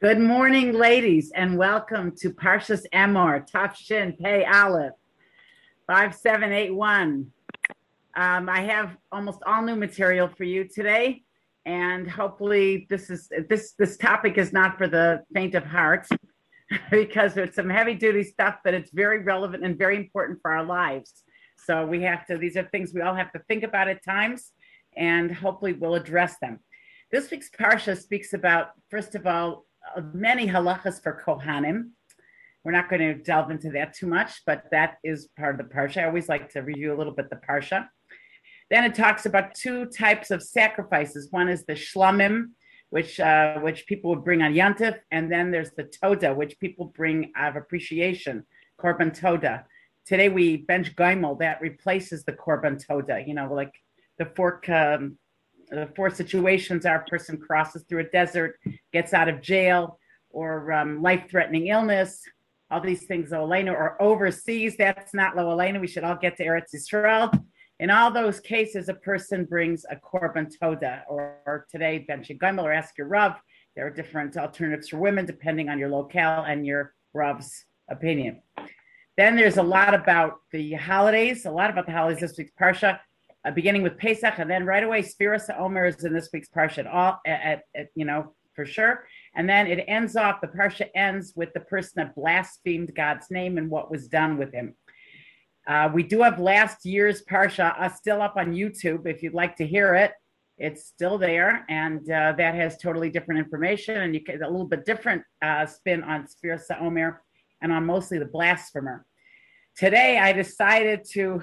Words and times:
Good 0.00 0.18
morning, 0.18 0.72
ladies, 0.72 1.32
and 1.34 1.56
welcome 1.56 2.14
to 2.16 2.30
Parshas 2.30 2.84
Emor, 2.92 3.48
Tafshin 3.50 4.18
Pei 4.18 4.44
Aleph, 4.44 4.92
5781. 5.86 7.32
Um, 8.16 8.48
I 8.48 8.60
have 8.62 8.96
almost 9.10 9.38
all 9.46 9.62
new 9.62 9.76
material 9.76 10.28
for 10.28 10.44
you 10.44 10.68
today, 10.68 11.22
and 11.64 12.08
hopefully 12.08 12.86
this 12.90 13.08
is 13.08 13.30
this 13.48 13.72
this 13.78 13.96
topic 13.96 14.36
is 14.36 14.52
not 14.52 14.76
for 14.76 14.86
the 14.86 15.22
faint 15.32 15.54
of 15.54 15.64
heart 15.64 16.06
because 16.90 17.38
it's 17.38 17.56
some 17.56 17.70
heavy 17.70 17.94
duty 17.94 18.24
stuff, 18.24 18.56
but 18.62 18.74
it's 18.74 18.90
very 18.90 19.20
relevant 19.20 19.64
and 19.64 19.78
very 19.78 19.96
important 19.96 20.38
for 20.42 20.52
our 20.52 20.64
lives. 20.64 21.24
So 21.56 21.86
we 21.86 22.02
have 22.02 22.26
to, 22.26 22.36
these 22.36 22.58
are 22.58 22.64
things 22.64 22.92
we 22.92 23.00
all 23.00 23.14
have 23.14 23.32
to 23.32 23.38
think 23.48 23.62
about 23.62 23.88
at 23.88 24.04
times, 24.04 24.52
and 24.98 25.32
hopefully 25.32 25.72
we'll 25.72 25.94
address 25.94 26.36
them. 26.42 26.60
This 27.14 27.30
week's 27.30 27.48
Parsha 27.48 27.96
speaks 27.96 28.32
about, 28.32 28.70
first 28.90 29.14
of 29.14 29.24
all, 29.24 29.66
uh, 29.96 30.00
many 30.12 30.48
halachas 30.48 31.00
for 31.00 31.22
Kohanim. 31.24 31.90
We're 32.64 32.72
not 32.72 32.90
going 32.90 33.02
to 33.02 33.14
delve 33.14 33.52
into 33.52 33.70
that 33.70 33.94
too 33.94 34.08
much, 34.08 34.42
but 34.44 34.64
that 34.72 34.96
is 35.04 35.28
part 35.38 35.60
of 35.60 35.64
the 35.64 35.72
Parsha. 35.72 35.98
I 36.02 36.06
always 36.06 36.28
like 36.28 36.50
to 36.54 36.62
review 36.62 36.92
a 36.92 36.98
little 36.98 37.12
bit 37.14 37.30
the 37.30 37.38
Parsha. 37.48 37.86
Then 38.68 38.82
it 38.82 38.96
talks 38.96 39.26
about 39.26 39.54
two 39.54 39.86
types 39.86 40.32
of 40.32 40.42
sacrifices. 40.42 41.28
One 41.30 41.48
is 41.48 41.64
the 41.64 41.74
shlamim, 41.74 42.46
which 42.90 43.20
uh, 43.20 43.60
which 43.60 43.86
people 43.86 44.10
would 44.10 44.24
bring 44.24 44.42
on 44.42 44.52
Yantif, 44.52 44.98
and 45.12 45.30
then 45.30 45.52
there's 45.52 45.70
the 45.76 45.84
toda, 45.84 46.34
which 46.34 46.58
people 46.58 46.86
bring 46.96 47.30
out 47.36 47.50
of 47.50 47.62
appreciation, 47.62 48.44
korban 48.80 49.16
toda. 49.16 49.66
Today 50.04 50.30
we 50.30 50.56
bench 50.56 50.96
gaimel 50.96 51.38
that 51.38 51.60
replaces 51.60 52.24
the 52.24 52.32
korban 52.32 52.84
toda. 52.84 53.22
You 53.24 53.34
know, 53.34 53.54
like 53.54 53.72
the 54.18 54.26
fork 54.34 54.68
um, 54.68 55.16
the 55.74 55.92
four 55.94 56.10
situations 56.10 56.86
our 56.86 57.04
person 57.08 57.38
crosses 57.38 57.84
through 57.88 58.00
a 58.00 58.04
desert, 58.10 58.58
gets 58.92 59.12
out 59.12 59.28
of 59.28 59.40
jail, 59.40 59.98
or 60.30 60.72
um, 60.72 61.02
life-threatening 61.02 61.68
illness. 61.68 62.22
All 62.70 62.80
these 62.80 63.04
things, 63.04 63.30
Olena, 63.30 63.72
or 63.72 64.00
overseas. 64.02 64.76
That's 64.76 65.14
not 65.14 65.36
Lo 65.36 65.56
Olena. 65.56 65.80
We 65.80 65.86
should 65.86 66.04
all 66.04 66.16
get 66.16 66.36
to 66.38 66.44
Eretz 66.44 66.74
Yisrael. 66.74 67.38
In 67.80 67.90
all 67.90 68.10
those 68.10 68.40
cases, 68.40 68.88
a 68.88 68.94
person 68.94 69.44
brings 69.44 69.84
a 69.90 69.96
korban 69.96 70.50
toda, 70.60 71.04
or, 71.08 71.38
or 71.46 71.66
today 71.70 72.04
ben 72.06 72.22
shigimel, 72.22 72.62
or 72.62 72.72
ask 72.72 72.96
your 72.96 73.08
rav. 73.08 73.34
There 73.76 73.86
are 73.86 73.90
different 73.90 74.36
alternatives 74.36 74.88
for 74.88 74.98
women 74.98 75.26
depending 75.26 75.68
on 75.68 75.78
your 75.78 75.90
locale 75.90 76.44
and 76.44 76.64
your 76.64 76.94
rav's 77.12 77.64
opinion. 77.90 78.42
Then 79.16 79.36
there's 79.36 79.58
a 79.58 79.62
lot 79.62 79.94
about 79.94 80.40
the 80.50 80.72
holidays, 80.72 81.46
a 81.46 81.50
lot 81.50 81.70
about 81.70 81.86
the 81.86 81.92
holidays 81.92 82.20
this 82.20 82.38
week's 82.38 82.52
parsha 82.60 82.98
uh, 83.44 83.50
beginning 83.50 83.82
with 83.82 83.98
Pesach, 83.98 84.38
and 84.38 84.50
then 84.50 84.64
right 84.64 84.82
away, 84.82 85.02
Sfiras 85.02 85.48
Omer 85.58 85.86
is 85.86 86.04
in 86.04 86.12
this 86.12 86.30
week's 86.32 86.48
parsha, 86.48 86.92
all 86.92 87.20
at, 87.26 87.62
at, 87.74 87.88
you 87.94 88.04
know 88.04 88.34
for 88.54 88.64
sure. 88.64 89.06
And 89.34 89.48
then 89.48 89.66
it 89.66 89.84
ends 89.88 90.16
off. 90.16 90.40
The 90.40 90.46
parsha 90.46 90.88
ends 90.94 91.32
with 91.34 91.52
the 91.54 91.60
person 91.60 91.92
that 91.96 92.14
blasphemed 92.14 92.94
God's 92.94 93.30
name 93.30 93.58
and 93.58 93.68
what 93.68 93.90
was 93.90 94.06
done 94.06 94.38
with 94.38 94.52
him. 94.52 94.74
Uh, 95.66 95.90
we 95.92 96.02
do 96.02 96.22
have 96.22 96.38
last 96.38 96.84
year's 96.84 97.24
parsha 97.24 97.74
uh, 97.78 97.88
still 97.88 98.22
up 98.22 98.34
on 98.36 98.52
YouTube. 98.52 99.06
If 99.06 99.22
you'd 99.22 99.34
like 99.34 99.56
to 99.56 99.66
hear 99.66 99.94
it, 99.94 100.12
it's 100.56 100.86
still 100.86 101.18
there, 101.18 101.64
and 101.68 102.08
uh, 102.08 102.32
that 102.38 102.54
has 102.54 102.78
totally 102.78 103.10
different 103.10 103.40
information 103.40 104.02
and 104.02 104.14
you 104.14 104.20
get 104.20 104.40
a 104.40 104.48
little 104.48 104.66
bit 104.66 104.84
different 104.84 105.22
uh, 105.42 105.66
spin 105.66 106.04
on 106.04 106.26
Sfiras 106.26 106.70
Omer 106.80 107.22
and 107.60 107.72
on 107.72 107.84
mostly 107.84 108.18
the 108.18 108.26
blasphemer. 108.26 109.04
Today, 109.76 110.18
I 110.18 110.32
decided 110.32 111.04
to 111.14 111.42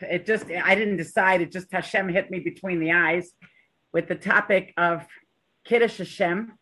it 0.00 0.26
just 0.26 0.46
I 0.50 0.74
didn't 0.74 0.96
decide. 0.96 1.40
It 1.40 1.52
just 1.52 1.72
Hashem 1.72 2.08
hit 2.08 2.30
me 2.30 2.40
between 2.40 2.80
the 2.80 2.92
eyes 2.92 3.32
with 3.92 4.08
the 4.08 4.14
topic 4.14 4.72
of 4.76 5.06
Kiddush 5.64 5.98
Hashem, 5.98 6.52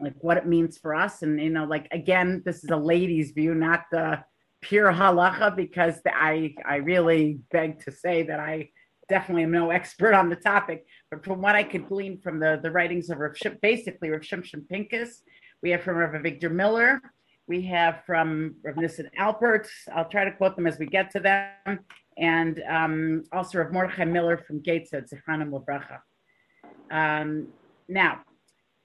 like 0.00 0.14
what 0.20 0.36
it 0.36 0.46
means 0.46 0.78
for 0.78 0.94
us. 0.94 1.22
And 1.22 1.40
you 1.40 1.50
know, 1.50 1.64
like 1.64 1.88
again, 1.90 2.42
this 2.44 2.64
is 2.64 2.70
a 2.70 2.76
lady's 2.76 3.32
view, 3.32 3.54
not 3.54 3.84
the 3.90 4.22
pure 4.60 4.92
halacha, 4.92 5.54
because 5.56 6.00
I 6.06 6.54
I 6.64 6.76
really 6.76 7.40
beg 7.50 7.80
to 7.84 7.92
say 7.92 8.22
that 8.24 8.40
I 8.40 8.70
definitely 9.08 9.42
am 9.42 9.50
no 9.50 9.70
expert 9.70 10.14
on 10.14 10.30
the 10.30 10.36
topic. 10.36 10.86
But 11.10 11.24
from 11.24 11.42
what 11.42 11.54
I 11.54 11.62
could 11.62 11.88
glean 11.88 12.20
from 12.20 12.40
the 12.40 12.58
the 12.62 12.70
writings 12.70 13.10
of 13.10 13.18
Rav 13.18 13.36
basically 13.60 14.10
Rav 14.10 14.22
Shimshon 14.22 14.68
Pincus, 14.68 15.22
we 15.62 15.70
have 15.70 15.82
from 15.82 15.96
Rav 15.96 16.10
Avigdor 16.12 16.52
Miller, 16.52 17.00
we 17.46 17.62
have 17.62 18.02
from 18.06 18.56
Rav 18.62 18.76
Nissen 18.76 19.10
Alpert. 19.18 19.66
I'll 19.94 20.08
try 20.08 20.24
to 20.24 20.32
quote 20.32 20.56
them 20.56 20.66
as 20.66 20.78
we 20.78 20.86
get 20.86 21.10
to 21.12 21.20
them 21.20 21.80
and 22.16 22.62
um, 22.68 23.24
also 23.32 23.58
of 23.60 23.72
Mordechai 23.72 24.04
Miller 24.04 24.36
from 24.36 24.60
Gateshead, 24.60 25.06
Zichronim 25.08 25.50
Lebracha. 25.50 26.00
Um, 26.90 27.48
now, 27.88 28.20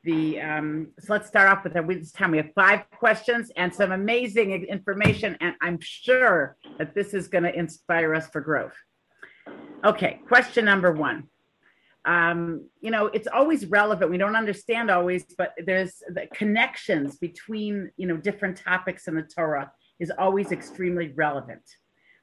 the 0.03 0.39
um, 0.39 0.87
so 0.99 1.13
let's 1.13 1.27
start 1.27 1.49
off 1.49 1.63
with 1.63 1.73
that. 1.73 1.87
This 1.87 2.11
time 2.11 2.31
we 2.31 2.37
have 2.37 2.51
five 2.55 2.89
questions 2.91 3.51
and 3.57 3.73
some 3.73 3.91
amazing 3.91 4.51
information, 4.51 5.37
and 5.41 5.55
I'm 5.61 5.79
sure 5.81 6.55
that 6.77 6.95
this 6.95 7.13
is 7.13 7.27
going 7.27 7.43
to 7.43 7.53
inspire 7.53 8.15
us 8.15 8.29
for 8.29 8.39
growth. 8.41 8.75
Okay, 9.83 10.21
question 10.27 10.65
number 10.65 10.91
one. 10.91 11.27
Um, 12.05 12.69
you 12.79 12.91
know, 12.91 13.07
it's 13.07 13.27
always 13.27 13.65
relevant. 13.65 14.09
We 14.09 14.17
don't 14.17 14.37
understand 14.37 14.89
always, 14.89 15.25
but 15.37 15.53
there's 15.65 16.01
the 16.13 16.27
connections 16.33 17.17
between 17.17 17.91
you 17.97 18.07
know 18.07 18.17
different 18.17 18.57
topics 18.57 19.07
in 19.07 19.15
the 19.15 19.23
Torah 19.23 19.71
is 19.99 20.11
always 20.17 20.51
extremely 20.51 21.11
relevant. 21.15 21.63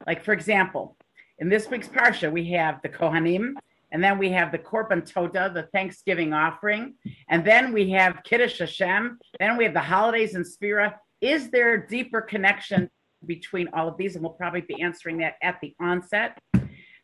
Like, 0.07 0.23
for 0.25 0.33
example, 0.33 0.97
in 1.39 1.49
this 1.49 1.69
week's 1.69 1.89
Parsha, 1.89 2.31
we 2.31 2.51
have 2.53 2.81
the 2.83 2.89
Kohanim, 2.89 3.55
and 3.93 4.03
then 4.03 4.19
we 4.19 4.31
have 4.31 4.53
the 4.53 4.59
Korban 4.59 5.05
Toda, 5.11 5.51
the 5.53 5.65
Thanksgiving 5.73 6.33
offering, 6.33 6.95
and 7.29 7.45
then 7.45 7.73
we 7.73 7.91
have 7.91 8.23
Kiddush 8.25 8.59
Hashem, 8.59 9.19
then 9.39 9.57
we 9.57 9.65
have 9.65 9.75
the 9.75 9.81
holidays 9.81 10.35
and 10.35 10.45
Sphira. 10.45 10.95
Is 11.21 11.51
there 11.51 11.75
a 11.75 11.87
deeper 11.89 12.21
connection 12.21 12.91
between 13.25 13.69
all 13.73 13.89
of 13.89 13.97
these? 13.97 14.15
And 14.15 14.23
we'll 14.23 14.35
probably 14.35 14.61
be 14.61 14.81
answering 14.83 15.19
that 15.19 15.35
at 15.43 15.59
the 15.61 15.75
onset. 15.81 16.39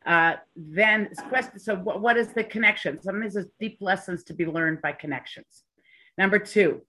Uh, 0.04 0.34
then, 0.56 1.08
question, 1.28 1.58
so 1.58 1.76
what, 1.76 2.00
what 2.00 2.16
is 2.16 2.28
the 2.28 2.44
connection? 2.44 3.00
Some 3.00 3.22
of 3.22 3.32
these 3.32 3.44
deep 3.60 3.78
lessons 3.80 4.24
to 4.24 4.34
be 4.34 4.46
learned 4.46 4.82
by 4.82 4.92
connections. 4.92 5.64
Number 6.18 6.38
two, 6.38 6.82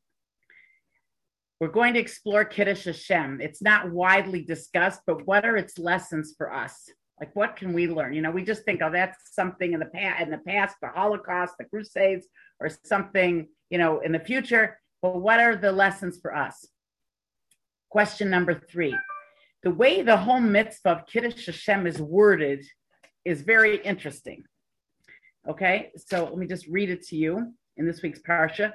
we're 1.63 1.69
going 1.69 1.94
to 1.94 2.00
explore 2.01 2.44
Kiddush 2.44 2.84
Hashem. 2.84 3.40
It's 3.40 3.62
not 3.62 3.90
widely 3.90 4.41
discussed, 4.41 5.00
but 5.07 5.25
what 5.25 5.46
are 5.46 5.56
its 5.56 5.79
lessons 5.79 6.35
for 6.38 6.53
us? 6.53 6.90
Like, 7.22 7.34
what 7.38 7.56
can 7.56 7.72
we 7.72 7.88
learn? 7.88 8.12
You 8.12 8.22
know, 8.22 8.31
we 8.31 8.44
just 8.44 8.66
think, 8.66 8.81
oh, 8.84 8.91
that's 8.91 9.34
something 9.34 9.72
in 9.72 9.79
the 9.79 9.85
past, 9.85 10.23
in 10.23 10.29
the 10.29 10.40
past, 10.40 10.75
the 10.81 10.90
Holocaust, 10.90 11.53
the 11.57 11.63
Crusades, 11.63 12.28
or 12.59 12.69
something, 12.84 13.47
you 13.69 13.78
know, 13.78 14.02
in 14.02 14.12
the 14.12 14.19
future. 14.19 14.78
But 15.02 15.22
what 15.22 15.40
are 15.40 15.56
the 15.56 15.72
lessons 15.72 16.19
for 16.22 16.35
us? 16.35 16.68
Question 17.90 18.29
number 18.29 18.53
three: 18.53 18.97
the 19.63 19.72
way 19.72 20.02
the 20.02 20.18
whole 20.18 20.41
mitzvah 20.41 20.90
of 20.90 21.07
Kiddush 21.07 21.46
Hashem 21.46 21.88
is 21.88 22.02
worded 22.02 22.66
is 23.23 23.41
very 23.41 23.78
interesting. 23.78 24.44
Okay, 25.47 25.91
so 25.96 26.25
let 26.25 26.38
me 26.38 26.46
just 26.46 26.68
read 26.68 26.90
it 26.90 27.07
to 27.07 27.16
you 27.16 27.53
in 27.78 27.85
this 27.85 28.02
week's 28.02 28.19
parsha. 28.19 28.73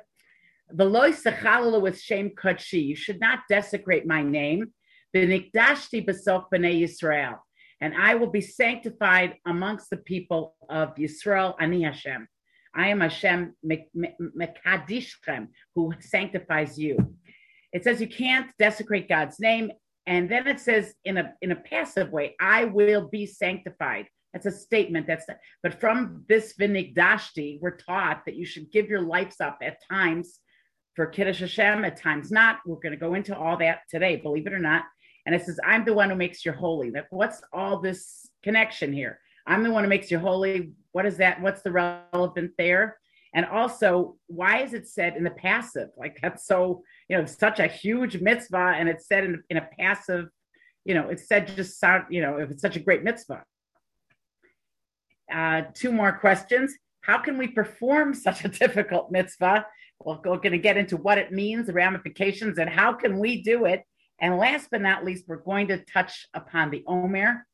Veloy 0.74 1.14
sechalala 1.14 1.80
with 1.80 2.00
shame 2.00 2.30
kutshi. 2.30 2.84
You 2.84 2.96
should 2.96 3.20
not 3.20 3.40
desecrate 3.48 4.06
my 4.06 4.22
name. 4.22 4.72
V'nikdashti 5.14 6.06
b'sof 6.06 6.44
b'nei 6.52 6.82
Yisrael. 6.82 7.38
And 7.80 7.94
I 7.94 8.16
will 8.16 8.30
be 8.30 8.40
sanctified 8.40 9.36
amongst 9.46 9.88
the 9.90 9.96
people 9.98 10.56
of 10.68 10.94
Yisrael, 10.96 11.54
Ani 11.60 11.84
Hashem. 11.84 12.26
I 12.74 12.88
am 12.88 13.00
Hashem 13.00 13.54
Mekadishchem, 13.64 15.48
who 15.74 15.92
sanctifies 16.00 16.78
you. 16.78 17.16
It 17.72 17.84
says 17.84 18.00
you 18.00 18.08
can't 18.08 18.50
desecrate 18.58 19.08
God's 19.08 19.40
name. 19.40 19.70
And 20.06 20.30
then 20.30 20.46
it 20.46 20.60
says 20.60 20.94
in 21.04 21.18
a 21.18 21.34
in 21.42 21.52
a 21.52 21.56
passive 21.56 22.10
way, 22.10 22.34
I 22.40 22.64
will 22.64 23.08
be 23.08 23.26
sanctified. 23.26 24.06
That's 24.32 24.46
a 24.46 24.50
statement. 24.50 25.06
That's 25.06 25.26
but 25.62 25.80
from 25.80 26.24
this 26.28 26.54
vinigdashti, 26.60 27.58
we're 27.60 27.76
taught 27.76 28.24
that 28.26 28.36
you 28.36 28.46
should 28.46 28.70
give 28.70 28.88
your 28.88 29.02
lives 29.02 29.36
up 29.40 29.58
at 29.62 29.78
times 29.90 30.40
for 30.98 31.06
Kiddush 31.06 31.38
Hashem, 31.38 31.84
at 31.84 31.96
times 31.96 32.32
not. 32.32 32.58
We're 32.66 32.80
going 32.80 32.90
to 32.90 32.98
go 32.98 33.14
into 33.14 33.38
all 33.38 33.56
that 33.58 33.82
today, 33.88 34.16
believe 34.16 34.48
it 34.48 34.52
or 34.52 34.58
not. 34.58 34.82
And 35.24 35.32
it 35.32 35.46
says, 35.46 35.60
I'm 35.64 35.84
the 35.84 35.94
one 35.94 36.10
who 36.10 36.16
makes 36.16 36.44
you 36.44 36.50
holy. 36.50 36.90
That 36.90 37.06
what's 37.10 37.40
all 37.52 37.78
this 37.78 38.28
connection 38.42 38.92
here? 38.92 39.20
I'm 39.46 39.62
the 39.62 39.70
one 39.70 39.84
who 39.84 39.88
makes 39.88 40.10
you 40.10 40.18
holy. 40.18 40.72
What 40.90 41.06
is 41.06 41.16
that? 41.18 41.40
What's 41.40 41.62
the 41.62 41.70
relevant 41.70 42.50
there? 42.58 42.98
And 43.32 43.46
also, 43.46 44.16
why 44.26 44.62
is 44.64 44.74
it 44.74 44.88
said 44.88 45.16
in 45.16 45.22
the 45.22 45.30
passive? 45.30 45.90
Like 45.96 46.18
that's 46.20 46.48
so, 46.48 46.82
you 47.08 47.16
know, 47.16 47.24
such 47.26 47.60
a 47.60 47.68
huge 47.68 48.20
mitzvah, 48.20 48.74
and 48.76 48.88
it's 48.88 49.06
said 49.06 49.22
in, 49.22 49.40
in 49.50 49.58
a 49.58 49.68
passive, 49.78 50.26
you 50.84 50.94
know, 50.94 51.10
it's 51.10 51.28
said 51.28 51.46
just 51.54 51.78
sound, 51.78 52.06
you 52.10 52.22
know, 52.22 52.38
if 52.38 52.50
it's 52.50 52.62
such 52.62 52.74
a 52.74 52.80
great 52.80 53.04
mitzvah. 53.04 53.44
Uh, 55.32 55.62
two 55.74 55.92
more 55.92 56.10
questions. 56.10 56.74
How 57.02 57.18
can 57.18 57.38
we 57.38 57.46
perform 57.46 58.14
such 58.14 58.44
a 58.44 58.48
difficult 58.64 59.12
mitzvah 59.12 59.64
we're 60.16 60.38
going 60.38 60.52
to 60.52 60.58
get 60.58 60.76
into 60.76 60.96
what 60.96 61.18
it 61.18 61.32
means, 61.32 61.66
the 61.66 61.72
ramifications, 61.72 62.58
and 62.58 62.68
how 62.68 62.92
can 62.92 63.18
we 63.18 63.42
do 63.42 63.66
it. 63.66 63.82
And 64.20 64.36
last 64.36 64.68
but 64.70 64.80
not 64.80 65.04
least, 65.04 65.24
we're 65.28 65.36
going 65.36 65.68
to 65.68 65.84
touch 65.84 66.26
upon 66.34 66.70
the 66.70 66.82
Omer. 66.86 67.46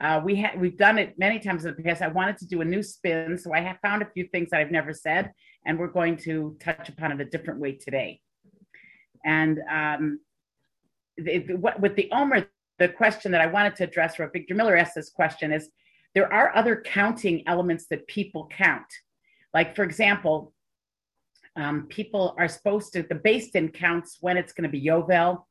Uh, 0.00 0.20
we 0.24 0.34
had 0.36 0.58
we've 0.58 0.78
done 0.78 0.98
it 0.98 1.18
many 1.18 1.38
times 1.38 1.64
in 1.64 1.74
the 1.74 1.82
past. 1.82 2.02
I 2.02 2.08
wanted 2.08 2.38
to 2.38 2.46
do 2.46 2.62
a 2.62 2.64
new 2.64 2.82
spin, 2.82 3.38
so 3.38 3.52
I 3.52 3.60
have 3.60 3.78
found 3.80 4.02
a 4.02 4.10
few 4.14 4.26
things 4.28 4.50
that 4.50 4.60
I've 4.60 4.70
never 4.70 4.92
said, 4.92 5.32
and 5.66 5.78
we're 5.78 5.88
going 5.88 6.16
to 6.18 6.56
touch 6.58 6.88
upon 6.88 7.12
it 7.12 7.20
a 7.20 7.24
different 7.24 7.60
way 7.60 7.72
today. 7.72 8.20
And 9.24 9.60
um, 9.70 10.20
what, 11.58 11.80
with 11.80 11.96
the 11.96 12.08
Omer, 12.12 12.46
the 12.78 12.88
question 12.88 13.32
that 13.32 13.42
I 13.42 13.46
wanted 13.46 13.76
to 13.76 13.84
address, 13.84 14.16
Avigdor 14.16 14.56
Miller 14.56 14.76
asked 14.76 14.94
this 14.94 15.10
question, 15.10 15.52
is 15.52 15.68
there 16.14 16.32
are 16.32 16.56
other 16.56 16.82
counting 16.84 17.46
elements 17.46 17.86
that 17.90 18.06
people 18.06 18.48
count. 18.50 18.86
Like, 19.52 19.76
for 19.76 19.82
example, 19.82 20.52
um, 21.56 21.86
people 21.88 22.34
are 22.38 22.48
supposed 22.48 22.92
to, 22.92 23.02
the 23.02 23.16
Beis 23.16 23.50
Din 23.52 23.68
counts 23.68 24.18
when 24.20 24.36
it's 24.36 24.52
going 24.52 24.70
to 24.70 24.70
be 24.70 24.84
Yovel, 24.84 25.44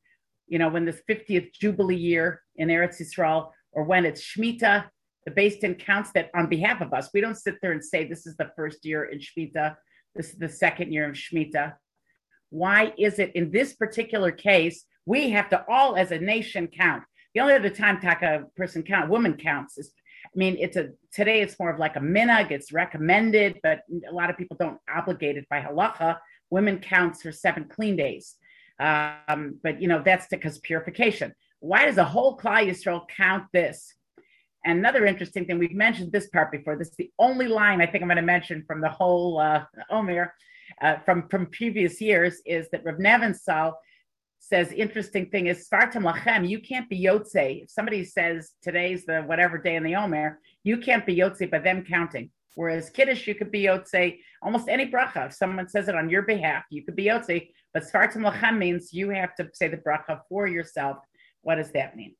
you 0.48 0.58
know, 0.58 0.68
when 0.68 0.84
the 0.84 0.98
50th 1.08 1.52
Jubilee 1.52 1.96
year 1.96 2.42
in 2.56 2.68
Eretz 2.68 3.00
Yisrael, 3.00 3.50
or 3.72 3.84
when 3.84 4.04
it's 4.04 4.22
Shemitah, 4.22 4.86
the 5.26 5.30
Beis 5.30 5.60
Din 5.60 5.74
counts 5.74 6.10
that 6.12 6.30
on 6.34 6.48
behalf 6.48 6.80
of 6.80 6.92
us. 6.92 7.10
We 7.12 7.20
don't 7.20 7.36
sit 7.36 7.56
there 7.62 7.72
and 7.72 7.84
say, 7.84 8.06
this 8.06 8.26
is 8.26 8.36
the 8.36 8.50
first 8.56 8.84
year 8.84 9.04
in 9.04 9.18
Shemitah, 9.18 9.76
this 10.14 10.30
is 10.30 10.38
the 10.38 10.48
second 10.48 10.92
year 10.92 11.08
of 11.08 11.14
Shemitah. 11.14 11.74
Why 12.48 12.92
is 12.98 13.18
it 13.18 13.32
in 13.36 13.52
this 13.52 13.74
particular 13.74 14.32
case, 14.32 14.84
we 15.06 15.30
have 15.30 15.48
to 15.50 15.64
all 15.68 15.96
as 15.96 16.10
a 16.10 16.18
nation 16.18 16.66
count? 16.66 17.04
The 17.34 17.40
only 17.40 17.54
other 17.54 17.70
time 17.70 18.00
Taka 18.00 18.44
person 18.56 18.82
count, 18.82 19.08
woman 19.08 19.36
counts 19.36 19.78
is 19.78 19.92
I 20.24 20.38
mean, 20.38 20.56
it's 20.58 20.76
a 20.76 20.90
today 21.12 21.40
it's 21.40 21.58
more 21.58 21.70
of 21.70 21.78
like 21.78 21.96
a 21.96 22.00
minhag, 22.00 22.50
it's 22.50 22.72
recommended, 22.72 23.58
but 23.62 23.80
a 24.08 24.12
lot 24.12 24.30
of 24.30 24.36
people 24.36 24.56
don't 24.58 24.78
obligate 24.92 25.36
it 25.36 25.48
by 25.48 25.60
halacha. 25.60 26.18
Women 26.50 26.78
counts 26.78 27.22
for 27.22 27.32
seven 27.32 27.64
clean 27.64 27.96
days. 27.96 28.36
Um, 28.78 29.58
but 29.62 29.80
you 29.80 29.88
know, 29.88 30.02
that's 30.04 30.26
because 30.30 30.58
purification. 30.58 31.34
Why 31.60 31.84
does 31.84 31.96
the 31.96 32.04
whole 32.04 32.38
Klal 32.38 32.66
Yisrael 32.66 33.06
count 33.08 33.44
this? 33.52 33.94
And 34.64 34.78
another 34.78 35.06
interesting 35.06 35.46
thing, 35.46 35.58
we've 35.58 35.72
mentioned 35.72 36.12
this 36.12 36.28
part 36.28 36.52
before. 36.52 36.76
This 36.76 36.88
is 36.88 36.96
the 36.96 37.10
only 37.18 37.48
line 37.48 37.80
I 37.80 37.86
think 37.86 38.02
I'm 38.02 38.08
going 38.08 38.16
to 38.16 38.22
mention 38.22 38.64
from 38.66 38.80
the 38.80 38.88
whole 38.88 39.38
uh, 39.38 39.64
Omer 39.90 40.34
uh, 40.80 40.96
from, 40.98 41.28
from 41.28 41.46
previous 41.46 42.00
years 42.00 42.40
is 42.46 42.68
that 42.70 42.84
Rav 42.84 42.96
Nebenzahl 42.96 43.72
says 44.40 44.72
interesting 44.72 45.26
thing 45.30 45.46
is 45.46 45.68
Svartim 45.68 46.10
Lachem, 46.10 46.48
you 46.48 46.58
can't 46.58 46.88
be 46.88 47.04
Yotze. 47.04 47.62
If 47.62 47.70
somebody 47.70 48.04
says 48.04 48.52
today's 48.62 49.04
the 49.04 49.20
whatever 49.22 49.58
day 49.58 49.76
in 49.76 49.84
the 49.84 49.94
Omer, 49.94 50.40
you 50.64 50.78
can't 50.78 51.06
be 51.06 51.16
Yotze 51.16 51.50
by 51.50 51.58
them 51.58 51.84
counting. 51.84 52.30
Whereas 52.56 52.90
Kiddush, 52.90 53.26
you 53.26 53.34
could 53.34 53.52
be 53.52 53.64
Yotze 53.64 54.18
almost 54.42 54.68
any 54.68 54.90
bracha. 54.90 55.26
If 55.26 55.34
someone 55.34 55.68
says 55.68 55.88
it 55.88 55.94
on 55.94 56.10
your 56.10 56.22
behalf, 56.22 56.64
you 56.70 56.84
could 56.84 56.96
be 56.96 57.04
Yotze. 57.04 57.50
But 57.72 57.84
Svartim 57.84 58.28
Lachem 58.28 58.58
means 58.58 58.92
you 58.92 59.10
have 59.10 59.34
to 59.36 59.48
say 59.52 59.68
the 59.68 59.76
bracha 59.76 60.20
for 60.28 60.48
yourself. 60.48 60.96
What 61.42 61.56
does 61.56 61.70
that 61.72 61.96
mean? 61.96 62.16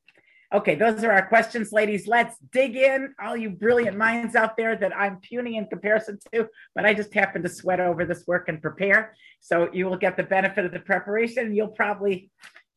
Okay, 0.53 0.75
those 0.75 1.01
are 1.05 1.11
our 1.11 1.25
questions, 1.27 1.71
ladies. 1.71 2.07
Let's 2.07 2.35
dig 2.51 2.75
in. 2.75 3.13
All 3.23 3.37
you 3.37 3.49
brilliant 3.49 3.97
minds 3.97 4.35
out 4.35 4.57
there 4.57 4.75
that 4.75 4.93
I'm 4.93 5.15
puny 5.21 5.55
in 5.55 5.65
comparison 5.67 6.19
to, 6.33 6.49
but 6.75 6.85
I 6.85 6.93
just 6.93 7.13
happen 7.13 7.41
to 7.43 7.47
sweat 7.47 7.79
over 7.79 8.03
this 8.03 8.27
work 8.27 8.49
and 8.49 8.61
prepare. 8.61 9.15
So 9.39 9.69
you 9.71 9.85
will 9.85 9.95
get 9.95 10.17
the 10.17 10.23
benefit 10.23 10.65
of 10.65 10.73
the 10.73 10.81
preparation. 10.81 11.55
You'll 11.55 11.69
probably 11.69 12.31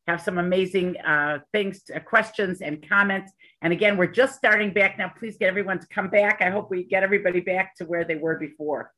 have 0.06 0.20
some 0.20 0.38
amazing 0.38 1.00
uh, 1.00 1.40
things, 1.52 1.82
uh, 1.92 1.98
questions, 1.98 2.60
and 2.60 2.88
comments. 2.88 3.32
And 3.60 3.72
again, 3.72 3.96
we're 3.96 4.06
just 4.06 4.36
starting 4.36 4.72
back 4.72 4.96
now. 4.96 5.10
Please 5.18 5.36
get 5.36 5.48
everyone 5.48 5.80
to 5.80 5.86
come 5.88 6.10
back. 6.10 6.42
I 6.42 6.50
hope 6.50 6.70
we 6.70 6.84
get 6.84 7.02
everybody 7.02 7.40
back 7.40 7.74
to 7.78 7.86
where 7.86 8.04
they 8.04 8.14
were 8.14 8.38
before, 8.38 8.92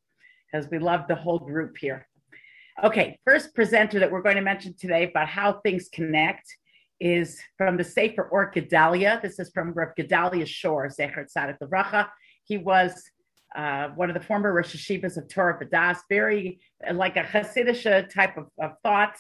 because 0.53 0.71
we 0.71 0.79
love 0.79 1.09
the 1.09 1.15
whole 1.15 1.39
group 1.39 1.79
here. 1.79 2.07
Okay, 2.85 3.19
first 3.25 3.55
presenter 3.55 4.01
that 4.01 4.11
we're 4.11 4.21
going 4.21 4.37
to 4.37 4.43
mention 4.43 4.75
today 4.79 5.09
about 5.09 5.29
how 5.29 5.61
things 5.61 5.89
connect 5.91 6.45
is 7.01 7.41
from 7.59 7.77
the 7.77 7.85
Sefer 7.85 8.23
Or 8.23 8.51
Gedalia. 8.51 9.21
This 9.21 9.39
is 9.39 9.51
from 9.51 9.73
Rav 9.73 9.95
Gedalia 9.99 10.47
Shor, 10.47 10.89
Zecher 10.89 11.27
Tzadik 11.27 11.59
Levracha. 11.63 12.09
He 12.45 12.57
was 12.57 13.03
uh, 13.55 13.89
one 13.89 14.11
of 14.11 14.15
the 14.15 14.23
former 14.23 14.53
Rosh 14.53 14.75
Yeshivas 14.75 15.17
of 15.17 15.29
Torah 15.29 15.59
Vadas, 15.59 15.99
very 16.09 16.61
like 16.93 17.17
a 17.17 17.23
Hasidic 17.23 18.13
type 18.13 18.37
of, 18.37 18.47
of 18.61 18.73
thought, 18.83 19.17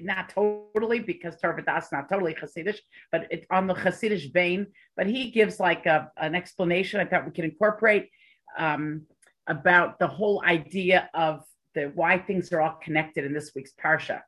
not 0.00 0.28
totally 0.28 0.98
because 0.98 1.36
Torah 1.40 1.62
Vadas 1.62 1.86
not 1.92 2.08
totally 2.08 2.34
Hasidic, 2.34 2.78
but 3.12 3.26
it's 3.30 3.46
on 3.50 3.66
the 3.66 3.74
Hasidic 3.74 4.32
vein. 4.32 4.66
But 4.96 5.06
he 5.06 5.30
gives 5.30 5.60
like 5.60 5.86
a, 5.86 6.10
an 6.16 6.34
explanation 6.34 7.00
I 7.00 7.04
thought 7.04 7.26
we 7.26 7.32
could 7.32 7.44
incorporate 7.44 8.10
um, 8.58 9.02
about 9.46 9.98
the 9.98 10.06
whole 10.06 10.42
idea 10.44 11.10
of 11.14 11.42
the 11.74 11.90
why 11.94 12.18
things 12.18 12.52
are 12.52 12.60
all 12.60 12.78
connected 12.82 13.24
in 13.24 13.32
this 13.32 13.52
week's 13.54 13.72
Parsha. 13.72 14.20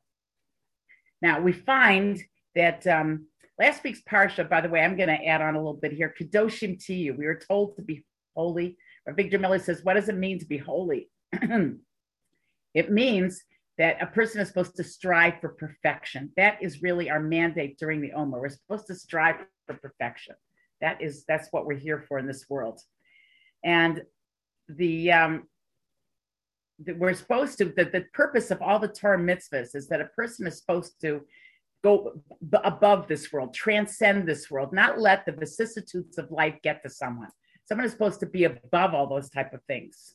Now 1.23 1.41
we 1.41 1.53
find 1.53 2.23
that 2.57 2.85
um, 2.87 3.27
last 3.59 3.85
week's 3.85 4.03
parsha, 4.03 4.49
by 4.49 4.61
the 4.61 4.69
way, 4.69 4.81
I'm 4.81 4.97
going 4.97 5.09
to 5.09 5.25
add 5.25 5.43
on 5.43 5.55
a 5.55 5.59
little 5.59 5.75
bit 5.75 5.93
here. 5.93 6.13
Kadoshim 6.19 6.85
to 6.87 6.95
you. 6.95 7.15
We 7.15 7.27
were 7.27 7.41
told 7.49 7.77
to 7.77 7.83
be 7.83 8.05
holy. 8.35 8.77
Avigdor 9.09 9.41
Miller 9.41 9.61
says, 9.61 9.85
what 9.85 9.95
does 9.95 10.09
it 10.09 10.17
mean 10.17 10.41
to 10.41 10.47
be 10.47 10.59
holy? 10.59 11.09
it 12.75 12.91
means 12.91 13.43
that 13.79 14.03
a 14.03 14.07
person 14.07 14.41
is 14.41 14.49
supposed 14.49 14.75
to 14.77 14.85
strive 14.85 15.41
for 15.41 15.51
perfection. 15.51 16.33
That 16.37 16.59
is 16.63 16.83
really 16.83 17.11
our 17.11 17.21
mandate 17.21 17.79
during 17.79 18.01
the 18.01 18.13
Omer. 18.13 18.41
We're 18.41 18.49
supposed 18.49 18.87
to 18.89 18.95
strive 18.95 19.37
for 19.67 19.75
perfection. 19.75 20.35
That 20.81 21.01
is 21.03 21.25
that's 21.27 21.49
what 21.51 21.67
we're 21.67 21.79
here 21.79 22.05
for 22.09 22.19
in 22.19 22.27
this 22.27 22.47
world. 22.49 22.81
And 23.65 24.03
the 24.69 25.13
um, 25.13 25.45
we're 26.97 27.15
supposed 27.15 27.59
to 27.59 27.67
the, 27.67 27.85
the 27.85 28.05
purpose 28.13 28.51
of 28.51 28.61
all 28.61 28.79
the 28.79 28.89
Torah 28.89 29.19
mitzvahs 29.19 29.75
is 29.75 29.89
that 29.89 30.01
a 30.01 30.07
person 30.07 30.47
is 30.47 30.59
supposed 30.59 31.01
to 31.03 31.23
go 31.83 32.21
above 32.65 33.07
this 33.07 33.33
world, 33.33 33.55
transcend 33.55 34.27
this 34.27 34.51
world, 34.51 34.73
not 34.73 34.99
let 34.99 35.25
the 35.25 35.33
vicissitudes 35.33 36.19
of 36.19 36.31
life 36.31 36.57
get 36.63 36.83
to 36.83 36.91
someone. 36.91 37.29
Someone 37.65 37.85
is 37.85 37.93
supposed 37.93 38.21
to 38.21 38.27
be 38.27 38.45
above 38.45 38.95
all 38.95 39.07
those 39.09 39.31
type 39.31 39.53
of 39.53 39.63
things. 39.65 40.15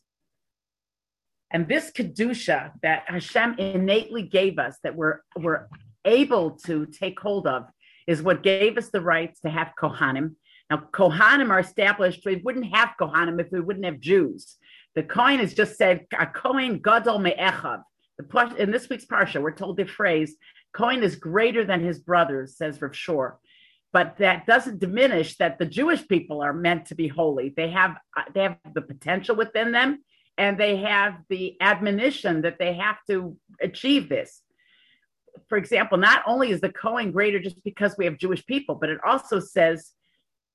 And 1.51 1.67
this 1.67 1.91
kedusha 1.91 2.71
that 2.81 3.03
Hashem 3.07 3.55
innately 3.57 4.23
gave 4.23 4.57
us, 4.57 4.77
that 4.83 4.95
we're 4.95 5.19
we're 5.35 5.67
able 6.05 6.51
to 6.65 6.85
take 6.85 7.19
hold 7.19 7.45
of, 7.45 7.65
is 8.07 8.21
what 8.21 8.41
gave 8.41 8.77
us 8.77 8.89
the 8.89 9.01
rights 9.01 9.41
to 9.41 9.49
have 9.49 9.73
kohanim. 9.79 10.35
Now, 10.69 10.87
kohanim 10.91 11.49
are 11.49 11.59
established. 11.59 12.25
We 12.25 12.37
wouldn't 12.37 12.73
have 12.73 12.91
kohanim 12.99 13.39
if 13.41 13.51
we 13.51 13.59
wouldn't 13.59 13.85
have 13.85 13.99
Jews. 13.99 14.57
The 14.95 15.03
coin 15.03 15.39
has 15.39 15.53
just 15.53 15.77
said, 15.77 16.05
"A 16.17 16.25
Kohen 16.25 16.79
gadol 16.79 17.19
me'echav." 17.19 17.83
In 18.57 18.71
this 18.71 18.87
week's 18.87 19.05
parsha, 19.05 19.41
we're 19.41 19.51
told 19.51 19.77
the 19.77 19.85
phrase, 19.85 20.37
Cohen 20.73 21.03
is 21.03 21.15
greater 21.15 21.65
than 21.65 21.83
his 21.83 21.99
brothers, 21.99 22.57
says 22.57 22.81
Rav. 22.81 23.33
But 23.93 24.17
that 24.19 24.45
doesn't 24.45 24.79
diminish 24.79 25.37
that 25.37 25.59
the 25.59 25.65
Jewish 25.65 26.07
people 26.07 26.41
are 26.41 26.53
meant 26.53 26.85
to 26.87 26.95
be 26.95 27.09
holy. 27.09 27.53
They 27.55 27.69
have 27.71 27.97
they 28.33 28.43
have 28.43 28.57
the 28.73 28.81
potential 28.81 29.35
within 29.35 29.73
them, 29.73 30.03
and 30.37 30.57
they 30.57 30.77
have 30.77 31.15
the 31.29 31.57
admonition 31.59 32.41
that 32.43 32.57
they 32.57 32.73
have 32.75 32.97
to 33.09 33.37
achieve 33.61 34.07
this. 34.07 34.41
For 35.49 35.57
example, 35.57 35.97
not 35.97 36.23
only 36.25 36.51
is 36.51 36.61
the 36.61 36.71
Cohen 36.71 37.11
greater 37.11 37.39
just 37.39 37.61
because 37.63 37.95
we 37.97 38.05
have 38.05 38.17
Jewish 38.17 38.45
people, 38.45 38.75
but 38.75 38.89
it 38.89 38.99
also 39.05 39.39
says, 39.39 39.91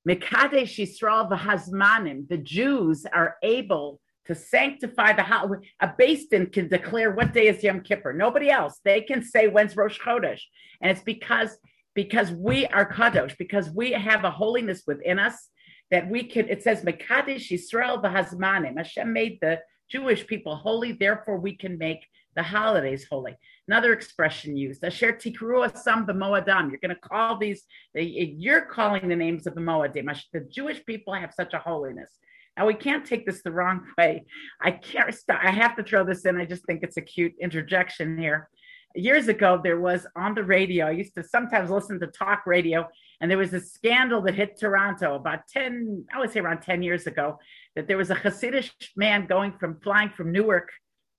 Mekadesh 0.09 0.79
Yisrael 0.79 1.31
v'hazmanim, 1.31 2.29
the 2.29 2.38
Jews 2.38 3.05
are 3.12 3.37
able 3.43 4.00
to 4.26 4.35
sanctify 4.35 5.12
the 5.12 5.23
house. 5.23 5.50
A 5.80 5.88
Beis 5.88 6.28
Din 6.30 6.47
can 6.47 6.68
declare 6.68 7.12
what 7.12 7.33
day 7.33 7.49
is 7.49 7.62
Yom 7.62 7.80
Kippur. 7.80 8.12
Nobody 8.12 8.50
else. 8.50 8.80
They 8.85 9.00
can 9.00 9.23
say 9.23 9.49
when's 9.49 9.76
Rosh 9.76 9.99
Chodesh, 10.00 10.40
and 10.80 10.90
it's 10.90 11.02
because 11.02 11.59
because 11.95 12.30
we 12.30 12.66
are 12.66 12.92
kadosh, 12.92 13.37
because 13.38 13.71
we 13.71 13.92
have 13.92 14.25
a 14.25 14.30
holiness 14.30 14.83
within 14.87 15.18
us 15.18 15.49
that 15.90 16.09
we 16.11 16.25
can. 16.25 16.49
It 16.49 16.62
says 16.62 16.83
Mekadesh 16.83 17.50
Yisrael 17.50 18.02
v'Hazmanim. 18.02 18.76
Hashem 18.76 19.12
made 19.12 19.38
the 19.40 19.61
Jewish 19.90 20.26
people 20.26 20.56
holy, 20.56 20.92
therefore 20.92 21.38
we 21.38 21.56
can 21.56 21.78
make 21.78 22.04
the 22.35 22.42
holidays 22.42 23.06
holy. 23.11 23.35
Another 23.66 23.92
expression 23.92 24.56
used, 24.56 24.85
Asher 24.85 25.14
tikru 25.14 25.68
asam 25.68 26.06
b'moadim. 26.06 26.71
You're 26.71 26.80
going 26.80 26.90
to 26.90 26.97
call 26.97 27.38
these, 27.38 27.62
you're 27.95 28.66
calling 28.66 29.09
the 29.09 29.16
names 29.16 29.47
of 29.47 29.54
the 29.54 29.61
Moadim. 29.61 30.14
The 30.33 30.40
Jewish 30.40 30.85
people 30.85 31.14
have 31.14 31.33
such 31.33 31.54
a 31.54 31.59
holiness. 31.59 32.11
Now 32.57 32.67
we 32.67 32.75
can't 32.75 33.05
take 33.05 33.27
this 33.27 33.43
the 33.43 33.53
wrong 33.53 33.83
way. 33.99 34.25
I 34.61 34.71
can't 34.71 35.15
stop. 35.15 35.41
I 35.43 35.51
have 35.51 35.77
to 35.77 35.83
throw 35.83 36.05
this 36.05 36.25
in. 36.25 36.41
I 36.41 36.47
just 36.47 36.65
think 36.65 36.83
it's 36.83 36.97
a 36.97 37.03
cute 37.03 37.35
interjection 37.41 38.17
here. 38.19 38.49
Years 38.95 39.29
ago, 39.29 39.61
there 39.63 39.79
was 39.79 40.07
on 40.17 40.35
the 40.35 40.43
radio. 40.43 40.87
I 40.87 40.93
used 40.93 41.15
to 41.17 41.23
sometimes 41.23 41.69
listen 41.69 42.01
to 42.01 42.07
talk 42.07 42.47
radio, 42.47 42.89
and 43.21 43.31
there 43.31 43.37
was 43.37 43.53
a 43.53 43.61
scandal 43.61 44.23
that 44.23 44.35
hit 44.35 44.59
Toronto 44.59 45.17
about 45.17 45.47
10, 45.49 46.07
I 46.15 46.19
would 46.19 46.33
say 46.33 46.41
around 46.41 46.63
10 46.63 46.83
years 46.83 47.07
ago, 47.07 47.39
that 47.75 47.89
there 47.89 47.99
was 47.99 48.11
a 48.11 48.15
Hasidic 48.15 48.71
man 48.97 49.27
going 49.27 49.53
from 49.61 49.81
flying 49.81 50.09
from 50.09 50.33
Newark 50.33 50.71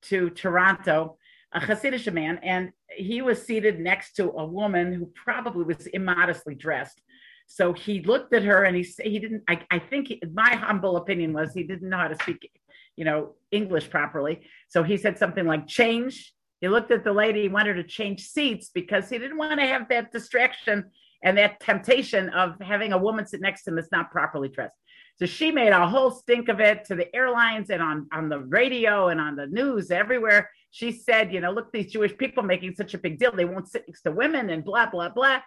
to 0.03 0.31
Toronto, 0.31 1.17
a 1.53 1.59
Hasidic 1.59 2.11
man, 2.11 2.39
and 2.41 2.71
he 2.95 3.21
was 3.21 3.41
seated 3.41 3.79
next 3.79 4.13
to 4.13 4.31
a 4.31 4.45
woman 4.45 4.91
who 4.91 5.11
probably 5.13 5.63
was 5.63 5.85
immodestly 5.87 6.55
dressed. 6.55 6.99
So 7.47 7.73
he 7.73 8.01
looked 8.01 8.33
at 8.33 8.43
her 8.43 8.63
and 8.63 8.75
he 8.75 8.83
he 9.03 9.19
didn't. 9.19 9.43
I, 9.47 9.61
I 9.71 9.79
think 9.79 10.09
he, 10.09 10.21
my 10.33 10.55
humble 10.55 10.97
opinion 10.97 11.33
was 11.33 11.53
he 11.53 11.63
didn't 11.63 11.89
know 11.89 11.97
how 11.97 12.09
to 12.09 12.15
speak, 12.15 12.51
you 12.95 13.05
know, 13.05 13.35
English 13.51 13.89
properly. 13.89 14.41
So 14.67 14.83
he 14.83 14.97
said 14.97 15.17
something 15.17 15.45
like 15.45 15.65
change. 15.65 16.33
He 16.59 16.67
looked 16.67 16.91
at 16.91 17.03
the 17.03 17.13
lady. 17.13 17.43
He 17.43 17.47
wanted 17.47 17.75
to 17.75 17.83
change 17.83 18.27
seats 18.27 18.69
because 18.73 19.09
he 19.09 19.17
didn't 19.17 19.37
want 19.37 19.59
to 19.59 19.65
have 19.65 19.87
that 19.89 20.11
distraction 20.11 20.85
and 21.23 21.37
that 21.37 21.59
temptation 21.59 22.29
of 22.29 22.59
having 22.61 22.93
a 22.93 22.97
woman 22.97 23.25
sit 23.25 23.41
next 23.41 23.63
to 23.63 23.71
him 23.71 23.75
that's 23.77 23.91
not 23.91 24.11
properly 24.11 24.49
dressed. 24.49 24.75
So 25.17 25.25
she 25.25 25.51
made 25.51 25.71
a 25.71 25.87
whole 25.87 26.11
stink 26.11 26.47
of 26.47 26.59
it 26.59 26.85
to 26.85 26.95
the 26.95 27.13
airlines 27.15 27.71
and 27.71 27.81
on, 27.81 28.07
on 28.13 28.29
the 28.29 28.39
radio 28.39 29.07
and 29.07 29.19
on 29.19 29.35
the 29.35 29.47
news 29.47 29.89
everywhere. 29.89 30.49
She 30.69 30.91
said, 30.91 31.33
you 31.33 31.41
know, 31.41 31.51
look, 31.51 31.71
these 31.71 31.91
Jewish 31.91 32.15
people 32.15 32.43
making 32.43 32.75
such 32.75 32.93
a 32.93 32.99
big 32.99 33.17
deal. 33.17 33.31
They 33.31 33.45
won't 33.45 33.67
sit 33.67 33.85
next 33.87 34.03
to 34.03 34.11
women 34.11 34.51
and 34.51 34.63
blah, 34.63 34.89
blah, 34.89 35.09
blah. 35.09 35.39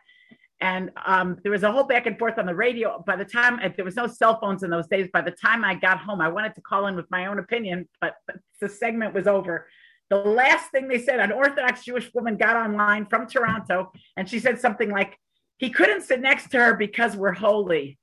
And 0.60 0.90
um, 1.06 1.38
there 1.42 1.52
was 1.52 1.62
a 1.62 1.72
whole 1.72 1.84
back 1.84 2.06
and 2.06 2.18
forth 2.18 2.38
on 2.38 2.46
the 2.46 2.54
radio. 2.54 3.02
By 3.06 3.16
the 3.16 3.24
time 3.24 3.60
there 3.76 3.84
was 3.84 3.96
no 3.96 4.06
cell 4.06 4.38
phones 4.40 4.62
in 4.62 4.70
those 4.70 4.86
days, 4.88 5.08
by 5.12 5.22
the 5.22 5.30
time 5.30 5.64
I 5.64 5.74
got 5.74 5.98
home, 5.98 6.20
I 6.20 6.28
wanted 6.28 6.54
to 6.56 6.60
call 6.60 6.86
in 6.86 6.96
with 6.96 7.10
my 7.10 7.26
own 7.26 7.38
opinion, 7.38 7.88
but, 8.00 8.16
but 8.26 8.36
the 8.60 8.68
segment 8.68 9.14
was 9.14 9.26
over. 9.26 9.68
The 10.10 10.16
last 10.16 10.70
thing 10.70 10.88
they 10.88 10.98
said, 10.98 11.20
an 11.20 11.32
Orthodox 11.32 11.84
Jewish 11.84 12.12
woman 12.12 12.36
got 12.36 12.56
online 12.56 13.06
from 13.06 13.26
Toronto, 13.26 13.92
and 14.16 14.28
she 14.28 14.40
said 14.40 14.60
something 14.60 14.90
like, 14.90 15.16
"He 15.58 15.70
couldn't 15.70 16.02
sit 16.02 16.20
next 16.20 16.50
to 16.50 16.58
her 16.58 16.74
because 16.74 17.16
we're 17.16 17.32
holy." 17.32 18.00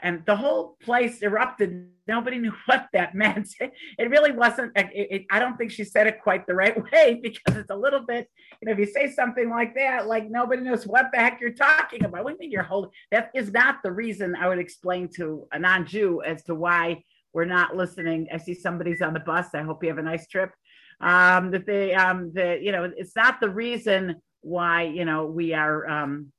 And 0.00 0.22
the 0.26 0.36
whole 0.36 0.76
place 0.82 1.22
erupted. 1.22 1.88
Nobody 2.06 2.38
knew 2.38 2.52
what 2.66 2.88
that 2.92 3.14
meant. 3.14 3.48
It 3.60 4.10
really 4.10 4.32
wasn't. 4.32 4.72
It, 4.76 4.90
it, 4.92 5.26
I 5.30 5.38
don't 5.38 5.56
think 5.56 5.70
she 5.70 5.84
said 5.84 6.06
it 6.06 6.20
quite 6.22 6.46
the 6.46 6.54
right 6.54 6.76
way 6.92 7.18
because 7.22 7.56
it's 7.56 7.70
a 7.70 7.76
little 7.76 8.04
bit. 8.06 8.28
You 8.60 8.66
know, 8.66 8.72
if 8.72 8.78
you 8.78 8.86
say 8.86 9.10
something 9.10 9.48
like 9.48 9.74
that, 9.74 10.06
like 10.06 10.30
nobody 10.30 10.62
knows 10.62 10.86
what 10.86 11.06
the 11.12 11.18
heck 11.18 11.40
you're 11.40 11.52
talking 11.52 12.04
about. 12.04 12.24
What 12.24 12.30
do 12.30 12.34
you 12.34 12.40
mean 12.40 12.50
you're 12.50 12.62
holding? 12.62 12.90
That 13.10 13.30
is 13.34 13.52
not 13.52 13.82
the 13.82 13.92
reason 13.92 14.36
I 14.36 14.48
would 14.48 14.58
explain 14.58 15.08
to 15.16 15.46
a 15.52 15.58
non-Jew 15.58 16.22
as 16.24 16.42
to 16.44 16.54
why 16.54 17.02
we're 17.32 17.44
not 17.44 17.76
listening. 17.76 18.28
I 18.32 18.38
see 18.38 18.54
somebody's 18.54 19.02
on 19.02 19.12
the 19.12 19.20
bus. 19.20 19.48
I 19.54 19.62
hope 19.62 19.82
you 19.82 19.88
have 19.88 19.98
a 19.98 20.02
nice 20.02 20.26
trip. 20.28 20.52
Um, 21.00 21.50
that 21.50 21.66
they, 21.66 21.92
um, 21.92 22.32
the, 22.32 22.58
you 22.62 22.72
know, 22.72 22.90
it's 22.96 23.14
not 23.14 23.40
the 23.40 23.50
reason 23.50 24.22
why 24.46 24.84
you 24.84 25.04
know 25.04 25.26
we 25.26 25.52
are 25.52 25.88
um, 25.88 26.32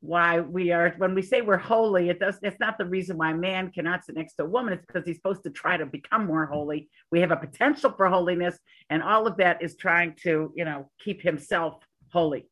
why 0.00 0.40
we 0.40 0.70
are 0.70 0.94
when 0.98 1.14
we 1.14 1.22
say 1.22 1.40
we're 1.40 1.56
holy 1.56 2.08
it 2.08 2.20
does 2.20 2.38
it's 2.42 2.60
not 2.60 2.78
the 2.78 2.84
reason 2.84 3.16
why 3.16 3.32
a 3.32 3.34
man 3.34 3.70
cannot 3.72 4.04
sit 4.04 4.14
next 4.14 4.34
to 4.34 4.44
a 4.44 4.48
woman. 4.48 4.72
It's 4.72 4.86
because 4.86 5.04
he's 5.04 5.16
supposed 5.16 5.42
to 5.42 5.50
try 5.50 5.76
to 5.76 5.86
become 5.86 6.26
more 6.26 6.46
holy. 6.46 6.88
We 7.10 7.20
have 7.20 7.32
a 7.32 7.36
potential 7.36 7.92
for 7.96 8.08
holiness 8.08 8.58
and 8.90 9.02
all 9.02 9.26
of 9.26 9.36
that 9.38 9.60
is 9.60 9.76
trying 9.76 10.14
to 10.22 10.52
you 10.54 10.64
know 10.64 10.90
keep 11.02 11.20
himself 11.20 11.82
holy. 12.12 12.46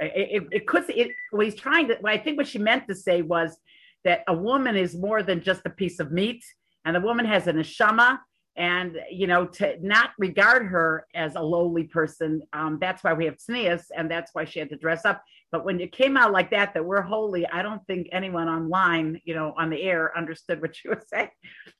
It, 0.00 0.42
it, 0.42 0.48
it 0.52 0.66
could 0.66 0.88
it 0.88 1.12
what 1.30 1.44
he's 1.44 1.54
trying 1.54 1.86
to 1.88 1.98
i 2.04 2.18
think 2.18 2.36
what 2.36 2.48
she 2.48 2.58
meant 2.58 2.88
to 2.88 2.96
say 2.96 3.22
was 3.22 3.56
that 4.02 4.24
a 4.26 4.34
woman 4.34 4.74
is 4.74 4.96
more 4.96 5.22
than 5.22 5.40
just 5.40 5.62
a 5.66 5.70
piece 5.70 6.00
of 6.00 6.10
meat 6.10 6.44
and 6.84 6.96
the 6.96 7.00
woman 7.00 7.24
has 7.24 7.46
an 7.46 7.56
neshama 7.56 8.18
and 8.56 8.98
you 9.10 9.26
know 9.26 9.46
to 9.46 9.76
not 9.80 10.10
regard 10.18 10.66
her 10.66 11.06
as 11.14 11.34
a 11.36 11.40
lowly 11.40 11.84
person 11.84 12.42
um, 12.52 12.78
that's 12.80 13.04
why 13.04 13.12
we 13.12 13.24
have 13.24 13.36
tznius 13.36 13.84
and 13.96 14.10
that's 14.10 14.30
why 14.34 14.44
she 14.44 14.58
had 14.58 14.68
to 14.68 14.76
dress 14.76 15.04
up 15.04 15.22
but 15.54 15.64
when 15.64 15.78
it 15.78 15.92
came 15.92 16.16
out 16.16 16.32
like 16.32 16.50
that 16.50 16.74
that 16.74 16.84
we're 16.84 17.00
holy 17.00 17.46
i 17.46 17.62
don't 17.62 17.86
think 17.86 18.08
anyone 18.10 18.48
online 18.48 19.20
you 19.24 19.32
know 19.36 19.54
on 19.56 19.70
the 19.70 19.80
air 19.80 20.10
understood 20.18 20.60
what 20.60 20.82
you 20.82 20.90
were 20.90 21.02
saying. 21.14 21.28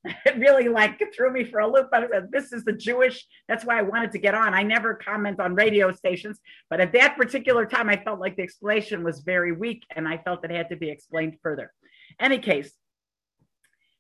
It 0.05 0.39
really 0.39 0.69
like 0.69 1.03
threw 1.13 1.33
me 1.33 1.43
for 1.43 1.59
a 1.59 1.67
loop 1.67 1.89
i 1.93 2.07
said 2.09 2.29
this 2.31 2.53
is 2.53 2.63
the 2.63 2.73
jewish 2.73 3.27
that's 3.49 3.65
why 3.65 3.77
i 3.77 3.83
wanted 3.83 4.13
to 4.13 4.19
get 4.19 4.33
on. 4.33 4.55
I 4.55 4.63
never 4.63 4.95
comment 4.95 5.41
on 5.41 5.57
radio 5.57 5.91
stations 5.91 6.39
but 6.71 6.81
at 6.81 6.93
that 6.93 7.17
particular 7.17 7.67
time 7.67 7.91
i 7.91 7.97
felt 7.97 8.21
like 8.21 8.37
the 8.37 8.45
explanation 8.45 9.03
was 9.03 9.23
very 9.33 9.51
weak 9.51 9.83
and 9.97 10.07
i 10.07 10.19
felt 10.19 10.45
it 10.45 10.53
had 10.53 10.69
to 10.69 10.77
be 10.77 10.89
explained 10.89 11.39
further. 11.43 11.73
Any 12.21 12.39
case 12.39 12.73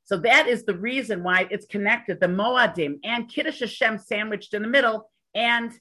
so 0.04 0.18
that 0.18 0.46
is 0.46 0.64
the 0.64 0.76
reason 0.76 1.24
why 1.24 1.48
it's 1.50 1.66
connected 1.66 2.20
the 2.20 2.28
Moadim 2.28 3.00
and 3.02 3.28
Kiddush 3.28 3.58
Hashem 3.58 3.98
sandwiched 3.98 4.54
in 4.54 4.62
the 4.62 4.68
middle 4.68 5.10
and 5.34 5.72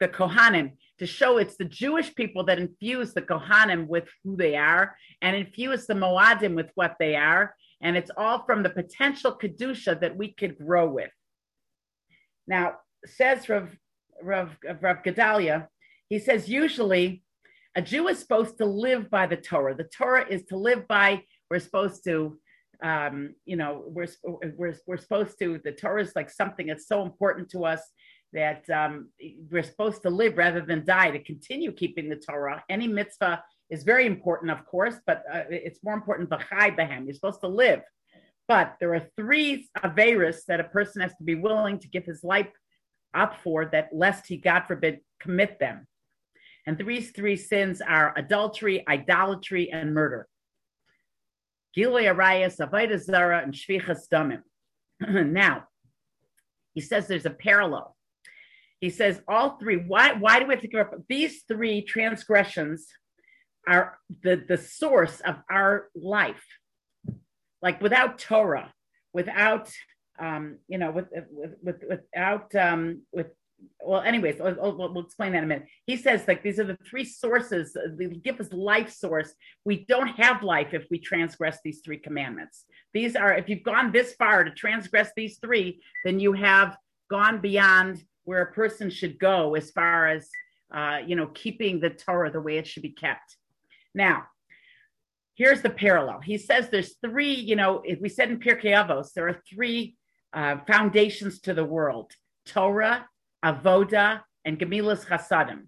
the 0.00 0.08
Kohanim 0.08 0.72
to 0.98 1.06
show 1.06 1.38
it's 1.38 1.56
the 1.56 1.64
Jewish 1.64 2.14
people 2.14 2.44
that 2.44 2.58
infuse 2.58 3.14
the 3.14 3.22
Kohanim 3.22 3.86
with 3.86 4.08
who 4.24 4.36
they 4.36 4.56
are 4.56 4.96
and 5.22 5.36
infuse 5.36 5.86
the 5.86 5.94
Moadim 5.94 6.54
with 6.54 6.70
what 6.74 6.96
they 6.98 7.14
are. 7.14 7.54
And 7.80 7.96
it's 7.96 8.10
all 8.16 8.44
from 8.44 8.62
the 8.62 8.70
potential 8.70 9.38
Kedusha 9.40 10.00
that 10.00 10.16
we 10.16 10.32
could 10.32 10.58
grow 10.58 10.88
with. 10.88 11.10
Now, 12.46 12.78
says 13.06 13.48
Rav, 13.48 13.76
Rav, 14.22 14.56
Rav 14.80 15.02
Gedalia, 15.04 15.68
he 16.08 16.18
says 16.18 16.48
usually 16.48 17.22
a 17.76 17.82
Jew 17.82 18.08
is 18.08 18.18
supposed 18.18 18.58
to 18.58 18.64
live 18.64 19.08
by 19.10 19.26
the 19.26 19.36
Torah. 19.36 19.76
The 19.76 19.84
Torah 19.84 20.26
is 20.28 20.44
to 20.46 20.56
live 20.56 20.88
by, 20.88 21.22
we're 21.50 21.60
supposed 21.60 22.02
to 22.04 22.38
um, 22.82 23.34
you 23.44 23.56
know, 23.56 23.82
we're, 23.86 24.06
we're, 24.56 24.76
we're 24.86 24.98
supposed 24.98 25.38
to, 25.40 25.60
the 25.64 25.72
Torah 25.72 26.02
is 26.02 26.12
like 26.14 26.30
something 26.30 26.68
that's 26.68 26.86
so 26.86 27.02
important 27.02 27.50
to 27.50 27.64
us 27.64 27.82
that 28.32 28.68
um, 28.70 29.08
we're 29.50 29.62
supposed 29.62 30.02
to 30.02 30.10
live 30.10 30.36
rather 30.36 30.60
than 30.60 30.84
die 30.84 31.10
to 31.10 31.22
continue 31.22 31.72
keeping 31.72 32.08
the 32.08 32.16
Torah. 32.16 32.62
Any 32.68 32.86
mitzvah 32.86 33.42
is 33.70 33.84
very 33.84 34.06
important, 34.06 34.50
of 34.50 34.64
course, 34.66 34.96
but 35.06 35.22
uh, 35.32 35.42
it's 35.50 35.82
more 35.82 35.94
important, 35.94 36.30
b'chai 36.30 36.76
behem. 36.76 37.04
You're 37.04 37.14
supposed 37.14 37.40
to 37.40 37.48
live. 37.48 37.80
But 38.46 38.76
there 38.80 38.94
are 38.94 39.06
three 39.16 39.68
averis 39.78 40.44
that 40.46 40.60
a 40.60 40.64
person 40.64 41.02
has 41.02 41.14
to 41.16 41.24
be 41.24 41.34
willing 41.34 41.78
to 41.80 41.88
give 41.88 42.04
his 42.04 42.24
life 42.24 42.50
up 43.14 43.36
for 43.42 43.66
that 43.66 43.90
lest 43.92 44.26
he, 44.26 44.36
God 44.36 44.64
forbid, 44.66 45.00
commit 45.20 45.58
them. 45.58 45.86
And 46.66 46.78
these 46.78 47.10
three 47.10 47.36
sins 47.36 47.80
are 47.80 48.14
adultery, 48.16 48.86
idolatry, 48.88 49.70
and 49.70 49.94
murder. 49.94 50.28
Gilui 51.76 52.12
Arayas, 52.12 52.58
Avaida 52.58 52.98
Zara, 52.98 53.42
and 53.42 53.54
Shvichas 53.54 54.08
Damim. 54.12 54.42
now, 55.32 55.64
he 56.74 56.80
says 56.80 57.06
there's 57.06 57.26
a 57.26 57.30
parallel. 57.30 57.96
He 58.80 58.90
says 58.90 59.20
all 59.26 59.58
three. 59.58 59.76
Why, 59.76 60.12
why 60.12 60.38
do 60.38 60.46
we 60.46 60.54
have 60.54 60.62
to 60.62 60.68
give 60.68 60.80
up? 60.80 60.94
These 61.08 61.42
three 61.48 61.82
transgressions 61.82 62.86
are 63.66 63.98
the, 64.22 64.42
the 64.48 64.56
source 64.56 65.20
of 65.20 65.36
our 65.50 65.88
life. 65.94 66.44
Like 67.60 67.82
without 67.82 68.18
Torah, 68.18 68.72
without 69.12 69.70
um, 70.18 70.58
you 70.68 70.78
know, 70.78 70.90
with, 70.90 71.06
with, 71.30 71.54
with 71.62 71.82
without 71.88 72.54
um, 72.54 73.02
with 73.12 73.28
well, 73.80 74.02
anyways, 74.02 74.36
we'll, 74.38 74.76
we'll, 74.76 75.04
explain 75.04 75.32
that 75.32 75.38
in 75.38 75.44
a 75.44 75.46
minute. 75.48 75.66
He 75.86 75.96
says 75.96 76.22
like 76.28 76.42
these 76.42 76.60
are 76.60 76.64
the 76.64 76.78
three 76.88 77.04
sources. 77.04 77.76
They 77.96 78.06
give 78.06 78.40
us 78.40 78.52
life 78.52 78.90
source. 78.90 79.32
We 79.64 79.84
don't 79.86 80.08
have 80.08 80.42
life 80.42 80.74
if 80.74 80.86
we 80.90 80.98
transgress 80.98 81.58
these 81.64 81.80
three 81.84 81.98
commandments. 81.98 82.64
These 82.94 83.16
are 83.16 83.34
if 83.34 83.48
you've 83.48 83.64
gone 83.64 83.92
this 83.92 84.14
far 84.14 84.44
to 84.44 84.50
transgress 84.50 85.10
these 85.16 85.38
three, 85.38 85.82
then 86.04 86.20
you 86.20 86.32
have 86.34 86.76
gone 87.10 87.40
beyond 87.40 88.02
where 88.28 88.42
a 88.42 88.52
person 88.52 88.90
should 88.90 89.18
go 89.18 89.54
as 89.54 89.70
far 89.70 90.06
as 90.06 90.28
uh, 90.70 90.98
you 91.06 91.16
know 91.16 91.28
keeping 91.28 91.80
the 91.80 91.88
Torah 91.88 92.30
the 92.30 92.42
way 92.42 92.58
it 92.58 92.66
should 92.66 92.82
be 92.82 92.90
kept. 92.90 93.36
Now, 93.94 94.24
here's 95.34 95.62
the 95.62 95.70
parallel. 95.70 96.20
He 96.20 96.36
says 96.36 96.68
there's 96.68 96.96
three. 97.02 97.32
You 97.32 97.56
know, 97.56 97.82
we 98.02 98.10
said 98.10 98.30
in 98.30 98.38
Pirkei 98.38 98.74
Avos 98.80 99.14
there 99.14 99.28
are 99.28 99.42
three 99.48 99.96
uh, 100.34 100.58
foundations 100.66 101.40
to 101.40 101.54
the 101.54 101.64
world: 101.64 102.12
Torah 102.44 103.08
avoda, 103.42 104.20
and 104.44 104.58
gemilas 104.58 105.06
chasadim. 105.06 105.62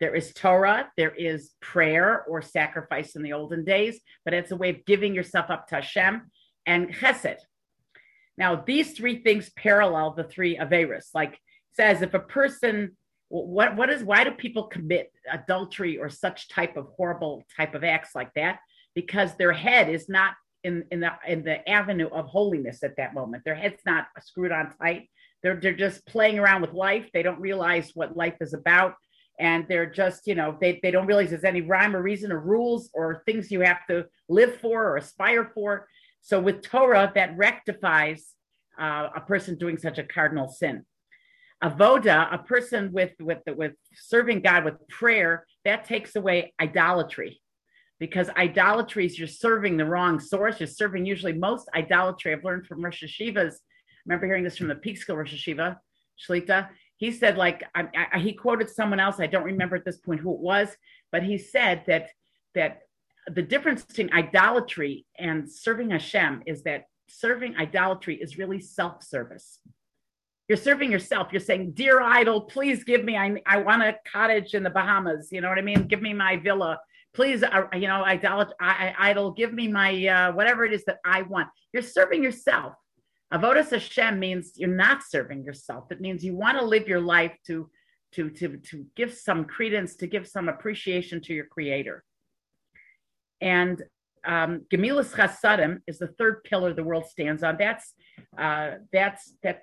There 0.00 0.14
is 0.14 0.32
Torah, 0.32 0.90
there 0.96 1.14
is 1.14 1.50
prayer 1.60 2.24
or 2.26 2.40
sacrifice 2.40 3.16
in 3.16 3.22
the 3.22 3.34
olden 3.34 3.64
days, 3.64 4.00
but 4.24 4.32
it's 4.32 4.52
a 4.52 4.56
way 4.56 4.70
of 4.70 4.86
giving 4.86 5.14
yourself 5.14 5.50
up 5.50 5.66
to 5.68 5.74
Hashem 5.74 6.30
and 6.64 6.94
chesed. 6.94 7.40
Now, 8.38 8.62
these 8.64 8.92
three 8.92 9.22
things 9.22 9.50
parallel 9.50 10.12
the 10.12 10.24
three 10.24 10.56
Averis. 10.56 11.08
Like 11.12 11.38
says, 11.78 12.02
if 12.02 12.14
a 12.14 12.20
person, 12.38 12.74
what 13.28 13.76
what 13.76 13.90
is 13.90 14.02
why 14.02 14.24
do 14.24 14.30
people 14.32 14.64
commit 14.64 15.06
adultery 15.38 15.94
or 16.02 16.08
such 16.08 16.48
type 16.48 16.76
of 16.76 16.86
horrible 16.96 17.34
type 17.56 17.74
of 17.74 17.84
acts 17.84 18.12
like 18.14 18.32
that? 18.34 18.58
Because 18.94 19.30
their 19.34 19.52
head 19.52 19.86
is 19.96 20.08
not 20.08 20.32
in 20.64 20.84
in 20.92 21.00
the 21.00 21.12
in 21.26 21.44
the 21.44 21.58
avenue 21.68 22.10
of 22.18 22.24
holiness 22.26 22.82
at 22.82 22.96
that 22.96 23.14
moment. 23.14 23.44
Their 23.44 23.54
head's 23.54 23.82
not 23.86 24.06
screwed 24.28 24.52
on 24.52 24.74
tight. 24.80 25.08
They're, 25.42 25.58
they're 25.60 25.72
just 25.86 26.06
playing 26.06 26.38
around 26.38 26.62
with 26.62 26.72
life. 26.72 27.06
They 27.12 27.22
don't 27.22 27.40
realize 27.40 27.92
what 27.94 28.16
life 28.16 28.38
is 28.40 28.54
about. 28.54 28.94
And 29.38 29.66
they're 29.68 29.90
just, 30.02 30.26
you 30.26 30.34
know, 30.34 30.56
they, 30.60 30.80
they 30.82 30.90
don't 30.90 31.06
realize 31.06 31.30
there's 31.30 31.44
any 31.44 31.60
rhyme 31.60 31.94
or 31.94 32.02
reason 32.02 32.32
or 32.32 32.40
rules 32.40 32.90
or 32.92 33.22
things 33.24 33.52
you 33.52 33.60
have 33.60 33.86
to 33.88 34.06
live 34.28 34.56
for 34.56 34.84
or 34.84 34.96
aspire 34.96 35.52
for. 35.54 35.86
So 36.22 36.40
with 36.40 36.62
Torah, 36.62 37.12
that 37.14 37.36
rectifies 37.36 38.34
uh, 38.80 39.10
a 39.14 39.20
person 39.20 39.56
doing 39.56 39.78
such 39.78 39.98
a 39.98 40.02
cardinal 40.02 40.48
sin. 40.48 40.84
Avoda, 41.62 42.32
a 42.32 42.38
person 42.38 42.92
with 42.92 43.12
with 43.20 43.42
with 43.56 43.72
serving 43.94 44.40
God 44.40 44.64
with 44.64 44.88
prayer, 44.88 45.46
that 45.64 45.84
takes 45.84 46.14
away 46.16 46.54
idolatry, 46.60 47.40
because 47.98 48.30
idolatry 48.30 49.06
is 49.06 49.18
you're 49.18 49.28
serving 49.28 49.76
the 49.76 49.84
wrong 49.84 50.20
source. 50.20 50.60
You're 50.60 50.66
serving 50.66 51.04
usually 51.04 51.32
most 51.32 51.68
idolatry. 51.74 52.32
I've 52.32 52.44
learned 52.44 52.66
from 52.66 52.84
Rosh 52.84 53.02
Yeshivas 53.02 53.54
remember 54.08 54.26
hearing 54.26 54.44
this 54.44 54.56
from 54.56 54.68
the 54.68 54.74
Peekskill 54.74 55.16
Rosh 55.16 55.34
Yeshiva, 55.34 55.76
Shlita. 56.26 56.68
He 56.96 57.12
said, 57.12 57.36
like, 57.36 57.62
I, 57.74 57.88
I, 58.14 58.18
he 58.18 58.32
quoted 58.32 58.68
someone 58.68 58.98
else. 58.98 59.20
I 59.20 59.26
don't 59.26 59.44
remember 59.44 59.76
at 59.76 59.84
this 59.84 59.98
point 59.98 60.20
who 60.20 60.34
it 60.34 60.40
was, 60.40 60.68
but 61.12 61.22
he 61.22 61.38
said 61.38 61.84
that 61.86 62.08
that 62.54 62.80
the 63.26 63.42
difference 63.42 63.84
between 63.84 64.12
idolatry 64.12 65.04
and 65.18 65.50
serving 65.50 65.90
Hashem 65.90 66.42
is 66.46 66.62
that 66.62 66.84
serving 67.08 67.56
idolatry 67.56 68.16
is 68.16 68.38
really 68.38 68.58
self-service. 68.60 69.60
You're 70.48 70.58
serving 70.58 70.90
yourself. 70.90 71.28
You're 71.30 71.40
saying, 71.40 71.72
"Dear 71.72 72.00
idol, 72.00 72.42
please 72.42 72.84
give 72.84 73.04
me. 73.04 73.16
I, 73.16 73.40
I 73.46 73.58
want 73.58 73.82
a 73.82 73.96
cottage 74.10 74.54
in 74.54 74.62
the 74.62 74.70
Bahamas. 74.70 75.28
You 75.30 75.40
know 75.40 75.48
what 75.48 75.58
I 75.58 75.62
mean? 75.62 75.86
Give 75.86 76.02
me 76.02 76.14
my 76.14 76.36
villa 76.36 76.78
please, 77.14 77.42
uh, 77.42 77.64
you 77.74 77.88
know, 77.88 78.04
idol, 78.04 78.46
I, 78.60 78.94
idol, 78.96 79.32
give 79.32 79.52
me 79.52 79.66
my 79.66 80.06
uh, 80.06 80.32
whatever 80.32 80.64
it 80.64 80.72
is 80.72 80.84
that 80.84 80.98
I 81.04 81.22
want. 81.22 81.48
You're 81.72 81.82
serving 81.82 82.22
yourself. 82.22 82.74
Avodas 83.32 83.70
Hashem 83.70 84.18
means 84.18 84.52
you're 84.56 84.70
not 84.70 85.02
serving 85.02 85.44
yourself. 85.44 85.90
It 85.90 86.00
means 86.00 86.24
you 86.24 86.36
want 86.36 86.58
to 86.58 86.64
live 86.64 86.88
your 86.88 87.00
life 87.00 87.34
to 87.48 87.68
to 88.12 88.30
to 88.30 88.56
to 88.56 88.86
give 88.96 89.12
some 89.12 89.44
credence, 89.44 89.96
to 89.96 90.06
give 90.06 90.26
some 90.26 90.48
appreciation 90.48 91.20
to 91.22 91.34
your 91.34 91.46
Creator. 91.46 92.04
And 93.40 93.82
um, 94.24 94.62
Gemilas 94.72 95.12
Chasadim 95.14 95.80
is 95.86 95.98
the 95.98 96.08
third 96.18 96.44
pillar 96.44 96.72
the 96.72 96.84
world 96.84 97.06
stands 97.06 97.42
on. 97.42 97.56
That's 97.58 97.94
uh, 98.38 98.76
that's 98.92 99.34
that 99.42 99.62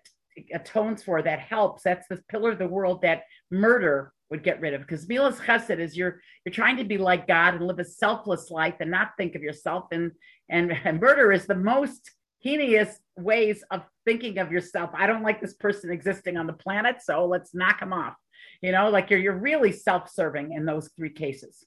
atones 0.54 1.04
for, 1.04 1.22
that 1.22 1.40
helps. 1.40 1.84
That's 1.84 2.08
the 2.08 2.22
pillar 2.30 2.52
of 2.52 2.60
the 2.60 2.68
world 2.68 3.02
that 3.02 3.24
murder 3.52 4.12
would 4.30 4.44
get 4.44 4.60
rid 4.60 4.74
of. 4.74 4.82
Because 4.82 5.06
Milas 5.06 5.38
Chesed 5.38 5.80
is 5.80 5.96
you're 5.96 6.22
you're 6.46 6.54
trying 6.54 6.78
to 6.78 6.84
be 6.84 6.98
like 6.98 7.28
God 7.28 7.56
and 7.56 7.68
live 7.68 7.80
a 7.80 7.86
selfless 7.86 8.50
life 8.52 8.76
and 8.80 8.92
not 8.92 9.12
think 9.18 9.36
of 9.36 9.44
yourself. 9.44 9.86
And 9.92 10.12
and, 10.50 10.72
and 10.84 11.00
murder 11.00 11.32
is 11.32 11.46
the 11.46 11.56
most 11.56 12.12
heinous 12.40 13.00
ways 13.18 13.64
of 13.72 13.84
thinking 14.06 14.38
of 14.38 14.52
yourself. 14.52 14.92
I 14.94 15.08
don't 15.08 15.24
like 15.24 15.42
this 15.42 15.56
person 15.56 15.92
existing 15.92 16.38
on 16.38 16.48
the 16.48 16.54
planet, 16.54 16.98
so 17.02 17.26
let's 17.26 17.56
knock 17.56 17.82
him 17.82 17.94
off. 17.94 18.16
You 18.62 18.72
know, 18.72 18.90
like 18.90 19.10
you're 19.10 19.20
you're 19.20 19.38
really 19.38 19.72
self-serving 19.72 20.54
in 20.54 20.66
those 20.66 20.90
three 20.96 21.12
cases. 21.12 21.66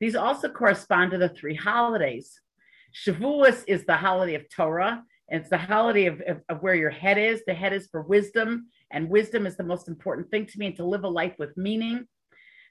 These 0.00 0.16
also 0.16 0.48
correspond 0.48 1.12
to 1.12 1.18
the 1.18 1.30
three 1.30 1.54
holidays. 1.54 2.38
Shavuos 2.94 3.64
is 3.66 3.84
the 3.84 3.96
holiday 3.96 4.34
of 4.34 4.48
Torah. 4.48 5.02
It's 5.28 5.50
the 5.50 5.58
holiday 5.58 6.06
of, 6.06 6.20
of, 6.20 6.40
of, 6.48 6.62
where 6.62 6.74
your 6.74 6.90
head 6.90 7.18
is. 7.18 7.42
The 7.46 7.54
head 7.54 7.72
is 7.72 7.88
for 7.90 8.02
wisdom, 8.02 8.68
and 8.92 9.10
wisdom 9.10 9.46
is 9.46 9.56
the 9.56 9.64
most 9.64 9.88
important 9.88 10.30
thing 10.30 10.46
to 10.46 10.58
me, 10.58 10.66
and 10.66 10.76
to 10.76 10.86
live 10.86 11.04
a 11.04 11.08
life 11.08 11.34
with 11.38 11.56
meaning. 11.56 12.06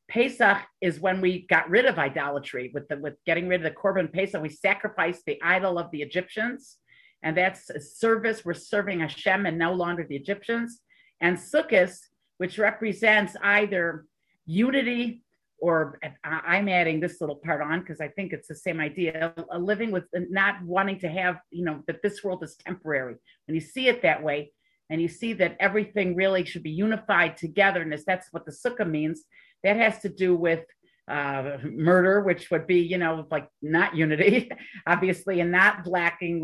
Pesach 0.07 0.59
is 0.81 0.99
when 0.99 1.19
we 1.19 1.47
got 1.47 1.69
rid 1.69 1.85
of 1.85 1.97
idolatry 1.97 2.71
with 2.73 2.87
the 2.87 2.97
with 2.97 3.15
getting 3.25 3.47
rid 3.47 3.65
of 3.65 3.73
the 3.73 3.79
korban 3.79 4.11
Pesach. 4.11 4.41
We 4.41 4.49
sacrificed 4.49 5.23
the 5.25 5.41
idol 5.41 5.77
of 5.77 5.91
the 5.91 6.01
Egyptians, 6.01 6.77
and 7.23 7.35
that's 7.35 7.69
a 7.69 7.81
service. 7.81 8.45
We're 8.45 8.53
serving 8.53 9.01
Hashem 9.01 9.45
and 9.45 9.57
no 9.57 9.73
longer 9.73 10.05
the 10.07 10.15
Egyptians. 10.15 10.79
And 11.19 11.37
Sukkot, 11.37 11.97
which 12.37 12.57
represents 12.57 13.35
either 13.41 14.05
unity 14.45 15.24
or 15.65 15.99
I'm 16.23 16.69
adding 16.69 16.99
this 16.99 17.19
little 17.19 17.37
part 17.37 17.59
on 17.59 17.79
because 17.79 17.99
I 17.99 18.09
think 18.09 18.33
it's 18.33 18.47
the 18.47 18.53
same 18.53 18.79
idea, 18.79 19.33
a 19.51 19.57
living 19.57 19.89
with 19.89 20.03
not 20.13 20.61
wanting 20.61 20.99
to 20.99 21.09
have, 21.09 21.37
you 21.49 21.65
know, 21.65 21.81
that 21.87 22.03
this 22.03 22.23
world 22.23 22.43
is 22.43 22.55
temporary. 22.55 23.15
When 23.47 23.55
you 23.55 23.61
see 23.61 23.87
it 23.87 24.03
that 24.03 24.21
way, 24.21 24.51
and 24.91 25.01
you 25.01 25.07
see 25.07 25.33
that 25.33 25.57
everything 25.59 26.15
really 26.15 26.45
should 26.45 26.61
be 26.61 26.69
unified 26.69 27.35
togetherness, 27.37 28.03
that's 28.05 28.27
what 28.29 28.45
the 28.45 28.51
sukkah 28.51 28.87
means. 28.87 29.23
That 29.63 29.77
has 29.77 29.97
to 30.01 30.09
do 30.09 30.35
with 30.35 30.63
uh, 31.07 31.57
murder, 31.63 32.21
which 32.21 32.51
would 32.51 32.67
be, 32.67 32.81
you 32.81 32.99
know, 32.99 33.25
like 33.31 33.47
not 33.63 33.95
unity, 33.95 34.51
obviously, 34.85 35.39
and 35.39 35.51
not 35.51 35.83
blacking, 35.83 36.41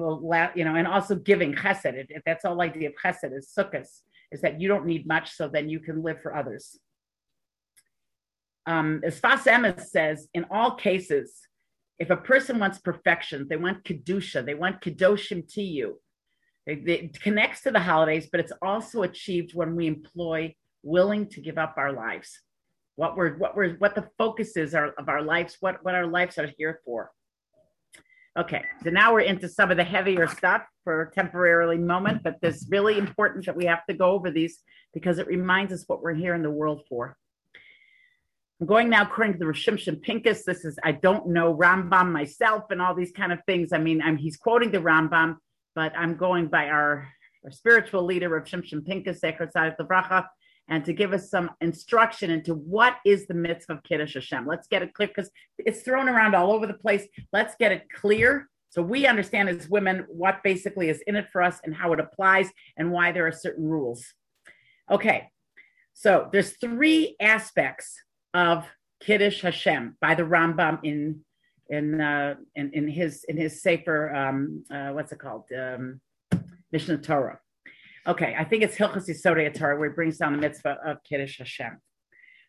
you 0.56 0.66
know, 0.66 0.75
and 0.75 0.88
also 0.88 1.13
giving 1.13 1.54
chesed. 1.54 2.08
That's 2.25 2.44
all 2.44 2.60
idea 2.60 2.90
of 2.90 2.96
chesed 2.96 3.38
is 3.38 3.54
sukkahs, 3.56 4.00
is 4.32 4.42
that 4.42 4.60
you 4.60 4.68
don't 4.68 4.88
need 4.88 5.06
much 5.06 5.36
so 5.36 5.48
then 5.48 5.70
you 5.70 5.80
can 5.80 6.01
live 6.01 6.20
for 6.24 6.36
others 6.36 6.80
um, 8.65 9.01
as 9.03 9.20
Sfas 9.20 9.44
Emes 9.44 9.86
says, 9.86 10.27
in 10.34 10.46
all 10.51 10.75
cases, 10.75 11.34
if 12.00 12.10
a 12.10 12.18
person 12.18 12.60
wants 12.60 12.80
perfection, 12.80 13.48
they 13.50 13.58
want 13.58 13.84
kedusha, 13.84 14.46
they 14.46 14.56
want 14.56 14.82
kedoshim 14.82 15.48
to 15.53 15.62
you. 15.62 16.00
It, 16.65 16.88
it 16.88 17.22
connects 17.22 17.62
to 17.62 17.72
the 17.72 17.80
holidays, 17.80 18.30
but 18.32 18.39
it's 18.39 18.53
also 18.62 19.03
achieved 19.03 19.56
when 19.56 19.75
we 19.75 19.88
employ 19.88 20.56
willing 20.84 21.27
to 21.27 21.41
give 21.41 21.58
up 21.58 21.75
our 21.77 21.91
lives. 21.91 22.39
What 22.96 23.15
we're 23.15 23.38
what 23.38 23.56
we're 23.56 23.75
what 23.75 23.96
the 23.96 24.08
focus 24.18 24.58
is 24.58 24.75
our, 24.75 24.89
of 24.98 25.10
our 25.10 25.22
lives, 25.22 25.58
what 25.60 25.84
what 25.84 25.96
our 25.96 26.06
lives 26.06 26.38
are 26.38 26.51
here 26.58 26.80
for. 26.86 27.12
Okay, 28.38 28.63
so 28.84 28.89
now 28.89 29.12
we're 29.12 29.22
into 29.22 29.50
some 29.50 29.72
of 29.72 29.77
the 29.77 29.84
heavier 29.84 30.27
stuff 30.27 30.63
for 30.84 31.12
temporarily 31.13 31.77
moment, 31.77 32.24
but 32.24 32.38
it's 32.41 32.68
really 32.70 32.98
important 32.98 33.46
that 33.46 33.56
we 33.56 33.65
have 33.65 33.86
to 33.88 33.94
go 33.94 34.12
over 34.12 34.32
these 34.32 34.60
because 34.94 35.20
it 35.20 35.27
reminds 35.27 35.74
us 35.74 35.84
what 35.88 36.01
we're 36.01 36.13
here 36.13 36.34
in 36.34 36.41
the 36.41 36.50
world 36.50 36.84
for. 36.88 37.18
I'm 38.62 38.68
going 38.68 38.91
now 38.91 39.01
according 39.01 39.34
to 39.34 39.39
the 39.39 39.46
Shimshon 39.46 40.04
Pincus. 40.04 40.43
This 40.45 40.65
is 40.65 40.78
I 40.84 40.91
don't 40.91 41.30
know 41.30 41.56
Rambam 41.56 42.12
myself 42.12 42.65
and 42.69 42.80
all 42.80 42.93
these 42.93 43.12
kind 43.12 43.32
of 43.32 43.39
things. 43.47 43.74
I 43.74 43.80
mean, 43.80 44.04
I'm, 44.04 44.17
he's 44.17 44.38
quoting 44.38 44.69
the 44.69 44.78
Rambam, 44.78 45.38
but 45.74 45.97
I'm 45.97 46.15
going 46.15 46.45
by 46.45 46.67
our, 46.67 47.08
our 47.43 47.50
spiritual 47.50 48.04
leader 48.06 48.30
Pincus, 48.39 49.19
Zecher 49.19 49.52
Tzadik 49.52 49.78
Levracha, 49.78 50.28
and 50.67 50.86
to 50.86 50.93
give 50.93 51.12
us 51.12 51.32
some 51.32 51.50
instruction 51.60 52.30
into 52.30 52.54
what 52.54 52.97
is 53.04 53.26
the 53.26 53.34
mitzvah 53.34 53.74
of 53.74 53.84
Kiddush 53.84 54.13
Hashem. 54.13 54.45
Let's 54.45 54.67
get 54.67 54.84
it 54.84 54.93
clear 54.93 55.08
because 55.08 55.32
it's 55.58 55.82
thrown 55.82 56.08
around 56.08 56.36
all 56.36 56.52
over 56.52 56.67
the 56.67 56.76
place. 56.76 57.08
Let's 57.34 57.56
get 57.56 57.71
it 57.71 57.88
clear 57.89 58.47
so 58.69 58.84
we 58.84 59.08
understand 59.08 59.50
as 59.50 59.69
women 59.69 60.06
what 60.08 60.43
basically 60.43 60.89
is 60.89 61.02
in 61.08 61.15
it 61.15 61.30
for 61.34 61.41
us 61.41 61.60
and 61.63 61.74
how 61.74 61.93
it 61.93 62.00
applies 62.00 62.52
and 62.78 62.91
why 62.91 63.12
there 63.12 63.26
are 63.26 63.32
certain 63.32 63.67
rules. 63.67 64.06
Okay, 64.89 65.30
so 65.93 66.30
there's 66.32 66.52
three 66.52 67.15
aspects 67.19 67.97
of 68.34 68.65
Kiddush 69.02 69.41
Hashem 69.41 69.98
by 70.00 70.15
the 70.15 70.24
Rambam 70.24 70.80
in 70.84 71.22
in 71.70 72.02
uh, 72.02 72.36
in, 72.56 72.72
in 72.74 72.88
his 72.88 73.24
in 73.28 73.38
his 73.38 73.62
Sefer 73.62 74.13
um, 74.13 74.63
uh, 74.72 74.89
what's 74.89 75.12
it 75.12 75.20
called 75.20 75.46
um, 75.58 76.02
Mishnah 76.72 77.00
Torah. 77.00 77.39
Okay, 78.08 78.36
I 78.38 78.44
think 78.44 78.63
it's 78.63 78.76
Hilchos 78.76 79.08
Yisodei 79.08 79.54
Torah 79.54 79.78
where 79.78 79.89
he 79.89 79.96
brings 79.96 80.17
down 80.17 80.34
the 80.34 80.39
mitzvah 80.39 80.78
of 80.86 81.04
Kiddush 81.04 81.38
Hashem. 81.38 81.80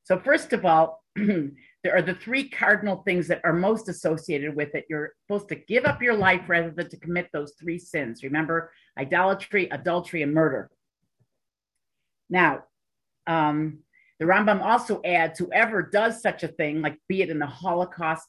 So 0.05 0.19
first 0.19 0.53
of 0.53 0.65
all, 0.65 1.03
there 1.17 1.95
are 1.95 2.03
the 2.03 2.15
three 2.15 2.49
cardinal 2.49 3.03
things 3.07 3.29
that 3.29 3.41
are 3.45 3.53
most 3.53 3.89
associated 3.89 4.57
with 4.57 4.75
it. 4.75 4.85
You're 4.89 5.13
supposed 5.27 5.49
to 5.51 5.57
give 5.57 5.85
up 5.85 6.03
your 6.03 6.15
life 6.15 6.49
rather 6.49 6.71
than 6.71 6.89
to 6.89 6.97
commit 6.99 7.29
those 7.33 7.53
three 7.61 7.79
sins. 7.79 8.23
Remember, 8.23 8.73
idolatry, 8.99 9.69
adultery, 9.71 10.23
and 10.23 10.33
murder. 10.33 10.71
Now, 12.31 12.65
um, 13.27 13.81
the 14.23 14.29
Rambam 14.29 14.63
also 14.63 15.01
adds 15.05 15.37
whoever 15.37 15.83
does 15.83 16.23
such 16.23 16.45
a 16.45 16.49
thing, 16.49 16.81
like 16.81 16.97
be 17.09 17.23
it 17.23 17.29
in 17.29 17.41
the 17.41 17.47
Holocaust, 17.47 18.29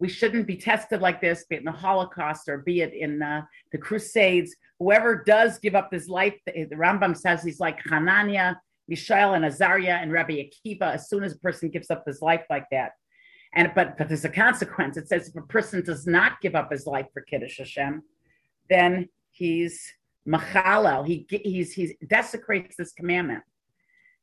we 0.00 0.08
shouldn't 0.08 0.48
be 0.48 0.56
tested 0.56 1.00
like 1.00 1.20
this, 1.20 1.44
be 1.44 1.54
it 1.54 1.60
in 1.60 1.66
the 1.66 1.70
Holocaust 1.70 2.48
or 2.48 2.58
be 2.58 2.80
it 2.80 2.92
in 2.92 3.22
uh, 3.22 3.42
the 3.70 3.78
Crusades. 3.78 4.56
Whoever 4.80 5.22
does 5.22 5.60
give 5.60 5.76
up 5.76 5.92
his 5.92 6.08
life, 6.08 6.34
the, 6.46 6.64
the 6.64 6.74
Rambam 6.74 7.16
says 7.16 7.44
he's 7.44 7.60
like 7.60 7.78
Hananiah, 7.88 8.56
Mishael, 8.88 9.34
and 9.34 9.44
Azariah 9.44 10.00
and 10.02 10.10
Rabbi 10.10 10.42
Akiva. 10.66 10.94
As 10.94 11.08
soon 11.08 11.22
as 11.22 11.34
a 11.34 11.38
person 11.38 11.70
gives 11.70 11.92
up 11.92 12.02
his 12.04 12.20
life 12.20 12.44
like 12.50 12.66
that, 12.72 12.94
and 13.54 13.70
but 13.76 13.96
but 13.96 14.08
there's 14.08 14.24
a 14.24 14.28
consequence. 14.30 14.96
It 14.96 15.06
says 15.06 15.28
if 15.28 15.36
a 15.36 15.42
person 15.42 15.84
does 15.84 16.08
not 16.08 16.40
give 16.40 16.56
up 16.56 16.72
his 16.72 16.88
life 16.88 17.06
for 17.14 17.22
Kiddush 17.22 17.58
Hashem, 17.58 18.02
then 18.68 19.08
he's 19.30 19.80
machalel. 20.26 21.06
He 21.06 21.24
he's 21.30 21.72
he 21.72 21.96
desecrates 22.08 22.74
this 22.74 22.90
commandment. 22.90 23.44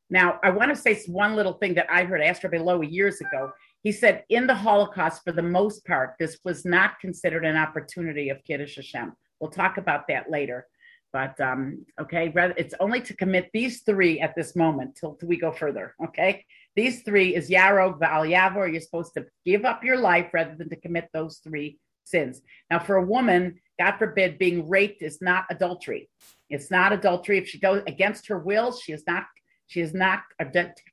Now, 0.10 0.40
I 0.44 0.52
want 0.52 0.70
to 0.70 0.76
say 0.76 1.00
one 1.08 1.36
little 1.36 1.54
thing 1.54 1.74
that 1.76 1.92
I 1.92 2.04
heard 2.04 2.22
Astor 2.22 2.50
Below 2.50 2.82
years 2.82 3.20
ago. 3.20 3.52
He 3.84 3.92
said, 3.92 4.24
in 4.30 4.48
the 4.48 4.56
Holocaust, 4.56 5.22
for 5.24 5.32
the 5.32 5.42
most 5.42 5.86
part, 5.86 6.16
this 6.20 6.40
was 6.46 6.66
not 6.66 7.00
considered 7.00 7.46
an 7.46 7.58
opportunity 7.58 8.30
of 8.30 8.44
Kiddush 8.44 8.78
Hashem. 8.78 9.14
We'll 9.40 9.52
talk 9.52 9.78
about 9.78 10.08
that 10.08 10.32
later. 10.32 10.68
But 11.14 11.40
um, 11.40 11.86
okay, 12.00 12.32
it's 12.58 12.74
only 12.80 13.02
to 13.02 13.16
commit 13.16 13.50
these 13.54 13.82
three 13.82 14.20
at 14.20 14.36
this 14.36 14.56
moment 14.56 14.98
till, 15.00 15.16
till 15.16 15.30
we 15.30 15.38
go 15.38 15.52
further. 15.52 15.96
Okay, 16.04 16.46
these 16.76 17.02
three 17.04 17.34
is 17.34 17.50
Yarog, 17.50 18.00
Val 18.00 18.24
Yavor. 18.24 18.72
You're 18.72 18.82
supposed 18.82 19.14
to 19.16 19.26
give 19.46 19.66
up 19.66 19.84
your 19.84 19.98
life 19.98 20.30
rather 20.34 20.56
than 20.56 20.70
to 20.70 20.76
commit 20.76 21.10
those 21.14 21.38
three 21.38 21.80
sins. 22.04 22.42
Now, 22.70 22.80
for 22.80 22.98
a 22.98 23.06
woman, 23.06 23.60
God 23.80 23.98
forbid, 23.98 24.38
being 24.38 24.68
raped 24.70 25.02
is 25.02 25.20
not 25.22 25.46
adultery. 25.50 26.10
It's 26.50 26.72
not 26.72 26.94
adultery. 26.94 27.38
If 27.38 27.50
she 27.50 27.60
goes 27.60 27.84
against 27.88 28.28
her 28.28 28.40
will, 28.40 28.72
she 28.72 28.92
is 28.92 29.04
not 29.08 29.26
she 29.68 29.82
has 29.82 29.94
not 29.94 30.22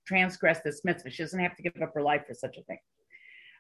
transgressed 0.07 0.65
this 0.65 0.83
mitzvah. 0.85 1.11
She 1.11 1.23
doesn't 1.23 1.41
have 1.41 1.57
to 1.57 1.63
give 1.63 1.81
up 1.83 1.95
her 1.95 2.03
life 2.03 2.23
for 2.27 2.35
such 2.35 2.57
a 2.57 2.63
thing. 2.63 2.79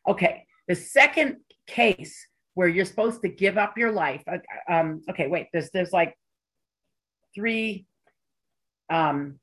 Okay, 0.06 0.44
the 0.68 0.74
second 0.74 1.36
case 1.66 2.26
where 2.54 2.68
you're 2.68 2.84
supposed 2.84 3.20
to 3.22 3.28
give 3.28 3.58
up 3.58 3.76
your 3.76 3.92
life. 3.92 4.22
Uh, 4.26 4.38
um, 4.72 5.02
okay, 5.10 5.26
wait. 5.28 5.48
There's 5.52 5.70
there's 5.70 5.92
like 5.92 6.16
three. 7.34 7.86
Um, 8.90 9.38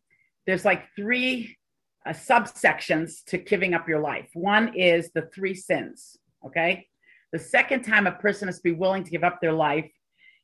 there's 0.47 0.65
like 0.65 0.83
three 0.95 1.57
uh, 2.05 2.11
subsections 2.11 3.23
to 3.27 3.37
giving 3.37 3.73
up 3.73 3.87
your 3.87 3.99
life. 3.99 4.29
One 4.33 4.73
is 4.75 5.11
the 5.13 5.29
three 5.33 5.55
sins. 5.55 6.17
Okay, 6.45 6.87
the 7.31 7.39
second 7.39 7.83
time 7.83 8.07
a 8.07 8.11
person 8.11 8.49
is 8.49 8.57
to 8.57 8.63
be 8.63 8.71
willing 8.71 9.03
to 9.03 9.11
give 9.11 9.23
up 9.23 9.39
their 9.41 9.53
life 9.53 9.89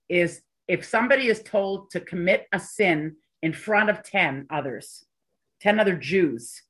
is 0.10 0.42
if 0.68 0.86
somebody 0.86 1.28
is 1.28 1.42
told 1.44 1.90
to 1.92 2.00
commit 2.00 2.48
a 2.54 2.60
sin 2.60 3.16
in 3.42 3.54
front 3.54 3.90
of 3.90 4.04
ten 4.04 4.46
others. 4.50 5.06
10 5.62 5.80
other 5.80 5.96
Jews. 5.96 6.62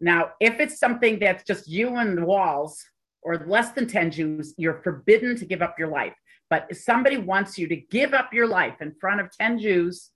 Now, 0.00 0.32
if 0.40 0.60
it's 0.60 0.78
something 0.78 1.18
that's 1.18 1.44
just 1.44 1.68
you 1.68 1.96
and 1.96 2.18
the 2.18 2.24
walls 2.24 2.84
or 3.22 3.38
less 3.46 3.72
than 3.72 3.86
10 3.86 4.10
Jews, 4.10 4.54
you're 4.56 4.82
forbidden 4.82 5.36
to 5.36 5.46
give 5.46 5.62
up 5.62 5.78
your 5.78 5.88
life. 5.88 6.14
But 6.48 6.66
if 6.70 6.78
somebody 6.78 7.16
wants 7.16 7.58
you 7.58 7.66
to 7.68 7.76
give 7.76 8.14
up 8.14 8.32
your 8.32 8.46
life 8.46 8.80
in 8.80 8.94
front 9.00 9.20
of 9.20 9.30
10 9.32 9.58
Jews, 9.58 10.10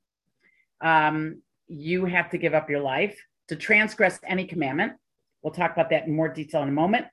um, 0.81 1.43
you 1.67 2.05
have 2.05 2.31
to 2.31 2.39
give 2.39 2.55
up 2.55 2.71
your 2.71 2.81
life 2.81 3.19
to 3.49 3.57
transgress 3.57 4.21
any 4.27 4.45
commandment. 4.45 4.93
We'll 5.43 5.53
talk 5.53 5.73
about 5.73 5.91
that 5.91 6.07
in 6.07 6.15
more 6.15 6.29
detail 6.29 6.63
in 6.63 6.69
a 6.69 6.73
moment. 6.73 7.07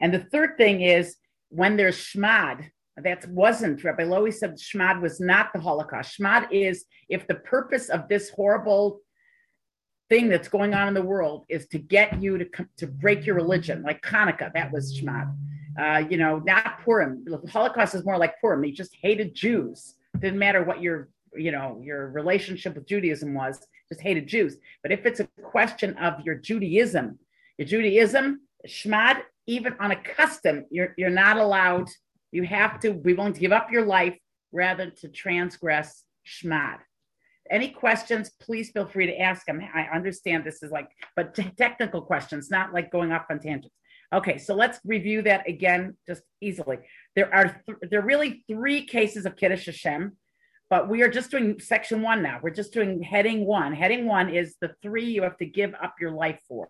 And 0.00 0.12
the 0.12 0.20
third 0.20 0.56
thing 0.56 0.82
is 0.82 1.16
when 1.48 1.76
there's 1.76 1.96
shmad, 1.96 2.68
that 2.96 3.26
wasn't, 3.28 3.84
Rabbi 3.84 4.02
Lowy 4.02 4.34
said 4.34 4.58
shmad 4.58 5.00
was 5.00 5.20
not 5.20 5.52
the 5.52 5.60
Holocaust. 5.60 6.18
Shmad 6.18 6.48
is 6.50 6.84
if 7.08 7.26
the 7.26 7.36
purpose 7.36 7.88
of 7.88 8.08
this 8.08 8.30
horrible 8.30 9.00
thing 10.08 10.28
that's 10.28 10.48
going 10.48 10.74
on 10.74 10.88
in 10.88 10.94
the 10.94 11.02
world 11.02 11.44
is 11.48 11.66
to 11.68 11.78
get 11.78 12.22
you 12.22 12.38
to, 12.38 12.46
to 12.78 12.86
break 12.86 13.26
your 13.26 13.34
religion, 13.34 13.82
like 13.82 14.00
Hanukkah, 14.02 14.52
that 14.54 14.72
was 14.72 14.98
shmad. 14.98 15.34
Uh, 15.78 16.04
you 16.10 16.16
know, 16.16 16.40
not 16.40 16.80
Purim. 16.84 17.24
The 17.24 17.40
Holocaust 17.50 17.94
is 17.94 18.04
more 18.04 18.18
like 18.18 18.40
Purim. 18.40 18.62
They 18.62 18.72
just 18.72 18.96
hated 19.00 19.34
Jews. 19.34 19.94
Didn't 20.18 20.38
matter 20.38 20.64
what 20.64 20.82
your, 20.82 21.08
you 21.34 21.52
know, 21.52 21.80
your 21.84 22.08
relationship 22.08 22.74
with 22.74 22.86
Judaism 22.86 23.34
was, 23.34 23.64
just 23.88 24.00
hated 24.00 24.26
Jews. 24.26 24.56
But 24.82 24.90
if 24.90 25.06
it's 25.06 25.20
a 25.20 25.28
question 25.42 25.96
of 25.98 26.20
your 26.24 26.34
Judaism, 26.34 27.18
your 27.58 27.68
Judaism, 27.68 28.40
Shmad, 28.66 29.20
even 29.46 29.74
on 29.78 29.92
a 29.92 29.96
custom, 29.96 30.64
you're 30.70 30.94
you're 30.98 31.10
not 31.10 31.36
allowed. 31.36 31.88
You 32.32 32.42
have 32.42 32.80
to 32.80 32.92
be 32.92 33.14
willing 33.14 33.32
to 33.32 33.40
give 33.40 33.52
up 33.52 33.70
your 33.70 33.86
life 33.86 34.16
rather 34.52 34.90
to 34.90 35.08
transgress 35.08 36.02
Shmad. 36.26 36.78
Any 37.50 37.68
questions? 37.68 38.30
Please 38.40 38.70
feel 38.70 38.86
free 38.86 39.06
to 39.06 39.18
ask 39.18 39.46
them. 39.46 39.60
I 39.74 39.82
understand 39.94 40.44
this 40.44 40.62
is 40.62 40.70
like, 40.70 40.88
but 41.16 41.34
t- 41.34 41.50
technical 41.56 42.02
questions, 42.02 42.50
not 42.50 42.72
like 42.72 42.90
going 42.90 43.12
off 43.12 43.26
on 43.30 43.40
tangents. 43.40 43.74
Okay, 44.12 44.38
so 44.38 44.54
let's 44.54 44.80
review 44.84 45.22
that 45.22 45.48
again 45.48 45.96
just 46.06 46.22
easily. 46.40 46.78
There 47.14 47.32
are 47.34 47.60
th- 47.66 47.78
there 47.90 48.00
are 48.00 48.06
really 48.06 48.44
three 48.48 48.86
cases 48.86 49.26
of 49.26 49.36
Kiddush 49.36 49.66
Hashem, 49.66 50.16
but 50.70 50.88
we 50.88 51.02
are 51.02 51.10
just 51.10 51.30
doing 51.30 51.60
section 51.60 52.00
one 52.02 52.22
now. 52.22 52.40
We're 52.42 52.50
just 52.50 52.72
doing 52.72 53.02
heading 53.02 53.44
one. 53.44 53.74
Heading 53.74 54.06
one 54.06 54.30
is 54.30 54.56
the 54.60 54.74
three 54.82 55.04
you 55.04 55.22
have 55.22 55.36
to 55.38 55.46
give 55.46 55.74
up 55.82 55.94
your 56.00 56.12
life 56.12 56.40
for. 56.48 56.68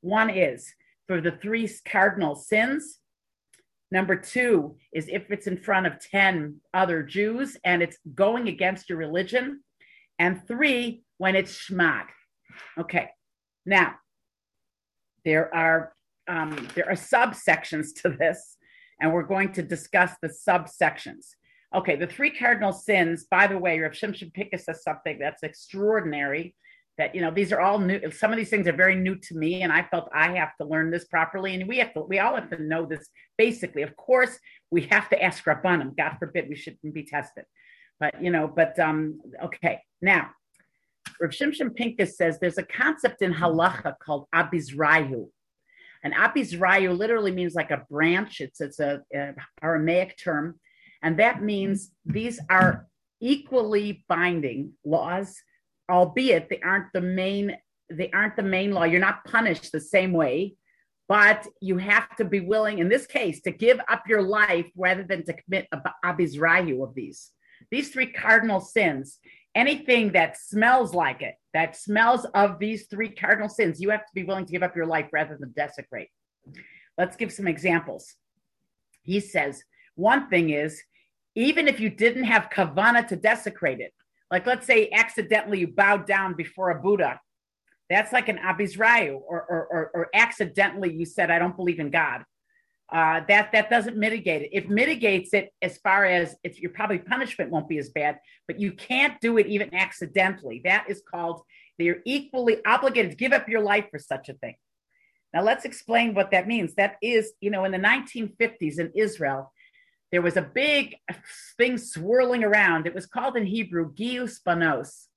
One 0.00 0.30
is 0.30 0.72
for 1.06 1.20
the 1.20 1.32
three 1.32 1.68
cardinal 1.86 2.34
sins. 2.34 2.98
Number 3.90 4.16
two 4.16 4.76
is 4.92 5.08
if 5.08 5.30
it's 5.30 5.46
in 5.46 5.56
front 5.56 5.86
of 5.86 5.98
10 5.98 6.60
other 6.74 7.02
Jews 7.02 7.56
and 7.64 7.82
it's 7.82 7.96
going 8.14 8.48
against 8.48 8.90
your 8.90 8.98
religion. 8.98 9.62
And 10.18 10.46
three, 10.46 11.02
when 11.18 11.36
it's 11.36 11.52
shmad. 11.52 12.06
Okay, 12.78 13.10
now 13.66 13.94
there 15.24 15.54
are 15.54 15.92
um, 16.28 16.68
there 16.74 16.88
are 16.88 16.94
subsections 16.94 17.88
to 18.02 18.10
this, 18.10 18.56
and 19.00 19.12
we're 19.12 19.22
going 19.22 19.52
to 19.54 19.62
discuss 19.62 20.12
the 20.20 20.28
subsections. 20.28 21.26
Okay, 21.74 21.96
the 21.96 22.06
three 22.06 22.30
cardinal 22.30 22.72
sins. 22.72 23.26
By 23.30 23.46
the 23.46 23.58
way, 23.58 23.78
Rav 23.78 23.92
Shimshon 23.92 24.32
Pincus 24.32 24.64
says 24.64 24.82
something 24.82 25.18
that's 25.18 25.42
extraordinary. 25.42 26.54
That 26.96 27.14
you 27.14 27.20
know, 27.20 27.30
these 27.30 27.52
are 27.52 27.60
all 27.60 27.78
new. 27.78 28.10
Some 28.10 28.32
of 28.32 28.38
these 28.38 28.50
things 28.50 28.66
are 28.66 28.72
very 28.72 28.96
new 28.96 29.16
to 29.16 29.34
me, 29.36 29.62
and 29.62 29.72
I 29.72 29.82
felt 29.84 30.08
I 30.12 30.36
have 30.36 30.56
to 30.60 30.66
learn 30.66 30.90
this 30.90 31.04
properly, 31.04 31.54
and 31.54 31.68
we 31.68 31.78
have 31.78 31.94
to. 31.94 32.00
We 32.00 32.18
all 32.18 32.34
have 32.34 32.50
to 32.50 32.62
know 32.62 32.86
this 32.86 33.08
basically. 33.36 33.82
Of 33.82 33.96
course, 33.96 34.38
we 34.70 34.82
have 34.82 35.08
to 35.10 35.22
ask 35.22 35.44
Rabbanim. 35.44 35.96
God 35.96 36.16
forbid 36.18 36.48
we 36.48 36.56
shouldn't 36.56 36.94
be 36.94 37.04
tested, 37.04 37.44
but 38.00 38.22
you 38.22 38.30
know. 38.30 38.48
But 38.48 38.78
um, 38.78 39.20
okay, 39.44 39.80
now 40.00 40.30
Rav 41.20 41.30
Shimshon 41.30 41.74
Pincus 41.74 42.16
says 42.16 42.38
there's 42.38 42.58
a 42.58 42.62
concept 42.62 43.22
in 43.22 43.32
halacha 43.32 43.94
called 43.98 44.26
abizrayu. 44.34 45.28
And 46.04 46.14
abizrayu 46.14 46.96
literally 46.96 47.32
means 47.32 47.54
like 47.54 47.70
a 47.70 47.84
branch. 47.90 48.40
It's 48.40 48.60
it's 48.60 48.80
a, 48.80 49.02
a 49.14 49.34
Aramaic 49.62 50.16
term, 50.16 50.60
and 51.02 51.18
that 51.18 51.42
means 51.42 51.90
these 52.04 52.40
are 52.48 52.86
equally 53.20 54.04
binding 54.08 54.72
laws, 54.84 55.36
albeit 55.90 56.48
they 56.48 56.60
aren't 56.60 56.92
the 56.92 57.00
main 57.00 57.56
they 57.90 58.10
aren't 58.12 58.36
the 58.36 58.42
main 58.42 58.70
law. 58.72 58.84
You're 58.84 59.00
not 59.00 59.24
punished 59.24 59.72
the 59.72 59.80
same 59.80 60.12
way, 60.12 60.54
but 61.08 61.46
you 61.60 61.78
have 61.78 62.14
to 62.16 62.24
be 62.24 62.40
willing, 62.40 62.78
in 62.78 62.88
this 62.88 63.06
case, 63.06 63.40
to 63.42 63.50
give 63.50 63.80
up 63.88 64.04
your 64.06 64.22
life 64.22 64.70
rather 64.76 65.02
than 65.02 65.24
to 65.24 65.32
commit 65.32 65.66
a 65.72 65.80
abizrayu 66.04 66.84
of 66.84 66.94
these. 66.94 67.30
These 67.70 67.90
three 67.90 68.12
cardinal 68.12 68.60
sins 68.60 69.18
anything 69.58 70.12
that 70.12 70.38
smells 70.38 70.94
like 70.94 71.20
it, 71.20 71.34
that 71.52 71.76
smells 71.76 72.24
of 72.34 72.60
these 72.60 72.86
three 72.86 73.08
cardinal 73.08 73.48
sins, 73.48 73.80
you 73.80 73.90
have 73.90 74.06
to 74.06 74.14
be 74.14 74.22
willing 74.22 74.46
to 74.46 74.52
give 74.52 74.62
up 74.62 74.76
your 74.76 74.86
life 74.86 75.08
rather 75.12 75.36
than 75.38 75.52
desecrate. 75.56 76.08
Let's 76.96 77.16
give 77.16 77.32
some 77.32 77.48
examples. 77.48 78.14
He 79.02 79.18
says, 79.18 79.62
one 79.96 80.28
thing 80.28 80.50
is, 80.50 80.80
even 81.34 81.66
if 81.66 81.80
you 81.80 81.90
didn't 81.90 82.24
have 82.24 82.50
kavana 82.50 83.06
to 83.08 83.16
desecrate 83.16 83.80
it, 83.80 83.92
like 84.30 84.46
let's 84.46 84.66
say 84.66 84.90
accidentally 84.92 85.60
you 85.60 85.68
bowed 85.68 86.06
down 86.06 86.34
before 86.34 86.70
a 86.70 86.80
Buddha, 86.80 87.20
that's 87.90 88.12
like 88.12 88.28
an 88.28 88.38
abizrayu, 88.38 89.18
or, 89.26 89.46
or, 89.48 89.68
or, 89.70 89.90
or 89.94 90.08
accidentally 90.14 90.92
you 90.92 91.06
said, 91.06 91.30
I 91.30 91.38
don't 91.38 91.56
believe 91.56 91.80
in 91.80 91.90
God 91.90 92.22
uh, 92.90 93.20
that 93.28 93.52
that 93.52 93.68
doesn't 93.68 93.96
mitigate 93.96 94.42
it. 94.42 94.50
It 94.52 94.70
mitigates 94.70 95.34
it 95.34 95.52
as 95.60 95.78
far 95.78 96.06
as 96.06 96.36
it's 96.42 96.58
your 96.58 96.70
probably 96.70 96.98
punishment 96.98 97.50
won't 97.50 97.68
be 97.68 97.78
as 97.78 97.90
bad, 97.90 98.18
but 98.46 98.58
you 98.58 98.72
can't 98.72 99.20
do 99.20 99.36
it 99.36 99.46
even 99.46 99.74
accidentally. 99.74 100.62
That 100.64 100.86
is 100.88 101.02
called 101.08 101.42
they're 101.78 102.02
equally 102.04 102.58
obligated 102.64 103.12
to 103.12 103.16
give 103.16 103.32
up 103.32 103.48
your 103.48 103.60
life 103.60 103.86
for 103.90 103.98
such 103.98 104.28
a 104.28 104.34
thing. 104.34 104.56
Now 105.32 105.42
let's 105.42 105.64
explain 105.64 106.14
what 106.14 106.30
that 106.30 106.48
means. 106.48 106.74
That 106.74 106.96
is, 107.02 107.32
you 107.40 107.50
know, 107.50 107.64
in 107.64 107.72
the 107.72 107.78
1950s 107.78 108.78
in 108.78 108.90
Israel, 108.94 109.52
there 110.10 110.22
was 110.22 110.36
a 110.36 110.42
big 110.42 110.96
thing 111.58 111.76
swirling 111.76 112.42
around. 112.42 112.86
It 112.86 112.94
was 112.94 113.06
called 113.06 113.36
in 113.36 113.46
Hebrew 113.46 113.92
Gius 113.92 114.42
Banos. 114.44 115.08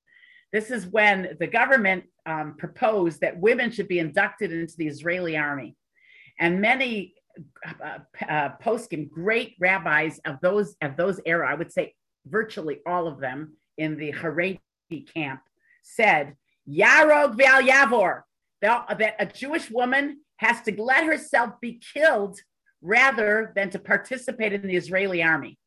This 0.52 0.70
is 0.70 0.86
when 0.86 1.38
the 1.40 1.48
government 1.48 2.04
um, 2.26 2.56
proposed 2.58 3.22
that 3.22 3.40
women 3.40 3.72
should 3.72 3.88
be 3.88 4.00
inducted 4.00 4.52
into 4.52 4.76
the 4.78 4.88
Israeli 4.88 5.38
army. 5.38 5.78
And 6.38 6.60
many 6.60 7.14
uh, 7.82 8.50
poskim, 8.64 9.10
great 9.10 9.56
rabbis 9.60 10.20
of 10.26 10.38
those 10.42 10.76
of 10.82 10.98
those 10.98 11.20
era, 11.26 11.50
I 11.50 11.56
would 11.56 11.72
say 11.72 11.94
virtually 12.26 12.80
all 12.86 13.08
of 13.08 13.20
them 13.20 13.54
in 13.78 13.98
the 13.98 14.12
Haredi 14.12 14.60
camp 15.14 15.42
said, 15.84 16.36
Yarog 16.70 17.38
Val 17.38 17.62
Yavor, 17.62 18.22
that 18.62 19.16
a 19.20 19.26
Jewish 19.26 19.72
woman 19.72 20.20
has 20.38 20.62
to 20.64 20.82
let 20.82 21.06
herself 21.06 21.52
be 21.62 21.82
killed 21.94 22.40
rather 22.82 23.52
than 23.56 23.70
to 23.72 23.80
participate 23.80 24.54
in 24.54 24.62
the 24.64 24.76
Israeli 24.76 25.22
army. 25.22 25.58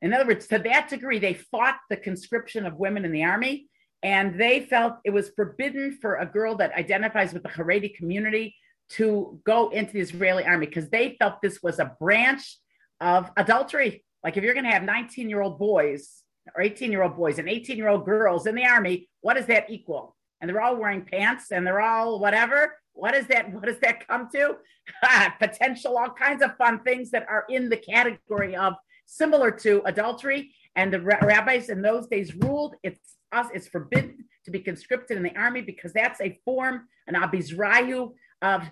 In 0.00 0.12
other 0.12 0.26
words, 0.26 0.46
to 0.48 0.58
that 0.58 0.88
degree, 0.88 1.18
they 1.18 1.34
fought 1.34 1.76
the 1.88 1.96
conscription 1.96 2.66
of 2.66 2.76
women 2.76 3.04
in 3.04 3.12
the 3.12 3.24
army, 3.24 3.66
and 4.02 4.38
they 4.38 4.60
felt 4.60 4.94
it 5.04 5.10
was 5.10 5.30
forbidden 5.36 5.98
for 6.00 6.16
a 6.16 6.26
girl 6.26 6.56
that 6.56 6.74
identifies 6.74 7.32
with 7.32 7.44
the 7.44 7.48
Haredi 7.48 7.94
community 7.94 8.54
to 8.92 9.40
go 9.44 9.70
into 9.70 9.92
the 9.94 10.00
Israeli 10.00 10.44
army 10.44 10.66
because 10.66 10.90
they 10.90 11.16
felt 11.18 11.40
this 11.42 11.62
was 11.62 11.78
a 11.78 11.96
branch 11.98 12.58
of 13.00 13.30
adultery. 13.36 14.04
Like 14.22 14.36
if 14.36 14.44
you're 14.44 14.54
going 14.54 14.64
to 14.64 14.70
have 14.70 14.82
19 14.84 15.28
year 15.28 15.40
old 15.40 15.58
boys 15.58 16.22
or 16.54 16.62
18 16.62 16.90
year 16.90 17.02
old 17.02 17.16
boys 17.16 17.38
and 17.38 17.48
18 17.48 17.76
year 17.76 17.88
old 17.88 18.04
girls 18.04 18.46
in 18.46 18.54
the 18.54 18.64
army, 18.64 19.08
what 19.20 19.34
does 19.34 19.46
that 19.46 19.70
equal? 19.70 20.16
And 20.40 20.48
they're 20.48 20.60
all 20.60 20.76
wearing 20.76 21.04
pants 21.04 21.52
and 21.52 21.66
they're 21.66 21.80
all 21.80 22.18
whatever. 22.18 22.76
What 22.94 23.14
does 23.14 23.26
that? 23.28 23.52
What 23.52 23.64
does 23.64 23.78
that 23.78 24.06
come 24.06 24.28
to? 24.34 24.56
Potential, 25.38 25.96
all 25.96 26.10
kinds 26.10 26.42
of 26.42 26.56
fun 26.56 26.80
things 26.80 27.10
that 27.12 27.26
are 27.28 27.44
in 27.48 27.68
the 27.68 27.76
category 27.76 28.54
of 28.56 28.74
similar 29.06 29.50
to 29.50 29.82
adultery. 29.86 30.54
And 30.76 30.92
the 30.92 31.00
rabbis 31.00 31.68
in 31.68 31.82
those 31.82 32.06
days 32.06 32.34
ruled 32.34 32.74
it's 32.82 33.16
us. 33.32 33.46
It's 33.54 33.68
forbidden 33.68 34.24
to 34.44 34.50
be 34.50 34.60
conscripted 34.60 35.16
in 35.16 35.22
the 35.22 35.36
army 35.36 35.62
because 35.62 35.92
that's 35.92 36.20
a 36.20 36.38
form, 36.44 36.88
an 37.06 37.14
abizrayu 37.14 38.12
of 38.42 38.62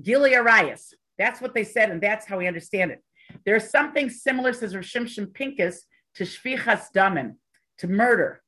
Gilui 0.00 0.32
Arayas. 0.32 0.92
That's 1.18 1.40
what 1.40 1.54
they 1.54 1.64
said, 1.64 1.90
and 1.90 2.00
that's 2.00 2.26
how 2.26 2.38
we 2.38 2.46
understand 2.46 2.90
it. 2.90 3.02
There's 3.44 3.70
something 3.70 4.10
similar, 4.10 4.52
says 4.52 4.74
Rav 4.74 4.84
Shimshon 4.84 5.32
to 6.14 6.24
shvichas 6.24 6.86
damim, 6.94 7.34
to 7.78 7.88
murder. 7.88 8.42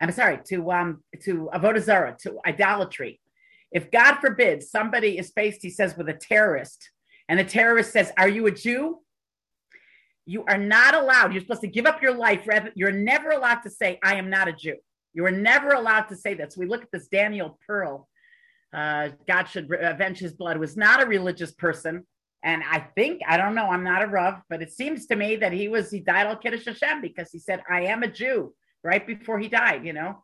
I'm 0.00 0.12
sorry, 0.12 0.40
to 0.46 0.70
um, 0.70 1.02
to 1.22 1.48
avodah 1.54 1.82
zarah, 1.82 2.16
to 2.22 2.38
idolatry. 2.46 3.20
If 3.70 3.90
God 3.90 4.16
forbid 4.16 4.62
somebody 4.62 5.18
is 5.18 5.32
faced, 5.34 5.62
he 5.62 5.70
says, 5.70 5.96
with 5.96 6.08
a 6.08 6.14
terrorist, 6.14 6.90
and 7.28 7.38
the 7.38 7.44
terrorist 7.44 7.92
says, 7.92 8.12
"Are 8.18 8.28
you 8.28 8.46
a 8.46 8.50
Jew?" 8.50 9.00
You 10.26 10.44
are 10.48 10.58
not 10.58 10.94
allowed. 10.94 11.32
You're 11.32 11.42
supposed 11.42 11.60
to 11.60 11.68
give 11.68 11.86
up 11.86 12.02
your 12.02 12.14
life. 12.14 12.46
Rather, 12.46 12.70
you're 12.74 12.92
never 12.92 13.30
allowed 13.30 13.60
to 13.62 13.70
say, 13.70 13.98
"I 14.02 14.16
am 14.16 14.30
not 14.30 14.48
a 14.48 14.52
Jew." 14.52 14.76
You 15.12 15.24
are 15.26 15.30
never 15.30 15.70
allowed 15.70 16.08
to 16.08 16.16
say 16.16 16.34
that. 16.34 16.52
So 16.52 16.60
we 16.60 16.66
look 16.66 16.82
at 16.82 16.90
this 16.92 17.06
Daniel 17.06 17.58
Pearl 17.66 18.08
uh, 18.74 19.10
God 19.28 19.44
should 19.44 19.72
avenge 19.72 20.18
his 20.18 20.32
blood, 20.32 20.58
was 20.58 20.76
not 20.76 21.02
a 21.02 21.06
religious 21.06 21.52
person. 21.52 22.06
And 22.42 22.62
I 22.70 22.80
think, 22.94 23.22
I 23.26 23.36
don't 23.36 23.54
know, 23.54 23.68
I'm 23.70 23.84
not 23.84 24.02
a 24.02 24.06
Rav, 24.06 24.42
but 24.50 24.60
it 24.60 24.72
seems 24.72 25.06
to 25.06 25.16
me 25.16 25.36
that 25.36 25.52
he 25.52 25.68
was, 25.68 25.90
he 25.90 26.00
died 26.00 26.26
al 26.26 26.36
Kiddush 26.36 26.66
Hashem 26.66 27.00
because 27.00 27.30
he 27.32 27.38
said, 27.38 27.62
I 27.70 27.82
am 27.82 28.02
a 28.02 28.08
Jew 28.08 28.52
right 28.82 29.06
before 29.06 29.38
he 29.38 29.48
died, 29.48 29.86
you 29.86 29.94
know? 29.94 30.22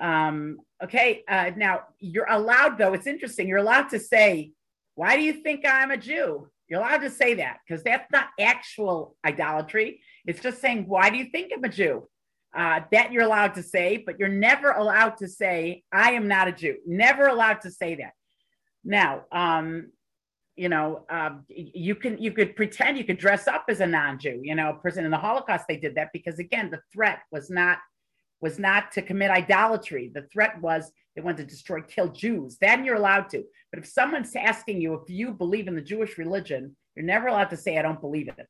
Um, 0.00 0.58
okay, 0.82 1.22
uh, 1.28 1.52
now 1.56 1.82
you're 2.00 2.28
allowed, 2.28 2.78
though, 2.78 2.94
it's 2.94 3.06
interesting, 3.06 3.46
you're 3.46 3.58
allowed 3.58 3.90
to 3.90 4.00
say, 4.00 4.50
Why 4.96 5.16
do 5.16 5.22
you 5.22 5.34
think 5.34 5.64
I'm 5.64 5.92
a 5.92 5.96
Jew? 5.96 6.48
You're 6.68 6.80
allowed 6.80 7.02
to 7.02 7.10
say 7.10 7.34
that 7.34 7.58
because 7.66 7.84
that's 7.84 8.10
not 8.10 8.28
actual 8.40 9.16
idolatry. 9.24 10.00
It's 10.26 10.40
just 10.40 10.60
saying, 10.60 10.86
Why 10.88 11.10
do 11.10 11.18
you 11.18 11.26
think 11.26 11.52
I'm 11.54 11.62
a 11.62 11.68
Jew? 11.68 12.08
Uh, 12.56 12.80
that 12.92 13.10
you're 13.10 13.24
allowed 13.24 13.54
to 13.54 13.62
say, 13.62 14.02
but 14.04 14.18
you're 14.18 14.28
never 14.28 14.70
allowed 14.70 15.16
to 15.16 15.26
say, 15.26 15.82
I 15.92 16.12
am 16.12 16.28
not 16.28 16.46
a 16.46 16.52
Jew. 16.52 16.76
Never 16.86 17.26
allowed 17.26 17.62
to 17.62 17.70
say 17.70 17.96
that. 17.96 18.12
Now, 18.84 19.24
um, 19.32 19.90
you 20.56 20.68
know, 20.68 21.04
um, 21.10 21.44
you 21.48 21.96
can 21.96 22.18
you 22.18 22.30
could 22.30 22.54
pretend 22.54 22.96
you 22.96 23.04
could 23.04 23.18
dress 23.18 23.48
up 23.48 23.64
as 23.68 23.80
a 23.80 23.86
non-Jew, 23.86 24.40
you 24.42 24.54
know, 24.54 24.70
a 24.70 24.74
person 24.74 25.04
in 25.04 25.10
the 25.10 25.18
Holocaust. 25.18 25.64
They 25.68 25.76
did 25.76 25.96
that 25.96 26.10
because 26.12 26.38
again, 26.38 26.70
the 26.70 26.80
threat 26.92 27.20
was 27.32 27.50
not 27.50 27.78
was 28.40 28.58
not 28.58 28.92
to 28.92 29.02
commit 29.02 29.30
idolatry. 29.30 30.12
The 30.14 30.28
threat 30.32 30.60
was 30.60 30.92
they 31.16 31.22
wanted 31.22 31.48
to 31.48 31.54
destroy, 31.54 31.80
kill 31.80 32.08
Jews. 32.08 32.56
Then 32.60 32.84
you're 32.84 32.96
allowed 32.96 33.30
to. 33.30 33.42
But 33.72 33.80
if 33.80 33.86
someone's 33.86 34.36
asking 34.36 34.80
you 34.80 34.94
if 34.94 35.10
you 35.10 35.32
believe 35.32 35.66
in 35.66 35.74
the 35.74 35.80
Jewish 35.80 36.18
religion, 36.18 36.76
you're 36.94 37.06
never 37.06 37.26
allowed 37.26 37.50
to 37.50 37.56
say 37.56 37.78
I 37.78 37.82
don't 37.82 38.00
believe 38.00 38.28
in 38.28 38.34
it. 38.38 38.48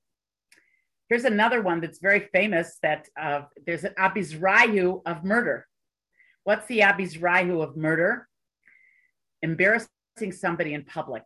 Here's 1.14 1.24
another 1.26 1.62
one 1.62 1.80
that's 1.80 2.00
very 2.00 2.28
famous. 2.32 2.76
That 2.82 3.08
uh, 3.16 3.42
there's 3.64 3.84
an 3.84 3.94
abizrayu 3.96 5.00
of 5.06 5.22
murder. 5.22 5.64
What's 6.42 6.66
the 6.66 6.80
abizrayu 6.80 7.62
of 7.62 7.76
murder? 7.76 8.26
Embarrassing 9.40 10.32
somebody 10.32 10.74
in 10.74 10.82
public 10.82 11.22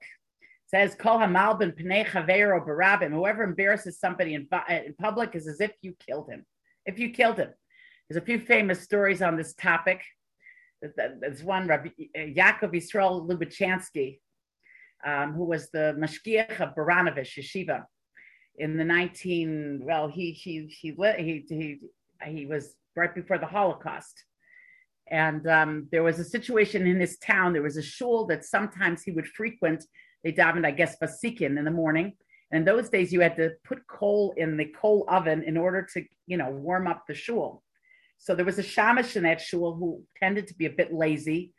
says 0.66 0.94
kol 0.94 1.18
hamal 1.18 1.59
ben 1.59 1.72
pnei 1.72 2.05
barabim. 2.07 3.12
Whoever 3.12 3.42
embarrasses 3.42 3.98
somebody 3.98 4.35
in, 4.35 4.46
in 4.68 4.94
public 4.98 5.35
is 5.35 5.48
as 5.48 5.59
if 5.62 5.72
you 5.81 5.94
killed 6.07 6.29
him. 6.29 6.44
If 6.85 6.98
you 6.98 7.09
killed 7.09 7.38
him, 7.38 7.48
there's 8.11 8.22
a 8.22 8.27
few 8.27 8.40
famous 8.40 8.83
stories 8.83 9.22
on 9.22 9.38
this 9.38 9.55
topic. 9.55 10.03
There's 10.83 11.42
one 11.42 11.66
Rabbi 11.66 11.88
uh, 12.14 12.18
Yaakov 12.18 12.74
Yisrael 12.74 13.27
Lubachansky, 13.27 14.18
um, 15.03 15.33
who 15.33 15.44
was 15.44 15.70
the 15.70 15.96
mashgiach 15.98 16.61
of 16.61 16.74
Baranovich 16.74 17.38
Yeshiva 17.38 17.85
in 18.59 18.77
the 18.77 18.85
19. 18.85 19.83
Well, 19.85 20.09
he 20.09 20.33
he 20.33 20.66
he 20.66 20.94
he 21.18 21.44
he, 21.49 21.79
he 22.27 22.47
was 22.47 22.75
right 22.97 23.14
before 23.14 23.38
the 23.38 23.47
Holocaust. 23.47 24.25
And 25.11 25.47
um, 25.47 25.88
there 25.90 26.03
was 26.03 26.18
a 26.18 26.25
situation 26.25 26.87
in 26.87 27.01
his 27.01 27.16
town. 27.18 27.53
There 27.55 27.62
was 27.62 27.79
a 27.79 27.83
shul 27.83 28.27
that 28.27 28.44
sometimes 28.44 29.03
he 29.03 29.11
would 29.12 29.27
frequent 29.27 29.85
they 30.25 30.33
davened, 30.33 30.66
I 30.66 30.73
guess, 30.73 30.97
Vasikin 30.99 31.59
in 31.59 31.64
the 31.64 31.71
morning. 31.71 32.14
And 32.51 32.61
in 32.61 32.64
those 32.64 32.88
days, 32.88 33.12
you 33.12 33.21
had 33.21 33.37
to 33.37 33.53
put 33.64 33.87
coal 33.87 34.35
in 34.37 34.57
the 34.57 34.66
coal 34.66 35.05
oven 35.09 35.42
in 35.42 35.57
order 35.57 35.87
to, 35.94 36.05
you 36.27 36.37
know, 36.37 36.51
warm 36.51 36.87
up 36.87 37.05
the 37.07 37.14
shul. 37.14 37.62
So 38.18 38.35
there 38.35 38.44
was 38.44 38.59
a 38.59 38.62
shamash 38.62 39.16
in 39.16 39.23
that 39.25 39.40
shul 39.40 39.75
who 39.75 40.03
tended 40.18 40.49
to 40.49 40.55
be 40.55 40.66
a 40.66 40.71
bit 40.71 40.92
lazy. 40.92 41.53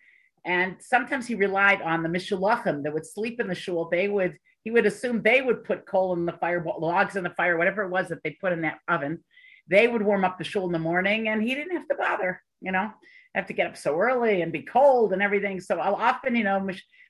And 0.46 0.78
sometimes 0.80 1.28
he 1.28 1.36
relied 1.36 1.82
on 1.82 2.04
the 2.04 2.10
mishulachim 2.10 2.84
that 2.84 2.94
would 2.94 3.06
sleep 3.06 3.40
in 3.40 3.48
the 3.48 3.56
shul. 3.56 3.90
They 3.90 4.08
would, 4.08 4.38
he 4.64 4.72
would 4.72 4.86
assume 4.86 5.22
they 5.22 5.42
would 5.42 5.64
put 5.64 5.86
coal 5.86 6.14
in 6.14 6.26
the 6.26 6.34
fire, 6.34 6.64
logs 6.80 7.16
in 7.16 7.24
the 7.24 7.30
fire, 7.32 7.58
whatever 7.58 7.84
it 7.84 7.90
was 7.90 8.08
that 8.10 8.24
they 8.24 8.38
put 8.42 8.54
in 8.54 8.62
that 8.62 8.80
oven. 8.88 9.24
They 9.68 9.88
would 9.88 10.02
warm 10.02 10.26
up 10.26 10.38
the 10.38 10.44
shul 10.44 10.66
in 10.66 10.72
the 10.72 10.80
morning 10.80 11.28
and 11.28 11.42
he 11.42 11.54
didn't 11.56 11.78
have 11.78 11.88
to 11.88 11.96
bother, 11.96 12.42
you 12.62 12.72
know, 12.72 12.92
have 13.36 13.48
to 13.48 13.54
get 13.54 13.68
up 13.68 13.78
so 13.78 13.98
early 14.00 14.42
and 14.42 14.52
be 14.52 14.64
cold 14.64 15.14
and 15.14 15.22
everything. 15.22 15.60
So 15.60 15.80
often, 15.80 16.36
you 16.36 16.44
know, 16.44 16.68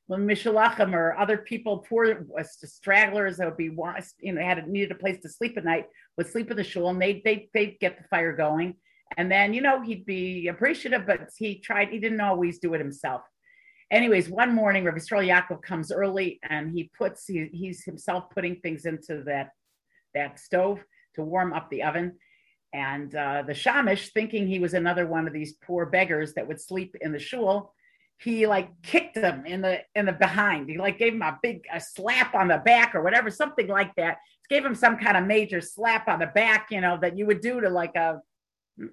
when 0.07 0.27
Mishalachim 0.27 0.93
or 0.93 1.15
other 1.17 1.37
people, 1.37 1.85
poor 1.87 2.25
stragglers 2.43 3.37
that 3.37 3.47
would 3.47 3.57
be, 3.57 3.71
you 4.19 4.33
know, 4.33 4.41
had 4.41 4.67
needed 4.67 4.91
a 4.91 4.95
place 4.95 5.21
to 5.21 5.29
sleep 5.29 5.57
at 5.57 5.63
night, 5.63 5.85
would 6.17 6.27
sleep 6.27 6.51
in 6.51 6.57
the 6.57 6.63
shul 6.63 6.89
and 6.89 7.01
they'd, 7.01 7.23
they 7.23 7.49
they'd 7.53 7.79
get 7.79 7.97
the 7.97 8.07
fire 8.09 8.35
going. 8.35 8.75
And 9.17 9.31
then, 9.31 9.53
you 9.53 9.61
know, 9.61 9.81
he'd 9.81 10.05
be 10.05 10.47
appreciative, 10.47 11.05
but 11.05 11.29
he 11.37 11.59
tried, 11.59 11.89
he 11.89 11.99
didn't 11.99 12.21
always 12.21 12.59
do 12.59 12.73
it 12.73 12.79
himself. 12.79 13.21
Anyways, 13.91 14.29
one 14.29 14.53
morning, 14.53 14.83
Rabbi 14.83 14.99
Yisrael 14.99 15.27
Yaakov 15.27 15.63
comes 15.63 15.91
early 15.91 16.39
and 16.47 16.71
he 16.71 16.91
puts, 16.95 17.25
he, 17.25 17.49
he's 17.51 17.83
himself 17.83 18.25
putting 18.29 18.57
things 18.57 18.85
into 18.85 19.23
that, 19.25 19.49
that 20.13 20.39
stove 20.39 20.83
to 21.15 21.23
warm 21.23 21.53
up 21.53 21.69
the 21.69 21.83
oven. 21.83 22.17
And 22.71 23.13
uh, 23.15 23.43
the 23.47 23.53
shamish, 23.53 24.11
thinking 24.13 24.47
he 24.47 24.59
was 24.59 24.75
another 24.75 25.07
one 25.07 25.27
of 25.27 25.33
these 25.33 25.53
poor 25.53 25.87
beggars 25.87 26.33
that 26.35 26.47
would 26.47 26.61
sleep 26.61 26.95
in 27.01 27.11
the 27.11 27.19
shul, 27.19 27.73
he 28.19 28.45
like 28.47 28.69
kicked 28.83 29.17
him 29.17 29.45
in 29.45 29.61
the 29.61 29.79
in 29.95 30.05
the 30.05 30.11
behind. 30.11 30.69
He 30.69 30.77
like 30.77 30.99
gave 30.99 31.13
him 31.13 31.21
a 31.21 31.39
big 31.41 31.63
a 31.73 31.79
slap 31.79 32.35
on 32.35 32.49
the 32.49 32.57
back 32.57 32.93
or 32.93 33.01
whatever, 33.01 33.31
something 33.31 33.67
like 33.67 33.95
that. 33.95 34.17
Gave 34.49 34.65
him 34.65 34.75
some 34.75 34.97
kind 34.97 35.15
of 35.15 35.25
major 35.25 35.61
slap 35.61 36.07
on 36.07 36.19
the 36.19 36.27
back, 36.27 36.67
you 36.69 36.81
know, 36.81 36.97
that 37.01 37.17
you 37.17 37.25
would 37.25 37.41
do 37.41 37.61
to 37.61 37.69
like 37.69 37.95
a, 37.95 38.19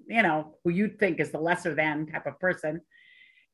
you 0.08 0.22
know, 0.22 0.56
who 0.64 0.70
you'd 0.70 0.98
think 0.98 1.20
is 1.20 1.30
the 1.30 1.38
lesser 1.38 1.74
than 1.74 2.06
type 2.06 2.26
of 2.26 2.38
person. 2.40 2.80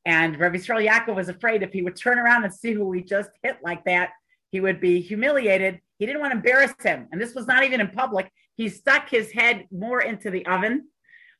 And 0.05 0.37
Rabbi 0.37 0.57
Yisrael 0.57 0.85
Yaakov 0.85 1.15
was 1.15 1.29
afraid 1.29 1.63
if 1.63 1.71
he 1.71 1.81
would 1.81 1.95
turn 1.95 2.19
around 2.19 2.43
and 2.43 2.53
see 2.53 2.73
who 2.73 2.91
he 2.91 3.01
just 3.01 3.29
hit 3.41 3.57
like 3.63 3.85
that, 3.85 4.09
he 4.51 4.59
would 4.59 4.81
be 4.81 4.99
humiliated. 4.99 5.79
He 5.97 6.05
didn't 6.05 6.21
want 6.21 6.31
to 6.31 6.37
embarrass 6.37 6.73
him. 6.83 7.07
And 7.11 7.21
this 7.21 7.33
was 7.33 7.47
not 7.47 7.63
even 7.63 7.79
in 7.79 7.89
public. 7.89 8.29
He 8.55 8.69
stuck 8.69 9.09
his 9.09 9.31
head 9.31 9.65
more 9.71 10.01
into 10.01 10.29
the 10.29 10.45
oven 10.45 10.83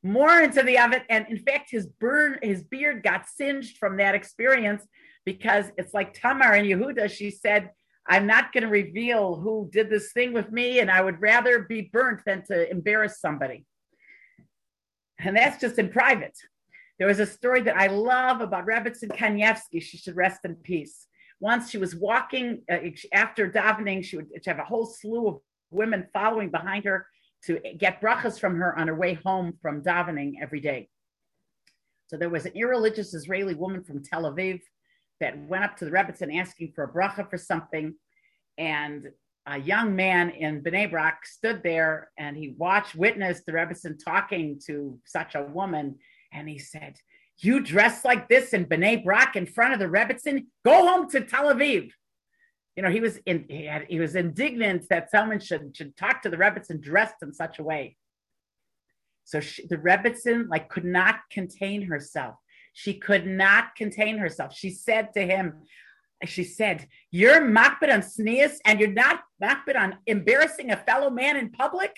more 0.04 0.42
into 0.42 0.62
the 0.62 0.78
oven. 0.78 1.02
And 1.10 1.26
in 1.30 1.40
fact, 1.40 1.72
his 1.72 1.88
burn, 1.88 2.38
his 2.44 2.64
beard 2.64 3.04
got 3.04 3.28
singed 3.28 3.78
from 3.78 3.98
that 3.98 4.16
experience 4.16 4.86
because 5.26 5.72
it's 5.78 5.94
like 5.94 6.14
Tamar 6.14 6.54
and 6.54 6.68
Yehuda. 6.68 7.10
She 7.10 7.32
said, 7.32 7.72
I'm 8.06 8.28
not 8.28 8.52
going 8.52 8.64
to 8.64 8.70
reveal 8.70 9.38
who 9.38 9.70
did 9.72 9.90
this 9.90 10.12
thing 10.12 10.34
with 10.34 10.52
me, 10.52 10.80
and 10.80 10.92
I 10.92 11.02
would 11.02 11.22
rather 11.22 11.60
be 11.60 11.90
burnt 11.94 12.20
than 12.26 12.44
to 12.48 12.70
embarrass 12.70 13.22
somebody. 13.22 13.66
And 15.20 15.36
that's 15.36 15.60
just 15.60 15.80
in 15.80 15.90
private. 15.90 16.38
There 17.00 17.08
was 17.08 17.20
a 17.20 17.26
story 17.26 17.62
that 17.62 17.78
I 17.78 17.88
love 17.88 18.42
about 18.42 18.66
Rebbetzin 18.66 19.10
Kanievsky. 19.10 19.82
She 19.82 19.98
should 19.98 20.16
rest 20.16 20.42
in 20.46 20.56
peace. 20.56 21.08
Once 21.40 21.70
she 21.70 21.78
was 21.78 21.96
walking 21.96 22.62
uh, 22.72 22.78
after 23.12 23.50
davening, 23.50 24.04
she 24.04 24.18
would 24.18 24.30
have 24.46 24.60
a 24.60 24.64
whole 24.64 24.86
slew 24.86 25.28
of 25.28 25.40
women 25.72 26.08
following 26.14 26.50
behind 26.50 26.86
her 26.86 27.06
to 27.46 27.60
get 27.78 28.00
brachas 28.02 28.40
from 28.40 28.56
her 28.56 28.78
on 28.78 28.88
her 28.88 28.96
way 28.96 29.16
home 29.26 29.54
from 29.62 29.82
davening 29.82 30.34
every 30.42 30.62
day. 30.62 30.88
So 32.08 32.18
there 32.18 32.30
was 32.30 32.46
an 32.46 32.54
irreligious 32.56 33.14
Israeli 33.14 33.56
woman 33.56 33.84
from 33.84 34.04
Tel 34.04 34.24
Aviv 34.24 34.62
that 35.20 35.38
went 35.48 35.64
up 35.64 35.76
to 35.78 35.86
the 35.86 35.92
Rebbitzin 35.92 36.40
asking 36.40 36.74
for 36.76 36.84
a 36.84 36.92
bracha 36.92 37.30
for 37.30 37.38
something. 37.38 37.96
And 38.58 39.10
a 39.46 39.60
young 39.60 39.96
man 39.96 40.30
in 40.30 40.64
Bnei 40.64 40.90
Brak 40.90 41.26
stood 41.26 41.62
there 41.64 42.12
and 42.18 42.38
he 42.38 42.56
watched, 42.58 42.96
witnessed 42.96 43.46
the 43.46 43.52
Rebbitzin 43.52 43.98
talking 44.04 44.60
to 44.68 45.00
such 45.06 45.36
a 45.36 45.44
woman. 45.44 45.98
And 46.32 46.48
he 46.48 46.58
said, 46.58 46.96
you 47.40 47.60
dress 47.60 48.06
like 48.06 48.30
this 48.30 48.54
in 48.54 48.66
Bnei 48.66 49.04
Brak 49.04 49.36
in 49.36 49.46
front 49.46 49.74
of 49.74 49.80
the 49.80 49.86
Rebbitzin? 49.86 50.46
Go 50.64 50.88
home 50.88 51.10
to 51.10 51.22
Tel 51.22 51.54
Aviv 51.54 51.92
you 52.76 52.82
know, 52.82 52.90
he 52.90 53.00
was 53.00 53.18
in, 53.26 53.46
he, 53.50 53.66
had, 53.66 53.86
he 53.88 54.00
was 54.00 54.16
indignant 54.16 54.88
that 54.90 55.12
someone 55.12 55.40
should 55.40 55.76
should 55.76 55.96
talk 55.96 56.22
to 56.24 56.30
the 56.30 56.38
Rebbitzin 56.38 56.82
dressed 56.82 57.16
in 57.22 57.34
such 57.34 57.60
a 57.60 57.64
way. 57.64 57.98
So 59.26 59.40
she, 59.40 59.68
the 59.68 59.78
Rebbitzin 59.78 60.50
like 60.50 60.70
could 60.70 60.86
not 60.86 61.16
contain 61.30 61.84
herself. 61.84 62.36
She 62.74 62.96
could 62.96 63.28
not 63.28 63.76
contain 63.76 64.18
herself. 64.18 64.56
She 64.56 64.72
said 64.72 65.14
to 65.14 65.26
him, 65.26 65.54
she 66.30 66.44
said, 66.44 66.88
"You're 67.12 67.42
makbid 67.42 67.94
on 67.94 68.02
tznius, 68.02 68.58
and 68.66 68.80
you're 68.80 68.92
not 68.92 69.24
makbid 69.42 69.78
on 69.78 69.98
embarrassing 70.06 70.72
a 70.72 70.78
fellow 70.78 71.10
man 71.10 71.38
in 71.38 71.52
public." 71.52 71.96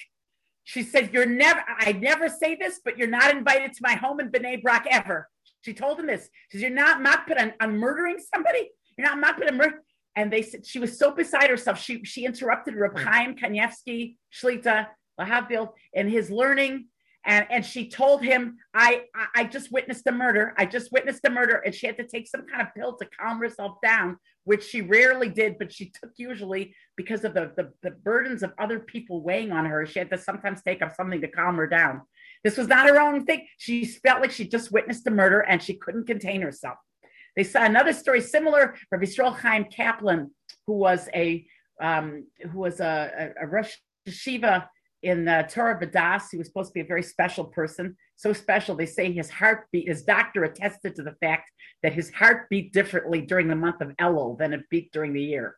She 0.64 0.84
said, 0.84 1.14
"You're 1.14 1.26
never. 1.26 1.64
I 1.68 1.92
never 1.92 2.30
say 2.30 2.56
this, 2.56 2.82
but 2.84 2.98
you're 2.98 3.08
not 3.08 3.36
invited 3.36 3.74
to 3.74 3.80
my 3.82 3.94
home 3.94 4.20
in 4.20 4.32
Bnei 4.32 4.62
Brak 4.62 4.88
ever." 4.90 5.30
She 5.62 5.74
told 5.74 6.00
him 6.00 6.08
this. 6.08 6.30
She 6.52 6.58
says, 6.58 6.62
"You're 6.64 6.72
not 6.72 7.02
makbid 7.02 7.42
on, 7.42 7.54
on 7.60 7.78
murdering 7.78 8.20
somebody. 8.34 8.70
You're 8.98 9.08
not 9.08 9.24
makbid 9.24 9.50
on 9.50 9.58
murder." 9.58 9.82
and 10.16 10.32
they 10.32 10.42
said 10.42 10.66
she 10.66 10.80
was 10.80 10.98
so 10.98 11.12
beside 11.12 11.50
herself. 11.50 11.80
She 11.82 12.04
she 12.04 12.26
interrupted 12.26 12.76
Reb 12.76 12.98
Chaim 12.98 13.36
Kanievsky 13.36 14.16
Shlita 14.34 14.88
Lahavdil 15.20 15.74
in 15.94 16.10
his 16.10 16.32
learning, 16.32 16.88
and 17.26 17.46
and 17.50 17.66
she 17.66 17.90
told 17.90 18.24
him, 18.24 18.58
I, 18.74 19.04
I 19.36 19.46
just 19.46 19.72
witnessed 19.72 20.06
a 20.08 20.12
murder. 20.12 20.54
I 20.58 20.66
just 20.66 20.92
witnessed 20.92 21.26
a 21.26 21.30
murder, 21.30 21.56
and 21.66 21.74
she 21.74 21.88
had 21.88 21.98
to 21.98 22.08
take 22.08 22.28
some 22.28 22.46
kind 22.48 22.62
of 22.62 22.74
pill 22.76 22.96
to 22.98 23.08
calm 23.20 23.40
herself 23.40 23.78
down, 23.82 24.18
which 24.44 24.64
she 24.64 24.82
rarely 24.82 25.30
did, 25.30 25.58
but 25.58 25.74
she 25.74 25.90
took 25.90 26.12
usually 26.18 26.76
because 26.96 27.24
of 27.24 27.34
the 27.34 27.52
the, 27.58 27.72
the 27.82 27.92
burdens 27.92 28.44
of 28.44 28.54
other 28.60 28.80
people 28.80 29.22
weighing 29.22 29.52
on 29.52 29.66
her. 29.66 29.86
She 29.86 30.00
had 30.00 30.10
to 30.12 30.18
sometimes 30.18 30.62
take 30.62 30.82
up 30.82 30.96
something 30.96 31.22
to 31.22 31.28
calm 31.28 31.56
her 31.56 31.68
down. 31.68 32.02
This 32.44 32.58
was 32.58 32.68
not 32.68 32.88
her 32.88 33.02
own 33.02 33.26
thing. 33.26 33.48
She 33.58 33.86
felt 33.86 34.22
like 34.22 34.32
she 34.32 34.48
just 34.48 34.72
witnessed 34.72 35.08
a 35.08 35.12
murder 35.12 35.40
and 35.40 35.62
she 35.62 35.74
couldn't 35.74 36.06
contain 36.06 36.42
herself. 36.42 36.78
They 37.36 37.44
saw 37.44 37.64
another 37.64 37.92
story 37.92 38.22
similar. 38.22 38.76
Rabbi 38.92 39.06
Yisrael 39.06 39.36
Chaim 39.36 39.66
Kaplan, 39.66 40.32
who 40.68 40.74
was 40.74 41.10
a 41.14 41.46
um, 41.82 42.28
who 42.52 42.60
was 42.60 42.80
a, 42.80 43.34
a, 43.40 43.46
a 43.46 43.48
Rosh 43.48 43.74
Yeshiva 44.08 44.68
in 45.06 45.28
uh, 45.28 45.44
Torah 45.44 45.80
Vadas. 45.80 46.24
He 46.32 46.38
was 46.38 46.48
supposed 46.48 46.70
to 46.70 46.74
be 46.74 46.82
a 46.82 46.86
very 46.86 47.04
special 47.04 47.46
person. 47.46 47.96
So 48.16 48.34
special, 48.34 48.76
they 48.76 48.88
say 48.88 49.12
his 49.12 49.30
heartbeat, 49.30 49.88
his 49.88 50.04
doctor 50.04 50.44
attested 50.44 50.96
to 50.96 51.04
the 51.04 51.16
fact 51.22 51.52
that 51.84 51.94
his 51.94 52.12
heart 52.12 52.50
beat 52.50 52.74
differently 52.74 53.22
during 53.22 53.48
the 53.48 53.56
month 53.56 53.82
of 53.82 53.90
Elul 54.02 54.38
than 54.38 54.52
it 54.52 54.62
beat 54.70 54.92
during 54.92 55.14
the 55.14 55.24
year. 55.24 55.56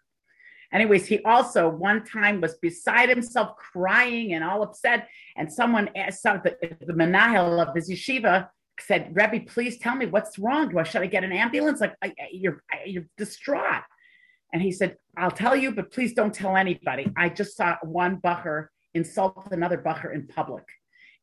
Anyways, 0.73 1.07
he 1.07 1.23
also 1.23 1.69
one 1.69 2.03
time 2.03 2.41
was 2.41 2.55
beside 2.55 3.07
himself, 3.07 3.55
crying 3.55 4.33
and 4.33 4.43
all 4.43 4.63
upset. 4.63 5.07
And 5.37 5.51
someone 5.51 5.89
asked 5.95 6.23
the, 6.23 6.57
the 6.85 7.61
of 7.61 7.73
his 7.73 7.89
yeshiva 7.89 8.49
said, 8.81 9.15
Rebbe, 9.15 9.45
please 9.47 9.79
tell 9.79 9.95
me 9.95 10.07
what's 10.07 10.37
wrong. 10.37 10.69
Do 10.69 10.79
I 10.79 10.83
should 10.83 11.01
I 11.01 11.07
get 11.07 11.23
an 11.23 11.31
ambulance? 11.31 11.79
Like 11.79 11.95
I, 12.03 12.07
I, 12.07 12.27
you're 12.31 12.63
I, 12.69 12.83
you're 12.85 13.07
distraught. 13.17 13.83
And 14.53 14.61
he 14.61 14.71
said, 14.71 14.97
I'll 15.17 15.31
tell 15.31 15.55
you, 15.55 15.71
but 15.71 15.91
please 15.91 16.13
don't 16.13 16.33
tell 16.33 16.55
anybody. 16.55 17.11
I 17.17 17.29
just 17.29 17.55
saw 17.55 17.75
one 17.81 18.17
bacher 18.17 18.67
insult 18.97 19.47
another 19.51 19.77
bacher 19.77 20.13
in 20.13 20.27
public. 20.27 20.65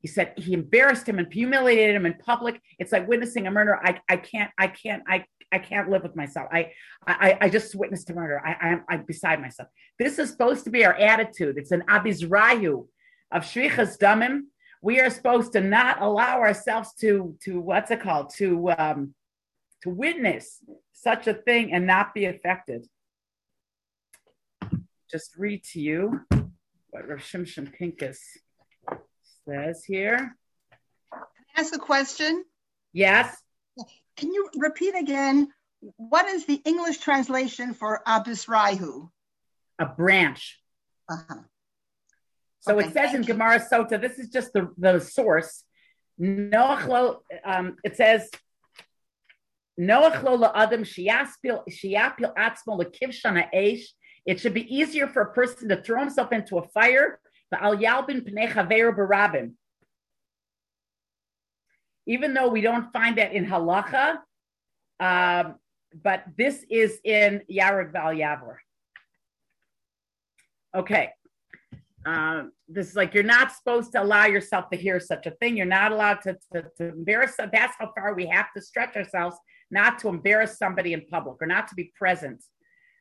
he 0.01 0.09
said 0.09 0.33
he 0.37 0.53
embarrassed 0.53 1.09
him 1.09 1.19
and 1.19 1.33
humiliated 1.33 1.97
him 1.97 2.07
in 2.07 2.15
public. 2.15 2.61
It's 2.79 2.93
like 2.93 3.09
witnessing 3.09 3.47
a 3.47 3.51
murder. 3.51 3.79
I, 3.83 4.01
I 4.09 4.17
can't, 4.17 4.51
I 4.59 4.69
can't, 4.69 5.03
I, 5.09 5.25
I 5.53 5.59
can't 5.59 5.89
live 5.89 6.03
with 6.03 6.17
myself. 6.17 6.49
I, 6.53 6.73
I, 7.07 7.39
I 7.43 7.49
just 7.49 7.75
witnessed 7.75 8.11
a 8.11 8.15
murder. 8.15 8.43
I, 8.45 8.53
I'm, 8.67 8.85
I'm 8.89 9.05
beside 9.05 9.41
myself. 9.41 9.69
This 9.99 10.19
is 10.19 10.31
supposed 10.31 10.65
to 10.65 10.71
be 10.71 10.85
our 10.85 10.95
attitude. 10.95 11.57
It's 11.59 11.71
an 11.71 11.85
abizrayu 11.89 12.87
of 13.33 13.43
shfichas 13.45 13.99
damim. 13.99 14.41
We 14.83 15.01
are 15.01 15.11
supposed 15.11 15.53
to 15.53 15.61
not 15.61 16.03
allow 16.03 16.41
ourselves 16.41 16.93
to, 17.01 17.37
to 17.45 17.61
what's 17.61 17.91
it 17.91 18.03
called, 18.03 18.31
to, 18.37 18.73
um, 18.77 19.15
to 19.83 19.91
witness 19.91 20.59
such 20.93 21.27
a 21.27 21.35
thing 21.35 21.73
and 21.73 21.87
not 21.87 22.13
be 22.13 22.27
affected. 22.27 22.87
Just 25.11 25.37
read 25.39 25.63
to 25.73 25.81
you 25.81 26.21
what 26.95 27.09
Rav 27.09 27.19
Shimshon 27.19 27.73
Pincus 27.73 28.21
says 29.49 29.85
here. 29.85 30.37
Can 31.13 31.23
I 31.57 31.61
ask 31.61 31.75
a 31.75 31.79
question. 31.79 32.45
Yes. 32.93 33.37
Can 34.17 34.33
you 34.33 34.49
repeat 34.57 34.95
again? 34.95 35.49
What 35.97 36.27
is 36.29 36.47
the 36.47 36.63
English 36.65 36.99
translation 36.99 37.75
for 37.75 38.01
abizrayu? 38.07 39.11
A 39.81 39.87
branch. 39.87 40.61
Uh-huh. 41.11 41.41
So 42.61 42.79
okay, 42.79 42.87
it 42.87 42.93
says 42.93 43.13
in 43.13 43.23
Gemara 43.23 43.59
Sota, 43.59 44.01
this 44.01 44.21
is 44.21 44.29
just 44.29 44.53
the, 44.53 44.71
the 44.79 45.01
source. 45.01 45.65
Noachlo, 46.21 47.19
um, 47.45 47.77
it 47.83 47.97
says, 47.97 48.31
Noachlo 49.81 50.49
Adam 50.55 50.85
Shiapil 50.85 51.65
Atzmo 52.39 52.81
Lekivshana 52.81 53.53
Eish. 53.53 53.87
It 54.27 54.41
should 54.41 54.55
be 54.55 54.75
easier 54.75 55.07
for 55.07 55.23
a 55.23 55.33
person 55.33 55.69
to 55.69 55.83
throw 55.83 56.01
himself 56.01 56.33
into 56.33 56.59
a 56.59 56.69
fire 56.69 57.21
even 62.07 62.35
though 62.35 62.49
we 62.49 62.61
don't 62.61 62.93
find 62.93 63.19
that 63.19 63.33
in 63.33 63.47
halacha, 63.47 64.19
uh, 65.01 65.45
but 66.03 66.25
this 66.37 66.65
is 66.71 66.99
in 67.05 67.43
Yarag 67.51 67.93
Val 67.93 68.13
Yavor. 68.13 68.57
Okay. 70.75 71.11
Uh, 72.05 72.45
this 72.69 72.89
is 72.89 72.97
like 72.97 73.15
you're 73.15 73.23
not 73.23 73.53
supposed 73.53 73.93
to 73.93 74.03
allow 74.03 74.27
yourself 74.27 74.69
to 74.71 74.77
hear 74.77 75.01
such 75.01 75.27
a 75.27 75.31
thing. 75.33 75.57
You're 75.57 75.67
not 75.67 75.93
allowed 75.93 76.21
to, 76.23 76.37
to, 76.53 76.65
to 76.77 76.89
embarrass. 76.89 77.37
That's 77.39 77.75
how 77.79 77.93
far 77.95 78.15
we 78.15 78.27
have 78.27 78.47
to 78.55 78.61
stretch 78.61 78.97
ourselves, 78.97 79.37
not 79.71 79.99
to 80.01 80.09
embarrass 80.09 80.59
somebody 80.59 80.93
in 80.93 81.07
public 81.07 81.37
or 81.41 81.47
not 81.47 81.69
to 81.69 81.75
be 81.75 81.93
present. 81.97 82.43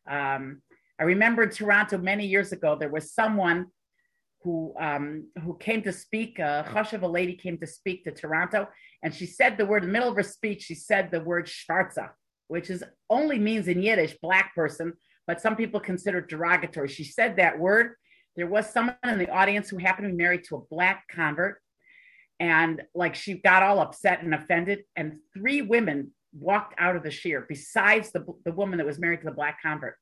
Um, 0.09 0.61
I 0.99 1.03
remember 1.03 1.43
in 1.43 1.49
Toronto 1.49 1.97
many 1.97 2.25
years 2.25 2.51
ago, 2.51 2.75
there 2.79 2.89
was 2.89 3.13
someone 3.13 3.67
who 4.43 4.73
um, 4.79 5.27
who 5.43 5.57
came 5.57 5.81
to 5.83 5.91
speak. 5.91 6.39
Uh, 6.39 6.63
Chashav, 6.63 7.01
a 7.01 7.07
lady 7.07 7.33
came 7.33 7.57
to 7.57 7.67
speak 7.67 8.03
to 8.03 8.11
Toronto, 8.11 8.67
and 9.01 9.13
she 9.13 9.25
said 9.25 9.57
the 9.57 9.65
word 9.65 9.83
in 9.83 9.89
the 9.89 9.93
middle 9.93 10.09
of 10.09 10.15
her 10.15 10.23
speech. 10.23 10.63
She 10.63 10.75
said 10.75 11.09
the 11.09 11.21
word 11.21 11.47
schwarza, 11.47 12.09
which 12.47 12.69
is 12.69 12.83
only 13.09 13.39
means 13.39 13.67
in 13.67 13.81
Yiddish 13.81 14.17
black 14.21 14.53
person, 14.53 14.93
but 15.25 15.41
some 15.41 15.55
people 15.55 15.79
consider 15.79 16.19
it 16.19 16.29
derogatory. 16.29 16.89
She 16.89 17.05
said 17.05 17.37
that 17.37 17.57
word. 17.57 17.95
There 18.35 18.47
was 18.47 18.69
someone 18.69 18.97
in 19.03 19.19
the 19.19 19.29
audience 19.29 19.69
who 19.69 19.77
happened 19.77 20.07
to 20.07 20.11
be 20.11 20.23
married 20.23 20.43
to 20.45 20.57
a 20.57 20.61
black 20.69 21.05
convert, 21.09 21.59
and 22.39 22.81
like 22.93 23.15
she 23.15 23.35
got 23.35 23.63
all 23.63 23.79
upset 23.79 24.21
and 24.23 24.33
offended, 24.33 24.83
and 24.95 25.17
three 25.33 25.61
women 25.61 26.11
walked 26.35 26.73
out 26.79 26.95
of 26.95 27.03
the 27.03 27.09
shiur 27.09 27.47
besides 27.47 28.11
the 28.11 28.25
the 28.45 28.51
woman 28.51 28.77
that 28.77 28.85
was 28.85 28.99
married 28.99 29.21
to 29.21 29.25
the 29.25 29.31
black 29.31 29.59
convert 29.61 29.95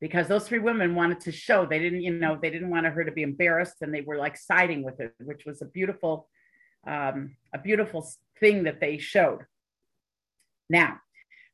because 0.00 0.28
those 0.28 0.46
three 0.46 0.58
women 0.58 0.94
wanted 0.94 1.20
to 1.20 1.32
show 1.32 1.64
they 1.64 1.78
didn't, 1.78 2.02
you 2.02 2.12
know, 2.12 2.38
they 2.40 2.50
didn't 2.50 2.70
want 2.70 2.86
her 2.86 3.04
to 3.04 3.12
be 3.12 3.22
embarrassed 3.22 3.76
and 3.80 3.94
they 3.94 4.02
were 4.02 4.18
like 4.18 4.36
siding 4.36 4.82
with 4.82 5.00
it, 5.00 5.14
which 5.20 5.44
was 5.46 5.62
a 5.62 5.66
beautiful, 5.66 6.28
um, 6.86 7.34
a 7.54 7.58
beautiful 7.58 8.06
thing 8.38 8.64
that 8.64 8.80
they 8.80 8.98
showed. 8.98 9.46
Now, 10.68 10.98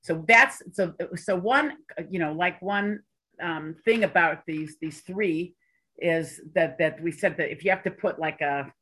so 0.03 0.25
that's 0.27 0.63
so 0.73 0.95
so 1.15 1.37
one, 1.37 1.77
you 2.11 2.19
know, 2.19 2.33
like 2.33 2.61
one 2.61 3.01
um, 3.41 3.77
thing 3.85 4.05
about 4.05 4.45
these 4.47 4.77
these 4.81 5.01
three 5.03 5.55
is 5.99 6.41
that 6.55 6.79
that 6.79 7.01
we 7.01 7.13
said 7.13 7.37
that 7.37 7.53
if 7.53 7.65
you 7.65 7.71
have 7.71 7.85
to 7.85 7.91
put 7.91 8.19
like 8.19 8.41
a 8.41 8.73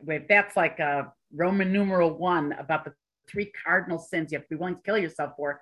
wait, 0.00 0.28
that's 0.28 0.56
like 0.56 0.78
a 0.78 1.12
Roman 1.34 1.72
numeral 1.72 2.16
one 2.16 2.52
about 2.52 2.84
the 2.84 2.94
three 3.28 3.52
cardinal 3.64 3.98
sins 3.98 4.32
you 4.32 4.38
have 4.38 4.46
to 4.46 4.54
be 4.54 4.56
willing 4.56 4.76
to 4.76 4.82
kill 4.82 4.98
yourself 4.98 5.32
for 5.36 5.60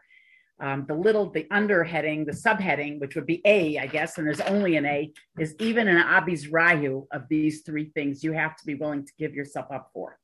um, 0.60 0.84
the 0.86 0.94
little, 0.94 1.30
the 1.30 1.44
underheading, 1.44 2.26
the 2.26 2.32
subheading, 2.32 3.00
which 3.00 3.14
would 3.14 3.26
be 3.26 3.40
A, 3.44 3.78
I 3.78 3.86
guess, 3.86 4.18
and 4.18 4.26
there's 4.26 4.40
only 4.42 4.76
an 4.76 4.86
A, 4.86 5.12
is 5.38 5.54
even 5.58 5.88
an 5.88 6.02
abizrayu 6.02 7.06
of 7.12 7.22
these 7.28 7.62
three 7.62 7.90
things 7.94 8.22
you 8.22 8.32
have 8.32 8.56
to 8.56 8.66
be 8.66 8.74
willing 8.74 9.06
to 9.06 9.12
give 9.18 9.34
yourself 9.34 9.66
up 9.72 9.90
for. 9.92 10.18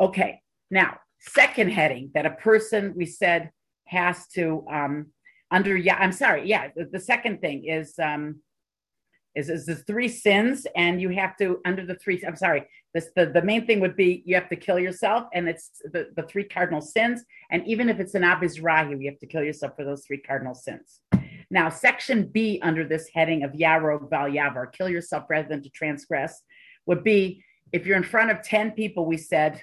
Okay, 0.00 0.40
now, 0.70 0.98
second 1.20 1.70
heading 1.70 2.10
that 2.14 2.26
a 2.26 2.30
person 2.30 2.94
we 2.96 3.06
said 3.06 3.50
has 3.86 4.26
to 4.28 4.64
um, 4.70 5.06
under, 5.50 5.76
yeah, 5.76 5.96
I'm 5.96 6.12
sorry, 6.12 6.48
yeah, 6.48 6.68
the, 6.74 6.86
the 6.86 7.00
second 7.00 7.40
thing 7.40 7.66
is 7.66 7.94
um, 7.98 8.40
is, 9.34 9.48
is 9.48 9.66
the 9.66 9.76
three 9.76 10.08
sins 10.08 10.66
and 10.76 11.00
you 11.00 11.08
have 11.10 11.36
to 11.36 11.60
under 11.64 11.86
the 11.86 11.94
three 11.94 12.22
i'm 12.26 12.36
sorry 12.36 12.66
this 12.94 13.10
the, 13.14 13.26
the 13.26 13.42
main 13.42 13.66
thing 13.66 13.80
would 13.80 13.96
be 13.96 14.22
you 14.26 14.34
have 14.34 14.48
to 14.48 14.56
kill 14.56 14.78
yourself 14.78 15.28
and 15.32 15.48
it's 15.48 15.80
the, 15.92 16.08
the 16.16 16.22
three 16.24 16.44
cardinal 16.44 16.80
sins 16.80 17.22
and 17.50 17.66
even 17.66 17.88
if 17.88 18.00
it's 18.00 18.14
an 18.14 18.22
abizrayu 18.22 19.00
you 19.00 19.08
have 19.10 19.18
to 19.18 19.26
kill 19.26 19.42
yourself 19.42 19.74
for 19.76 19.84
those 19.84 20.04
three 20.04 20.18
cardinal 20.18 20.54
sins. 20.54 21.00
Now 21.50 21.68
section 21.68 22.26
b 22.26 22.60
under 22.62 22.86
this 22.86 23.08
heading 23.14 23.44
of 23.44 23.52
yarog 23.52 24.10
val 24.10 24.28
yavar 24.28 24.72
kill 24.72 24.88
yourself 24.88 25.24
rather 25.28 25.48
than 25.48 25.62
to 25.62 25.70
transgress 25.70 26.42
would 26.86 27.04
be 27.04 27.44
if 27.72 27.86
you're 27.86 27.96
in 27.96 28.02
front 28.02 28.30
of 28.30 28.42
10 28.42 28.72
people 28.72 29.06
we 29.06 29.16
said 29.16 29.62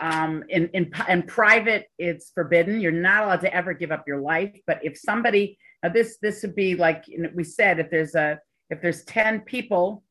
um, 0.00 0.42
in, 0.48 0.68
in, 0.68 0.90
in 1.10 1.22
private 1.24 1.88
it's 1.98 2.30
forbidden. 2.30 2.80
You're 2.80 2.90
not 2.90 3.24
allowed 3.24 3.42
to 3.42 3.54
ever 3.54 3.74
give 3.74 3.92
up 3.92 4.04
your 4.06 4.20
life 4.20 4.58
but 4.66 4.80
if 4.82 4.96
somebody 4.96 5.58
this 5.92 6.16
this 6.22 6.40
would 6.42 6.54
be 6.54 6.74
like 6.74 7.04
we 7.34 7.44
said 7.44 7.78
if 7.78 7.90
there's 7.90 8.14
a 8.14 8.40
if 8.70 8.80
there's 8.80 9.04
10 9.04 9.40
people 9.40 10.02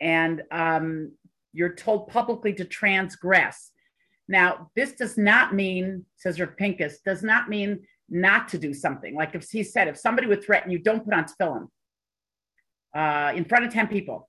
and 0.00 0.42
um, 0.50 1.12
you're 1.52 1.74
told 1.74 2.08
publicly 2.08 2.52
to 2.54 2.64
transgress. 2.64 3.72
Now, 4.28 4.70
this 4.76 4.92
does 4.92 5.16
not 5.16 5.54
mean, 5.54 6.04
says 6.16 6.40
Pincus, 6.56 6.98
does 7.04 7.22
not 7.22 7.48
mean 7.48 7.80
not 8.08 8.48
to 8.48 8.58
do 8.58 8.74
something. 8.74 9.14
Like 9.14 9.34
if 9.34 9.48
he 9.50 9.62
said, 9.62 9.88
if 9.88 9.96
somebody 9.96 10.26
would 10.26 10.44
threaten 10.44 10.70
you, 10.70 10.78
don't 10.78 11.04
put 11.04 11.14
on 11.14 11.24
tefillin 11.24 11.68
uh, 12.94 13.32
in 13.34 13.44
front 13.44 13.64
of 13.64 13.72
10 13.72 13.88
people, 13.88 14.28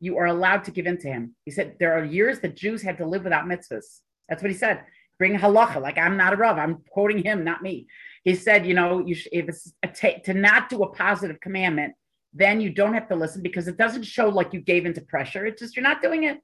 you 0.00 0.16
are 0.16 0.26
allowed 0.26 0.64
to 0.64 0.70
give 0.70 0.86
in 0.86 0.98
to 0.98 1.08
him. 1.08 1.34
He 1.44 1.50
said, 1.50 1.76
there 1.78 1.92
are 1.98 2.04
years 2.04 2.40
that 2.40 2.56
Jews 2.56 2.82
had 2.82 2.98
to 2.98 3.06
live 3.06 3.24
without 3.24 3.44
mitzvahs. 3.44 4.00
That's 4.28 4.42
what 4.42 4.50
he 4.50 4.56
said. 4.56 4.82
Bring 5.18 5.38
halacha. 5.38 5.82
Like 5.82 5.98
I'm 5.98 6.16
not 6.16 6.32
a 6.32 6.36
rav. 6.36 6.56
I'm 6.56 6.82
quoting 6.90 7.22
him, 7.22 7.44
not 7.44 7.62
me. 7.62 7.86
He 8.24 8.34
said, 8.34 8.66
you 8.66 8.72
know, 8.72 9.04
you 9.06 9.16
if 9.32 9.48
it's 9.48 9.72
t- 10.00 10.20
to 10.24 10.32
not 10.32 10.70
do 10.70 10.82
a 10.82 10.94
positive 10.94 11.40
commandment 11.40 11.94
then 12.32 12.60
you 12.60 12.70
don't 12.70 12.94
have 12.94 13.08
to 13.08 13.16
listen 13.16 13.42
because 13.42 13.68
it 13.68 13.76
doesn't 13.76 14.04
show 14.04 14.28
like 14.28 14.52
you 14.52 14.60
gave 14.60 14.86
into 14.86 15.00
pressure. 15.00 15.46
It's 15.46 15.60
just 15.60 15.76
you're 15.76 15.82
not 15.82 16.02
doing 16.02 16.24
it. 16.24 16.38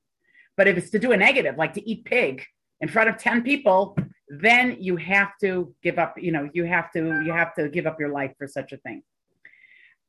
But 0.56 0.68
if 0.68 0.76
it's 0.76 0.90
to 0.90 0.98
do 0.98 1.12
a 1.12 1.16
negative, 1.16 1.56
like 1.56 1.74
to 1.74 1.88
eat 1.88 2.04
pig 2.04 2.44
in 2.80 2.88
front 2.88 3.08
of 3.08 3.18
10 3.18 3.42
people, 3.42 3.96
then 4.28 4.76
you 4.80 4.96
have 4.96 5.32
to 5.40 5.74
give 5.82 5.98
up, 5.98 6.14
you 6.18 6.32
know, 6.32 6.48
you 6.52 6.64
have 6.64 6.90
to, 6.92 7.22
you 7.24 7.32
have 7.32 7.54
to 7.54 7.68
give 7.68 7.86
up 7.86 8.00
your 8.00 8.08
life 8.08 8.32
for 8.38 8.48
such 8.48 8.72
a 8.72 8.78
thing. 8.78 9.02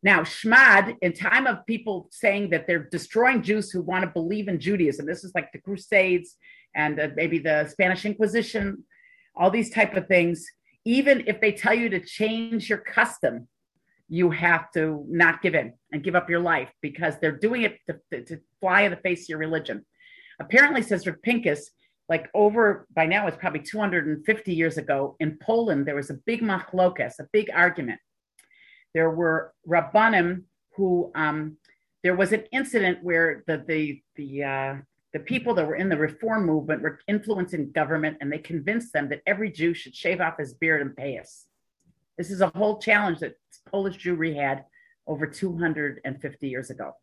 Now, 0.04 0.22
Shmad, 0.22 0.96
in 1.02 1.14
time 1.14 1.48
of 1.48 1.66
people 1.66 2.08
saying 2.12 2.52
that 2.52 2.68
they're 2.68 2.88
destroying 2.92 3.42
Jews 3.42 3.72
who 3.72 3.82
want 3.82 4.04
to 4.04 4.10
believe 4.10 4.48
in 4.48 4.60
Judaism, 4.60 5.06
this 5.06 5.24
is 5.24 5.32
like 5.36 5.52
the 5.52 5.60
Crusades 5.60 6.36
and 6.76 7.00
uh, 7.00 7.10
maybe 7.16 7.40
the 7.40 7.68
Spanish 7.68 8.06
Inquisition, 8.06 8.84
all 9.36 9.50
these 9.50 9.72
type 9.72 9.96
of 9.96 10.08
things. 10.08 10.46
Even 10.86 11.24
if 11.28 11.42
they 11.42 11.52
tell 11.52 11.74
you 11.74 11.90
to 11.90 12.00
change 12.00 12.70
your 12.70 12.78
custom, 12.78 13.48
you 14.10 14.32
have 14.32 14.72
to 14.72 15.06
not 15.10 15.42
give 15.42 15.56
in 15.56 15.74
and 15.92 16.04
give 16.04 16.16
up 16.16 16.30
your 16.30 16.40
life 16.40 16.72
because 16.82 17.16
they're 17.20 17.38
doing 17.38 17.64
it 17.64 17.80
to, 17.88 18.24
to 18.24 18.40
fly 18.62 18.82
in 18.82 18.92
the 18.92 18.98
face 18.98 19.24
of 19.24 19.30
your 19.30 19.40
religion. 19.40 19.86
Apparently, 20.40 20.82
says 20.82 21.06
Rick 21.06 21.24
Pincus, 21.24 21.72
like 22.10 22.30
over 22.34 22.88
by 22.94 23.06
now, 23.06 23.28
it's 23.28 23.38
probably 23.38 23.60
250 23.60 24.54
years 24.54 24.78
ago 24.78 25.16
in 25.20 25.38
Poland, 25.42 25.86
there 25.86 25.96
was 25.96 26.10
a 26.10 26.20
big 26.26 26.42
machlokas, 26.42 27.20
a 27.20 27.28
big 27.34 27.50
argument. 27.54 28.00
There 28.94 29.12
were 29.12 29.54
rabbanim 29.68 30.44
who, 30.76 31.12
um, 31.16 31.58
there 32.04 32.16
was 32.16 32.32
an 32.32 32.44
incident 32.54 33.04
where 33.04 33.44
the, 33.48 33.64
the, 33.68 34.02
the, 34.16 34.44
uh, 34.44 34.76
the 35.12 35.20
people 35.20 35.54
that 35.56 35.68
were 35.68 35.76
in 35.76 35.90
the 35.90 35.98
reform 35.98 36.46
movement 36.46 36.82
were 36.82 37.00
influencing 37.08 37.72
government 37.72 38.18
and 38.22 38.32
they 38.32 38.38
convinced 38.38 38.94
them 38.94 39.10
that 39.10 39.22
every 39.26 39.52
Jew 39.52 39.74
should 39.74 39.96
shave 39.96 40.22
off 40.22 40.38
his 40.38 40.54
beard 40.54 40.82
and 40.82 40.96
pay 40.96 41.18
us. 41.18 41.48
This 42.18 42.32
is 42.32 42.42
a 42.42 42.52
whole 42.56 42.80
challenge 42.80 43.20
that 43.20 43.36
Polish 43.70 43.98
Jewry 43.98 44.36
had 44.36 44.66
over 45.06 45.28
250 45.28 46.48
years 46.48 46.70
ago. 46.70 46.94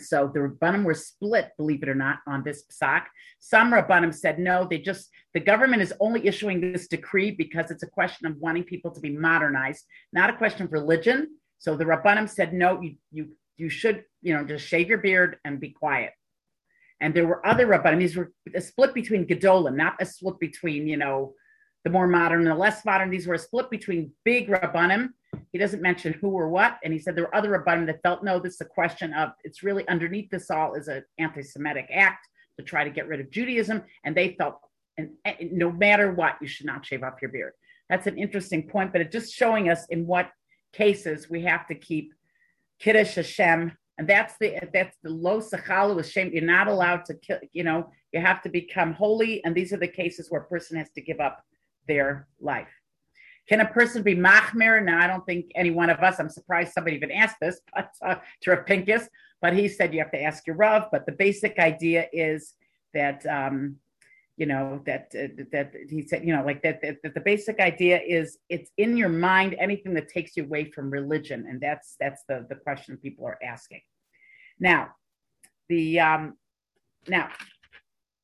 So 0.00 0.30
the 0.32 0.40
Rabbanim 0.40 0.84
were 0.84 0.94
split, 0.94 1.50
believe 1.58 1.82
it 1.82 1.88
or 1.88 1.94
not, 1.94 2.18
on 2.26 2.42
this 2.42 2.64
psak. 2.70 3.04
Some 3.38 3.72
Rabbanim 3.72 4.14
said 4.14 4.38
no, 4.38 4.66
they 4.68 4.78
just, 4.78 5.10
the 5.34 5.40
government 5.40 5.82
is 5.82 5.92
only 6.00 6.26
issuing 6.26 6.60
this 6.60 6.88
decree 6.88 7.30
because 7.32 7.70
it's 7.70 7.82
a 7.82 7.88
question 7.88 8.26
of 8.26 8.36
wanting 8.38 8.64
people 8.64 8.90
to 8.92 9.00
be 9.00 9.10
modernized, 9.10 9.84
not 10.12 10.30
a 10.30 10.36
question 10.36 10.62
of 10.64 10.72
religion. 10.72 11.36
So 11.58 11.76
the 11.76 11.84
Rabbanim 11.84 12.28
said 12.28 12.54
no, 12.54 12.80
you, 12.80 12.94
you, 13.10 13.28
you 13.56 13.68
should, 13.68 14.04
you 14.22 14.34
know, 14.34 14.44
just 14.44 14.66
shave 14.66 14.88
your 14.88 14.98
beard 14.98 15.36
and 15.44 15.60
be 15.60 15.70
quiet. 15.70 16.12
And 17.00 17.14
there 17.14 17.26
were 17.26 17.44
other 17.46 17.66
rabbanim. 17.66 17.98
These 17.98 18.16
were 18.16 18.30
a 18.54 18.60
split 18.60 18.92
between 18.92 19.26
gedolim, 19.26 19.74
not 19.74 19.94
a 20.00 20.06
split 20.06 20.38
between 20.38 20.86
you 20.86 20.98
know 20.98 21.34
the 21.84 21.90
more 21.90 22.06
modern 22.06 22.40
and 22.40 22.50
the 22.50 22.54
less 22.54 22.84
modern. 22.84 23.10
These 23.10 23.26
were 23.26 23.34
a 23.34 23.38
split 23.38 23.70
between 23.70 24.12
big 24.24 24.48
rabbanim. 24.48 25.10
He 25.52 25.58
doesn't 25.58 25.82
mention 25.82 26.12
who 26.14 26.30
or 26.30 26.48
what, 26.48 26.78
and 26.84 26.92
he 26.92 26.98
said 26.98 27.16
there 27.16 27.24
were 27.24 27.34
other 27.34 27.50
rabbanim 27.50 27.86
that 27.86 28.02
felt 28.02 28.24
no, 28.24 28.38
this 28.38 28.54
is 28.54 28.60
a 28.60 28.66
question 28.66 29.12
of 29.14 29.30
it's 29.44 29.62
really 29.62 29.86
underneath 29.88 30.30
this 30.30 30.50
all 30.50 30.74
is 30.74 30.88
an 30.88 31.04
anti-Semitic 31.18 31.88
act 31.92 32.26
to 32.58 32.64
try 32.64 32.84
to 32.84 32.90
get 32.90 33.08
rid 33.08 33.20
of 33.20 33.30
Judaism, 33.30 33.82
and 34.04 34.16
they 34.16 34.34
felt 34.38 34.60
and, 34.98 35.10
and 35.24 35.52
no 35.52 35.70
matter 35.70 36.12
what, 36.12 36.36
you 36.40 36.48
should 36.48 36.66
not 36.66 36.84
shave 36.84 37.02
off 37.02 37.22
your 37.22 37.30
beard. 37.30 37.52
That's 37.88 38.06
an 38.06 38.18
interesting 38.18 38.68
point, 38.68 38.92
but 38.92 39.00
it's 39.00 39.12
just 39.12 39.32
showing 39.32 39.70
us 39.70 39.86
in 39.88 40.06
what 40.06 40.30
cases 40.72 41.30
we 41.30 41.42
have 41.42 41.66
to 41.68 41.74
keep 41.74 42.12
kiddush 42.78 43.14
Hashem 43.14 43.72
and 44.00 44.08
that's 44.08 44.34
the 44.40 44.58
that's 44.72 44.96
the 45.02 45.10
low 45.10 45.40
sachalu 45.40 45.94
with 45.94 46.08
shame. 46.08 46.30
You're 46.32 46.42
not 46.42 46.68
allowed 46.68 47.04
to 47.04 47.14
kill. 47.14 47.38
You 47.52 47.64
know, 47.64 47.90
you 48.14 48.20
have 48.20 48.40
to 48.44 48.48
become 48.48 48.94
holy, 48.94 49.44
and 49.44 49.54
these 49.54 49.74
are 49.74 49.76
the 49.76 49.86
cases 49.86 50.30
where 50.30 50.40
a 50.40 50.46
person 50.46 50.78
has 50.78 50.88
to 50.92 51.02
give 51.02 51.20
up 51.20 51.44
their 51.90 52.28
life. 52.40 52.72
Can 53.48 53.60
a 53.60 53.66
person 53.66 54.04
be 54.04 54.14
machmir? 54.14 54.82
Now, 54.82 55.00
I 55.00 55.08
don't 55.08 55.26
think 55.26 55.50
any 55.56 55.72
one 55.72 55.90
of 55.90 55.98
us. 55.98 56.20
I'm 56.20 56.28
surprised 56.28 56.72
somebody 56.72 56.94
even 56.94 57.10
asked 57.10 57.38
this, 57.40 57.60
but 57.74 57.90
uh, 58.06 58.16
to 58.42 58.50
Rav 58.50 58.64
Pincus. 58.64 59.08
But 59.42 59.54
he 59.54 59.66
said 59.68 59.92
you 59.92 60.00
have 60.00 60.12
to 60.12 60.22
ask 60.22 60.46
your 60.46 60.56
Rav. 60.56 60.84
But 60.92 61.04
the 61.04 61.12
basic 61.26 61.58
idea 61.58 62.06
is 62.12 62.54
that 62.94 63.26
um, 63.26 63.76
you 64.36 64.46
know 64.46 64.80
that 64.86 65.12
uh, 65.18 65.42
that 65.52 65.72
he 65.88 66.00
said 66.06 66.24
you 66.24 66.34
know 66.34 66.44
like 66.44 66.62
that, 66.62 66.80
that, 66.82 66.96
that 67.02 67.14
the 67.14 67.20
basic 67.20 67.58
idea 67.60 68.00
is 68.06 68.38
it's 68.48 68.70
in 68.78 68.96
your 68.96 69.08
mind 69.08 69.54
anything 69.58 69.92
that 69.94 70.08
takes 70.08 70.36
you 70.36 70.44
away 70.44 70.64
from 70.64 70.90
religion 70.90 71.46
and 71.48 71.60
that's 71.60 71.96
that's 72.00 72.22
the 72.28 72.46
the 72.48 72.54
question 72.54 72.96
people 72.96 73.26
are 73.26 73.38
asking 73.42 73.82
now 74.58 74.88
the 75.68 76.00
um 76.00 76.34
now 77.06 77.28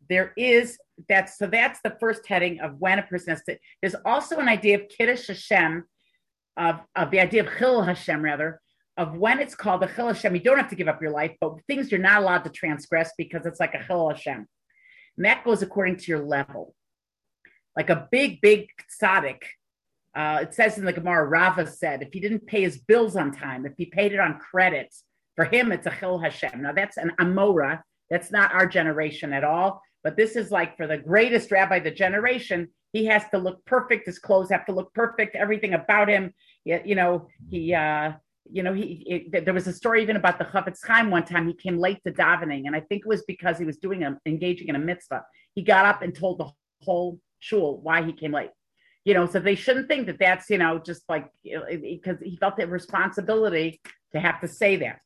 there 0.09 0.33
is 0.39 0.79
that's 1.09 1.39
so 1.39 1.47
that's 1.47 1.81
the 1.83 1.97
first 2.01 2.27
heading 2.27 2.61
of 2.61 2.77
when 2.79 2.99
a 2.99 3.03
person 3.03 3.31
has 3.31 3.43
to 3.45 3.57
there's 3.83 3.97
also 4.05 4.39
an 4.39 4.49
idea 4.49 4.77
of 4.77 4.89
kiddush 4.89 5.27
hashem 5.27 5.85
of, 6.57 6.81
of 6.95 7.11
the 7.11 7.21
idea 7.21 7.43
of 7.43 7.49
chil 7.59 7.83
hashem 7.83 8.23
rather 8.23 8.61
of 8.97 9.17
when 9.17 9.39
it's 9.39 9.55
called 9.55 9.83
the 9.83 9.87
chil 9.87 10.09
hashem 10.09 10.35
you 10.35 10.41
don't 10.41 10.57
have 10.59 10.71
to 10.71 10.75
give 10.75 10.89
up 10.89 11.03
your 11.03 11.11
life 11.11 11.33
but 11.41 11.55
things 11.67 11.91
you're 11.91 12.01
not 12.01 12.23
allowed 12.23 12.45
to 12.45 12.51
transgress 12.51 13.13
because 13.19 13.45
it's 13.45 13.61
like 13.61 13.75
a 13.75 13.85
chil 13.87 14.09
hashem 14.09 14.47
and 15.17 15.25
that 15.25 15.45
goes 15.45 15.63
according 15.63 15.97
to 15.97 16.07
your 16.09 16.25
level. 16.25 16.75
Like 17.77 17.91
a 17.91 18.09
big, 18.11 18.41
big 18.41 18.69
tzaddik, 19.03 19.43
uh, 20.15 20.39
it 20.43 20.55
says 20.55 20.79
in 20.79 20.85
the 20.85 20.93
Gemara, 20.93 21.27
Rava 21.27 21.67
said, 21.67 22.03
if 22.03 22.13
he 22.13 22.21
didn't 22.21 22.47
pay 22.47 22.63
his 22.63 22.79
bills 22.79 23.17
on 23.17 23.33
time, 23.33 23.67
if 23.67 23.75
he 23.77 23.87
paid 23.87 24.13
it 24.13 24.21
on 24.21 24.39
credit, 24.39 24.95
for 25.35 25.45
him, 25.45 25.73
it's 25.73 25.87
a 25.87 25.95
chil 25.99 26.19
Hashem. 26.19 26.63
Now, 26.63 26.73
that's 26.73 26.97
an 26.97 27.13
Amora. 27.21 27.83
That's 28.09 28.31
not 28.31 28.55
our 28.55 28.67
generation 28.67 29.35
at 29.35 29.45
all. 29.45 29.83
But 30.07 30.17
this 30.17 30.37
is 30.37 30.53
like 30.53 30.77
for 30.77 30.87
the 30.87 30.99
greatest 30.99 31.51
rabbi 31.51 31.79
of 31.79 31.83
the 31.83 31.91
generation, 31.91 32.69
he 32.93 33.07
has 33.07 33.25
to 33.31 33.39
look 33.39 33.65
perfect. 33.65 34.07
His 34.07 34.21
clothes 34.21 34.49
have 34.51 34.65
to 34.67 34.73
look 34.73 34.95
perfect. 34.95 35.35
Everything 35.35 35.75
about 35.75 36.09
him, 36.09 36.33
you 36.65 36.95
know, 36.95 37.27
he, 37.51 37.75
uh, 37.75 38.13
you 38.49 38.63
know, 38.63 38.73
he 38.73 39.05
it, 39.33 39.45
there 39.45 39.53
was 39.53 39.67
a 39.67 39.73
story 39.73 40.03
even 40.03 40.15
about 40.15 40.39
the 40.39 40.45
Chafetz 40.45 40.79
Chaim 40.87 41.11
one 41.11 41.25
time. 41.25 41.49
He 41.49 41.55
came 41.55 41.77
late 41.77 41.99
to 42.07 42.13
davening, 42.13 42.67
and 42.67 42.77
I 42.77 42.83
think 42.83 43.03
it 43.05 43.09
was 43.09 43.25
because 43.25 43.59
he 43.59 43.65
was 43.65 43.79
doing 43.79 44.05
a 44.05 44.17
engaging 44.27 44.69
in 44.69 44.77
a 44.77 44.79
mitzvah. 44.79 45.25
He 45.57 45.63
got 45.63 45.87
up 45.87 46.03
and 46.03 46.15
told 46.15 46.39
the 46.39 46.53
whole 46.85 47.19
shul 47.41 47.81
why 47.83 48.05
he 48.05 48.13
came 48.13 48.31
late. 48.31 48.51
You 49.05 49.15
know, 49.15 49.27
so 49.27 49.41
they 49.41 49.57
shouldn't 49.57 49.89
think 49.89 50.07
that 50.07 50.21
that's 50.21 50.49
you 50.51 50.59
know 50.59 50.79
just 50.79 51.03
like 51.09 51.27
because 51.43 52.19
he 52.23 52.37
felt 52.37 52.57
the 52.59 52.69
responsibility 52.69 53.81
to 54.13 54.21
have 54.21 54.41
to 54.43 54.47
say 54.47 54.77
that. 54.77 55.01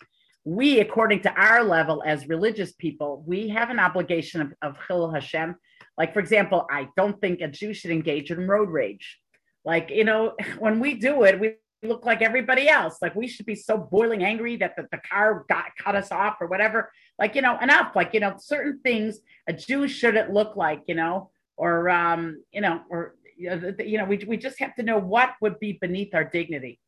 We, 0.45 0.80
according 0.80 1.20
to 1.22 1.32
our 1.32 1.62
level 1.62 2.03
as 2.05 2.28
religious 2.28 2.72
people, 2.72 3.22
we 3.26 3.49
have 3.49 3.70
an 3.70 3.78
obligation 3.78 4.41
of, 4.41 4.55
of 4.62 4.76
Chil 4.86 5.11
Hashem. 5.11 5.55
Like, 5.99 6.14
for 6.14 6.20
example, 6.20 6.66
I 6.70 6.88
don't 6.97 7.20
think 7.20 7.41
a 7.41 7.49
Jew 7.49 7.74
should 7.74 7.91
engage 7.91 8.30
in 8.30 8.49
road 8.49 8.70
rage. 8.70 9.18
Like, 9.64 9.91
you 9.91 10.05
know, 10.05 10.34
when 10.59 10.80
we 10.80 10.95
do 10.95 11.24
it, 11.24 11.38
we 11.38 11.55
look 11.82 12.05
like 12.05 12.22
everybody 12.22 12.68
else. 12.68 12.99
Like 13.01 13.14
we 13.14 13.26
should 13.26 13.47
be 13.47 13.55
so 13.55 13.76
boiling 13.78 14.22
angry 14.22 14.57
that 14.57 14.76
the, 14.76 14.86
the 14.93 15.01
car 15.11 15.45
got 15.49 15.76
cut 15.78 15.97
us 15.97 16.12
off 16.12 16.36
or 16.41 16.47
whatever. 16.47 16.91
Like, 17.18 17.34
you 17.34 17.43
know, 17.43 17.59
enough. 17.59 17.97
Like, 17.97 18.14
you 18.14 18.20
know, 18.20 18.34
certain 18.38 18.80
things 18.82 19.18
a 19.49 19.53
Jew 19.53 19.88
shouldn't 19.88 20.32
look 20.32 20.57
like, 20.57 20.82
you 20.86 20.95
know, 20.95 21.30
or, 21.57 21.88
um, 21.88 22.43
you 22.53 22.61
know, 22.61 22.80
or, 22.91 23.14
you 23.36 23.97
know, 23.97 24.05
we, 24.05 24.22
we 24.26 24.36
just 24.36 24.59
have 24.59 24.74
to 24.74 24.82
know 24.82 24.99
what 24.99 25.32
would 25.41 25.59
be 25.59 25.78
beneath 25.80 26.14
our 26.14 26.24
dignity. 26.24 26.78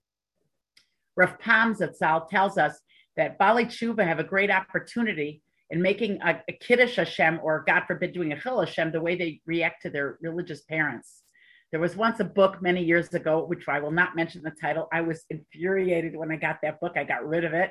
Rav 1.17 1.39
Pam 1.39 1.75
Zatzal 1.75 2.29
tells 2.29 2.59
us 2.59 2.79
that 3.17 3.39
Bali 3.39 3.67
Tshuva 3.67 4.07
have 4.07 4.19
a 4.19 4.25
great 4.25 4.51
opportunity 4.51 5.43
in 5.71 5.81
making 5.81 6.21
a, 6.23 6.41
a 6.49 6.53
Kiddush 6.53 6.97
Hashem, 6.97 7.41
or 7.43 7.65
God 7.67 7.85
forbid, 7.87 8.13
doing 8.13 8.33
a 8.33 8.41
Chil 8.41 8.61
Hashem, 8.61 8.93
the 8.93 9.01
way 9.01 9.17
they 9.17 9.41
react 9.47 9.83
to 9.83 9.91
their 9.91 10.19
religious 10.21 10.63
parents. 10.63 11.23
There 11.71 11.81
was 11.81 11.97
once 11.97 12.21
a 12.21 12.25
book 12.25 12.61
many 12.61 12.85
years 12.85 13.15
ago, 13.15 13.45
which 13.47 13.67
I 13.67 13.81
will 13.81 13.91
not 13.91 14.15
mention 14.15 14.43
the 14.43 14.51
title. 14.51 14.89
I 14.93 15.01
was 15.01 15.25
infuriated 15.31 16.15
when 16.15 16.31
I 16.31 16.37
got 16.37 16.59
that 16.63 16.79
book. 16.81 16.93
I 16.97 17.05
got 17.05 17.27
rid 17.27 17.45
of 17.45 17.55
it. 17.55 17.71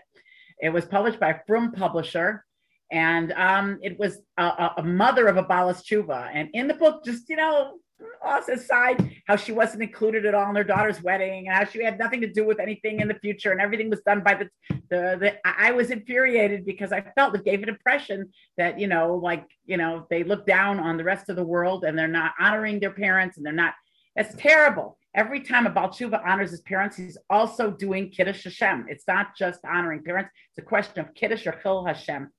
It 0.60 0.70
was 0.70 0.86
published 0.86 1.20
by 1.20 1.30
a 1.30 1.39
Frum 1.46 1.72
Publisher, 1.72 2.44
and 2.92 3.32
um, 3.34 3.78
it 3.84 4.00
was 4.00 4.18
a, 4.38 4.72
a, 4.78 4.84
mother 4.84 5.28
of 5.28 5.38
a 5.38 5.44
Balas 5.44 5.84
Chuva. 5.84 6.30
And 6.34 6.50
in 6.54 6.68
the 6.68 6.74
book, 6.74 7.06
just 7.06 7.30
you 7.30 7.36
know, 7.36 7.78
off 8.24 8.47
aside, 8.49 9.16
how 9.28 9.36
she 9.36 9.52
wasn't 9.52 9.84
included 9.84 10.26
at 10.26 10.34
all 10.34 10.49
in 10.49 10.56
her 10.56 10.64
daughter's 10.64 11.02
wedding, 11.02 11.47
and 11.47 11.56
how 11.56 11.66
she 11.66 11.84
had 11.84 11.99
nothing 11.99 12.22
to 12.22 12.32
do 12.32 12.45
with 12.45 12.60
anything 12.60 12.99
in 12.99 13.08
the 13.08 13.16
future, 13.16 13.52
and 13.52 13.62
everything 13.62 13.89
was 13.89 14.02
done 14.02 14.22
by 14.22 14.34
the 14.36 14.49
the. 14.89 15.18
the 15.20 15.36
I 15.43 15.72
was 15.72 15.91
infuriated 15.91 16.66
because 16.66 16.91
I 16.91 17.02
felt 17.16 17.36
it 17.36 17.45
gave 17.45 17.64
an 17.64 17.70
impression 17.70 18.32
that 18.58 18.80
you 18.80 18.88
know, 18.88 19.16
like 19.16 19.45
you 19.66 19.78
know, 19.78 20.08
they 20.10 20.24
look 20.24 20.45
down 20.45 20.80
on 20.80 20.97
the 20.97 21.04
rest 21.04 21.30
of 21.30 21.36
the 21.36 21.45
world, 21.45 21.84
and 21.84 21.97
they're 21.97 22.08
not 22.08 22.34
honoring 22.39 22.80
their 22.80 22.91
parents, 22.91 23.38
and 23.38 23.45
they're 23.45 23.54
not 23.54 23.74
that's 24.16 24.36
terrible. 24.36 24.97
Every 25.14 25.41
time 25.41 25.68
a 25.68 25.70
Baal 25.70 25.89
Tshuva 25.89 26.22
honors 26.26 26.52
his 26.52 26.62
parents, 26.62 26.95
he's 26.95 27.18
also 27.30 27.72
doing 27.72 28.10
Kiddush 28.10 28.43
Hashem. 28.45 28.86
It's 28.89 29.06
not 29.08 29.36
just 29.38 29.60
honoring 29.66 30.04
parents, 30.04 30.32
it's 30.49 30.66
a 30.66 30.68
question 30.68 30.99
of 30.99 31.14
Kiddush 31.14 31.47
or 31.47 31.58
Chil 31.62 31.86
Hashem. 31.86 32.30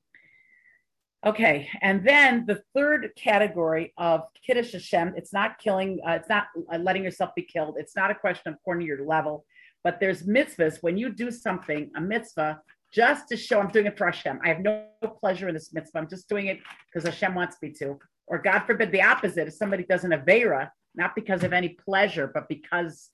Okay, 1.25 1.69
and 1.81 2.05
then 2.05 2.45
the 2.47 2.63
third 2.75 3.11
category 3.17 3.93
of 3.97 4.23
Kiddush 4.45 4.73
Hashem, 4.73 5.15
it's 5.17 5.33
not 5.33 5.59
killing, 5.61 6.01
uh, 6.07 6.13
it's 6.13 6.29
not 6.29 6.47
letting 6.81 7.05
yourself 7.05 7.31
be 7.37 7.43
killed. 7.43 7.77
It's 7.79 7.95
not 7.95 8.11
a 8.11 8.15
question 8.15 8.53
of 8.53 8.79
to 8.81 8.85
your 8.85 9.07
level, 9.07 9.45
but 9.85 10.01
there's 10.01 10.25
mitzvahs. 10.25 10.79
When 10.81 10.97
you 10.97 11.11
do 11.11 11.31
something, 11.31 11.93
a 11.95 12.01
mitzvah, 12.01 12.61
just 12.93 13.29
to 13.29 13.37
show 13.37 13.61
I'm 13.61 13.69
doing 13.69 13.87
it 13.87 13.97
for 13.97 14.07
Hashem. 14.07 14.41
I 14.45 14.49
have 14.49 14.61
no 14.61 14.85
pleasure 15.21 15.47
in 15.47 15.55
this 15.55 15.73
mitzvah. 15.73 15.99
I'm 15.99 16.09
just 16.09 16.29
doing 16.29 16.47
it 16.47 16.59
because 16.93 17.09
Hashem 17.09 17.37
wants 17.37 17.57
me 17.63 17.71
to. 17.79 17.99
Or 18.27 18.39
God 18.39 18.61
forbid 18.61 18.91
the 18.91 19.03
opposite, 19.03 19.47
if 19.47 19.55
somebody 19.55 19.85
does 19.85 20.03
an 20.03 20.11
Avera, 20.11 20.71
not 20.97 21.15
because 21.15 21.45
of 21.45 21.53
any 21.53 21.71
pleasure, 21.71 22.31
but 22.35 22.49
because 22.49 23.11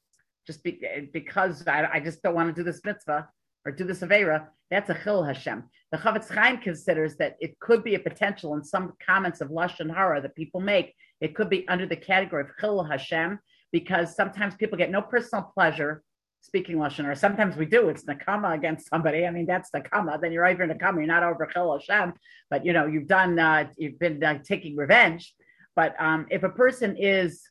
just 0.47 0.65
be, 0.65 0.81
because 1.13 1.67
I, 1.67 1.87
I, 1.93 2.01
just 2.01 2.23
don't 2.23 2.35
want 2.35 2.49
to 2.49 2.59
do 2.59 2.65
this 2.65 2.81
mitzvah 2.83 3.29
or 3.65 3.73
do 3.73 3.85
this 3.85 4.01
avera. 4.01 4.47
That's 4.71 4.91
a 4.91 4.99
chil 5.03 5.23
Hashem. 5.23 5.65
The 5.93 5.99
Chafetz 5.99 6.33
Chaim 6.33 6.59
considers 6.59 7.17
that 7.17 7.37
it 7.41 7.59
could 7.61 7.83
be 7.83 7.95
a 7.95 7.99
potential 7.99 8.55
in 8.55 8.63
some 8.63 8.93
comments 9.05 9.41
of 9.41 9.49
lashon 9.49 9.93
hara 9.95 10.21
that 10.21 10.35
people 10.35 10.61
make. 10.61 10.95
It 11.21 11.35
could 11.35 11.49
be 11.49 11.67
under 11.69 11.87
the 11.87 11.97
category 11.97 12.43
of 12.43 12.51
chil 12.61 12.83
Hashem 12.83 13.39
because 13.73 14.15
sometimes 14.15 14.55
people 14.55 14.79
get 14.79 14.91
no 14.91 15.03
personal 15.03 15.51
pleasure 15.55 16.03
speaking 16.41 16.77
lashon 16.77 17.05
hara. 17.05 17.17
Sometimes 17.17 17.57
we 17.57 17.65
do. 17.65 17.89
It's 17.89 18.05
nakama 18.05 18.55
against 18.55 18.89
somebody. 18.89 19.27
I 19.27 19.31
mean, 19.31 19.47
that's 19.47 19.71
nakama. 19.71 20.21
Then 20.21 20.33
you're 20.33 20.47
over 20.47 20.67
nakama. 20.67 20.97
You're 20.97 21.07
not 21.07 21.23
over 21.23 21.47
chil 21.47 21.79
Hashem, 21.79 22.13
but 22.51 22.67
you 22.67 22.73
know 22.73 22.87
you've 22.87 23.09
done. 23.09 23.39
Uh, 23.39 23.69
you've 23.77 23.99
been 23.99 24.23
uh, 24.23 24.39
taking 24.45 24.77
revenge. 24.77 25.35
But 25.75 25.95
um, 25.99 26.27
if 26.31 26.43
a 26.43 26.49
person 26.51 26.97
is 26.99 27.49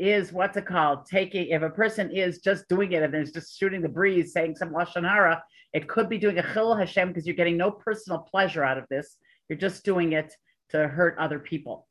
is 0.00 0.32
what's 0.32 0.56
it 0.56 0.66
called? 0.66 1.04
Taking 1.06 1.48
if 1.48 1.62
a 1.62 1.68
person 1.68 2.10
is 2.10 2.38
just 2.38 2.68
doing 2.68 2.92
it 2.92 3.02
and 3.02 3.14
is 3.14 3.32
just 3.32 3.58
shooting 3.58 3.82
the 3.82 3.88
breeze, 3.88 4.32
saying 4.32 4.56
some 4.56 4.70
lashon 4.70 5.08
hara, 5.08 5.42
it 5.74 5.88
could 5.88 6.08
be 6.08 6.18
doing 6.18 6.38
a 6.38 6.52
chil 6.54 6.74
Hashem 6.74 7.08
because 7.08 7.26
you're 7.26 7.36
getting 7.36 7.56
no 7.56 7.70
personal 7.70 8.20
pleasure 8.20 8.64
out 8.64 8.78
of 8.78 8.84
this. 8.88 9.16
You're 9.48 9.58
just 9.58 9.84
doing 9.84 10.12
it 10.12 10.34
to 10.70 10.88
hurt 10.88 11.16
other 11.18 11.38
people. 11.38 11.86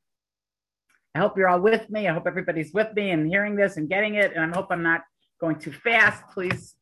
I 1.13 1.19
hope 1.19 1.37
you're 1.37 1.49
all 1.49 1.61
with 1.61 1.89
me. 1.89 2.07
I 2.07 2.13
hope 2.13 2.25
everybody's 2.27 2.73
with 2.73 2.93
me 2.95 3.11
and 3.11 3.27
hearing 3.27 3.55
this 3.55 3.77
and 3.77 3.87
getting 3.87 4.15
it. 4.15 4.33
And 4.35 4.43
I 4.43 4.55
hope 4.55 4.67
I'm 4.71 4.83
not 4.83 5.01
going 5.39 5.59
too 5.59 5.71
fast. 5.71 6.23
Please, 6.33 6.75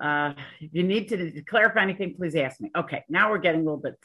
uh, 0.00 0.34
if 0.60 0.70
you 0.72 0.82
need 0.82 1.08
to, 1.08 1.30
to 1.30 1.42
clarify 1.42 1.82
anything, 1.82 2.14
please 2.14 2.34
ask 2.36 2.60
me. 2.60 2.70
Okay, 2.76 3.04
now 3.08 3.30
we're 3.30 3.38
getting 3.38 3.62
a 3.62 3.64
little 3.64 3.76
bit 3.80 3.96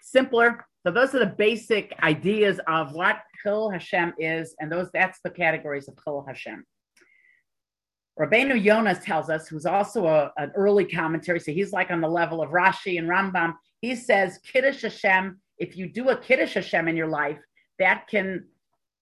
simpler. 0.00 0.64
So 0.86 0.92
those 0.92 1.14
are 1.14 1.18
the 1.18 1.34
basic 1.38 1.94
ideas 2.02 2.60
of 2.68 2.92
what 2.92 3.20
Chil 3.42 3.70
Hashem 3.70 4.14
is, 4.18 4.54
and 4.60 4.70
those 4.70 4.90
that's 4.92 5.18
the 5.24 5.30
categories 5.30 5.88
of 5.88 5.96
Chil 6.04 6.24
Hashem. 6.26 6.64
Rabbeinu 8.20 8.62
Yonah 8.62 8.94
tells 8.94 9.30
us, 9.30 9.48
who's 9.48 9.66
also 9.66 10.06
a, 10.06 10.30
an 10.36 10.52
early 10.54 10.84
commentary, 10.84 11.40
so 11.40 11.52
he's 11.52 11.72
like 11.72 11.90
on 11.90 12.00
the 12.00 12.08
level 12.08 12.42
of 12.42 12.50
Rashi 12.50 12.98
and 12.98 13.08
Rambam. 13.08 13.54
He 13.80 13.96
says 13.96 14.38
Kiddush 14.44 14.82
Hashem. 14.82 15.40
If 15.58 15.76
you 15.76 15.88
do 15.88 16.10
a 16.10 16.16
Kiddush 16.16 16.54
Hashem 16.54 16.86
in 16.86 16.96
your 16.96 17.08
life, 17.08 17.38
that 17.78 18.06
can 18.08 18.44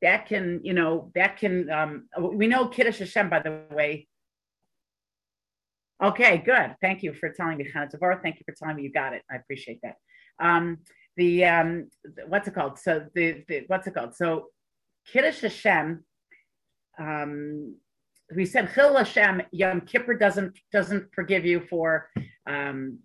that 0.02 0.26
can 0.26 0.60
you 0.62 0.74
know 0.74 1.10
that 1.16 1.36
can 1.36 1.68
um, 1.68 2.08
we 2.18 2.46
know 2.46 2.68
Kiddush 2.68 3.00
Hashem 3.00 3.28
by 3.28 3.40
the 3.40 3.62
way. 3.72 4.06
Okay, 6.02 6.38
good. 6.38 6.76
Thank 6.80 7.02
you 7.02 7.12
for 7.12 7.30
telling 7.30 7.58
me, 7.58 7.64
Tavor. 7.64 8.22
Thank 8.22 8.36
you 8.36 8.42
for 8.44 8.54
telling 8.56 8.76
me 8.76 8.82
you 8.82 8.92
got 8.92 9.12
it. 9.12 9.22
I 9.30 9.36
appreciate 9.36 9.80
that. 9.82 9.96
Um, 10.40 10.78
the 11.16 11.44
um, 11.44 11.88
what's 12.28 12.48
it 12.48 12.54
called? 12.54 12.78
So 12.78 13.06
the, 13.14 13.44
the 13.48 13.64
what's 13.66 13.86
it 13.86 13.94
called? 13.94 14.14
So 14.14 14.46
Kiddush 15.06 15.40
Hashem. 15.40 16.04
Um, 16.98 17.76
we 18.34 18.46
said 18.46 18.70
Chil 18.74 18.96
Hashem 18.96 19.42
Yom 19.52 19.82
Kippur 19.82 20.14
doesn't 20.14 20.58
doesn't 20.72 21.06
forgive 21.14 21.44
you 21.44 21.60
for 21.68 22.08
um, 22.46 22.98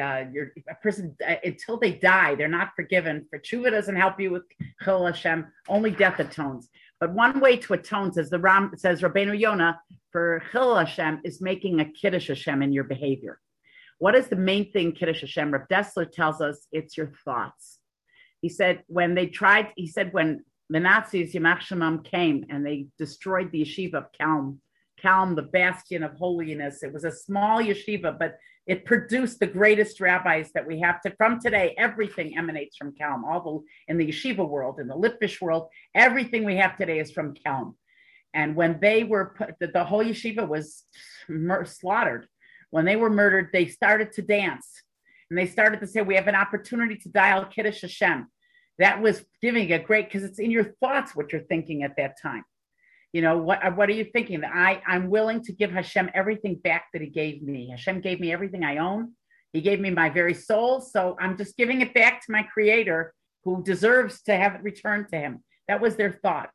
uh, 0.00 0.24
your 0.32 0.52
a 0.68 0.74
person 0.82 1.14
uh, 1.26 1.36
until 1.44 1.78
they 1.78 1.92
die 1.92 2.34
they're 2.34 2.48
not 2.48 2.70
forgiven. 2.74 3.26
For 3.30 3.38
tshuva 3.38 3.70
doesn't 3.70 3.96
help 3.96 4.20
you 4.20 4.30
with 4.30 4.42
Chil 4.82 5.06
Hashem. 5.06 5.46
Only 5.68 5.90
death 5.90 6.18
atones. 6.18 6.68
But 7.00 7.12
one 7.12 7.40
way 7.40 7.56
to 7.56 7.74
atone 7.74 8.12
says 8.12 8.30
the 8.30 8.38
Ram 8.38 8.72
says 8.76 9.02
Rabbeinu 9.02 9.38
Yonah 9.38 9.80
for 10.10 10.42
Chil 10.52 10.76
Hashem 10.76 11.20
is 11.24 11.40
making 11.40 11.80
a 11.80 11.84
Kiddush 11.84 12.28
Hashem 12.28 12.62
in 12.62 12.72
your 12.72 12.84
behavior. 12.84 13.40
What 14.02 14.16
is 14.16 14.26
the 14.26 14.34
main 14.34 14.72
thing 14.72 14.90
Kiddush 14.90 15.20
Hashem? 15.20 15.52
Reb 15.52 15.68
Dessler 15.68 16.10
tells 16.10 16.40
us 16.40 16.66
it's 16.72 16.96
your 16.96 17.12
thoughts. 17.24 17.78
He 18.40 18.48
said 18.48 18.82
when 18.88 19.14
they 19.14 19.28
tried, 19.28 19.68
he 19.76 19.86
said 19.86 20.12
when 20.12 20.44
the 20.68 20.80
Nazis, 20.80 21.32
Shemam 21.32 22.04
came 22.04 22.44
and 22.50 22.66
they 22.66 22.86
destroyed 22.98 23.52
the 23.52 23.62
yeshiva 23.62 23.94
of 23.94 24.06
Kelm, 24.20 24.58
Kelm, 25.00 25.36
the 25.36 25.42
bastion 25.42 26.02
of 26.02 26.16
holiness. 26.16 26.82
It 26.82 26.92
was 26.92 27.04
a 27.04 27.12
small 27.12 27.62
yeshiva, 27.62 28.18
but 28.18 28.38
it 28.66 28.84
produced 28.84 29.38
the 29.38 29.46
greatest 29.46 30.00
rabbis 30.00 30.50
that 30.52 30.66
we 30.66 30.80
have 30.80 31.00
to 31.02 31.14
from 31.14 31.38
today. 31.38 31.72
Everything 31.78 32.36
emanates 32.36 32.76
from 32.76 32.96
Kelm. 33.00 33.22
All 33.22 33.40
the 33.40 33.92
in 33.92 33.98
the 33.98 34.08
yeshiva 34.08 34.48
world, 34.48 34.80
in 34.80 34.88
the 34.88 34.96
Litvish 34.96 35.40
world, 35.40 35.68
everything 35.94 36.42
we 36.42 36.56
have 36.56 36.76
today 36.76 36.98
is 36.98 37.12
from 37.12 37.34
Kelm. 37.34 37.76
And 38.34 38.56
when 38.56 38.80
they 38.80 39.04
were 39.04 39.36
put, 39.38 39.60
the, 39.60 39.68
the 39.68 39.84
whole 39.84 40.02
yeshiva 40.02 40.48
was 40.48 40.82
slaughtered 41.66 42.26
when 42.72 42.86
they 42.86 42.96
were 42.96 43.10
murdered, 43.10 43.50
they 43.52 43.66
started 43.66 44.12
to 44.12 44.22
dance 44.22 44.82
and 45.30 45.38
they 45.38 45.46
started 45.46 45.78
to 45.80 45.86
say, 45.86 46.00
We 46.00 46.16
have 46.16 46.26
an 46.26 46.34
opportunity 46.34 46.96
to 46.96 47.08
dial 47.10 47.44
Kiddush 47.44 47.82
Hashem. 47.82 48.26
That 48.78 49.00
was 49.00 49.22
giving 49.42 49.70
a 49.72 49.78
great, 49.78 50.06
because 50.06 50.24
it's 50.24 50.38
in 50.38 50.50
your 50.50 50.74
thoughts 50.80 51.14
what 51.14 51.32
you're 51.32 51.42
thinking 51.42 51.82
at 51.82 51.96
that 51.98 52.20
time. 52.20 52.44
You 53.12 53.20
know, 53.20 53.36
what, 53.36 53.62
uh, 53.62 53.70
what 53.72 53.90
are 53.90 53.92
you 53.92 54.04
thinking? 54.04 54.42
I, 54.42 54.80
I'm 54.86 55.10
willing 55.10 55.44
to 55.44 55.52
give 55.52 55.70
Hashem 55.70 56.10
everything 56.14 56.54
back 56.56 56.86
that 56.94 57.02
He 57.02 57.08
gave 57.08 57.42
me. 57.42 57.68
Hashem 57.70 58.00
gave 58.00 58.20
me 58.20 58.32
everything 58.32 58.64
I 58.64 58.78
own. 58.78 59.12
He 59.52 59.60
gave 59.60 59.78
me 59.78 59.90
my 59.90 60.08
very 60.08 60.34
soul. 60.34 60.80
So 60.80 61.16
I'm 61.20 61.36
just 61.36 61.58
giving 61.58 61.82
it 61.82 61.92
back 61.92 62.24
to 62.24 62.32
my 62.32 62.42
Creator 62.42 63.12
who 63.44 63.62
deserves 63.62 64.22
to 64.22 64.34
have 64.34 64.54
it 64.54 64.62
returned 64.62 65.10
to 65.10 65.18
Him. 65.18 65.44
That 65.68 65.82
was 65.82 65.96
their 65.96 66.12
thought 66.12 66.48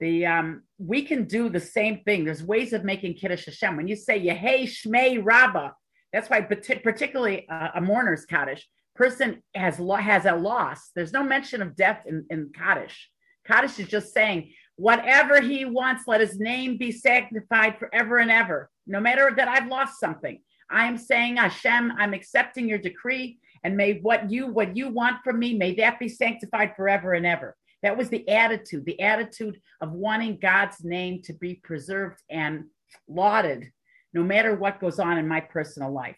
the 0.00 0.26
um, 0.26 0.62
we 0.78 1.02
can 1.02 1.24
do 1.24 1.48
the 1.48 1.60
same 1.60 2.00
thing. 2.04 2.24
There's 2.24 2.42
ways 2.42 2.72
of 2.72 2.84
making 2.84 3.14
Kiddush 3.14 3.46
Hashem. 3.46 3.76
When 3.76 3.88
you 3.88 3.96
say 3.96 4.20
Yehei 4.20 4.64
Shmei 4.64 5.20
Rabbah, 5.24 5.70
that's 6.12 6.28
why 6.28 6.40
particularly 6.42 7.48
uh, 7.48 7.68
a 7.74 7.80
mourner's 7.80 8.24
Kaddish 8.24 8.66
person 8.94 9.42
has 9.54 9.78
lo- 9.78 9.96
has 9.96 10.24
a 10.24 10.34
loss. 10.34 10.90
There's 10.94 11.12
no 11.12 11.22
mention 11.22 11.62
of 11.62 11.76
death 11.76 12.02
in, 12.06 12.26
in 12.30 12.50
Kaddish. 12.54 13.10
Kaddish 13.46 13.78
is 13.78 13.88
just 13.88 14.14
saying 14.14 14.52
whatever 14.76 15.40
he 15.40 15.64
wants, 15.64 16.04
let 16.06 16.20
his 16.20 16.38
name 16.38 16.78
be 16.78 16.90
sanctified 16.90 17.78
forever 17.78 18.18
and 18.18 18.30
ever. 18.30 18.70
No 18.86 19.00
matter 19.00 19.32
that 19.36 19.48
I've 19.48 19.68
lost 19.68 20.00
something, 20.00 20.40
I 20.70 20.86
am 20.86 20.96
saying 20.96 21.36
Hashem, 21.36 21.92
I'm 21.98 22.14
accepting 22.14 22.68
your 22.68 22.78
decree, 22.78 23.38
and 23.62 23.76
may 23.76 24.00
what 24.00 24.30
you 24.30 24.46
what 24.46 24.76
you 24.76 24.88
want 24.88 25.22
from 25.22 25.38
me, 25.38 25.54
may 25.54 25.74
that 25.76 25.98
be 25.98 26.08
sanctified 26.08 26.74
forever 26.76 27.12
and 27.12 27.26
ever. 27.26 27.56
That 27.84 27.98
was 27.98 28.08
the 28.08 28.26
attitude, 28.30 28.86
the 28.86 29.00
attitude 29.00 29.60
of 29.82 29.92
wanting 29.92 30.38
God's 30.40 30.82
name 30.82 31.20
to 31.24 31.34
be 31.34 31.60
preserved 31.62 32.18
and 32.30 32.64
lauded, 33.06 33.70
no 34.14 34.22
matter 34.22 34.56
what 34.56 34.80
goes 34.80 34.98
on 34.98 35.18
in 35.18 35.28
my 35.28 35.40
personal 35.40 35.92
life. 35.92 36.16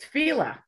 Tefillah 0.00 0.58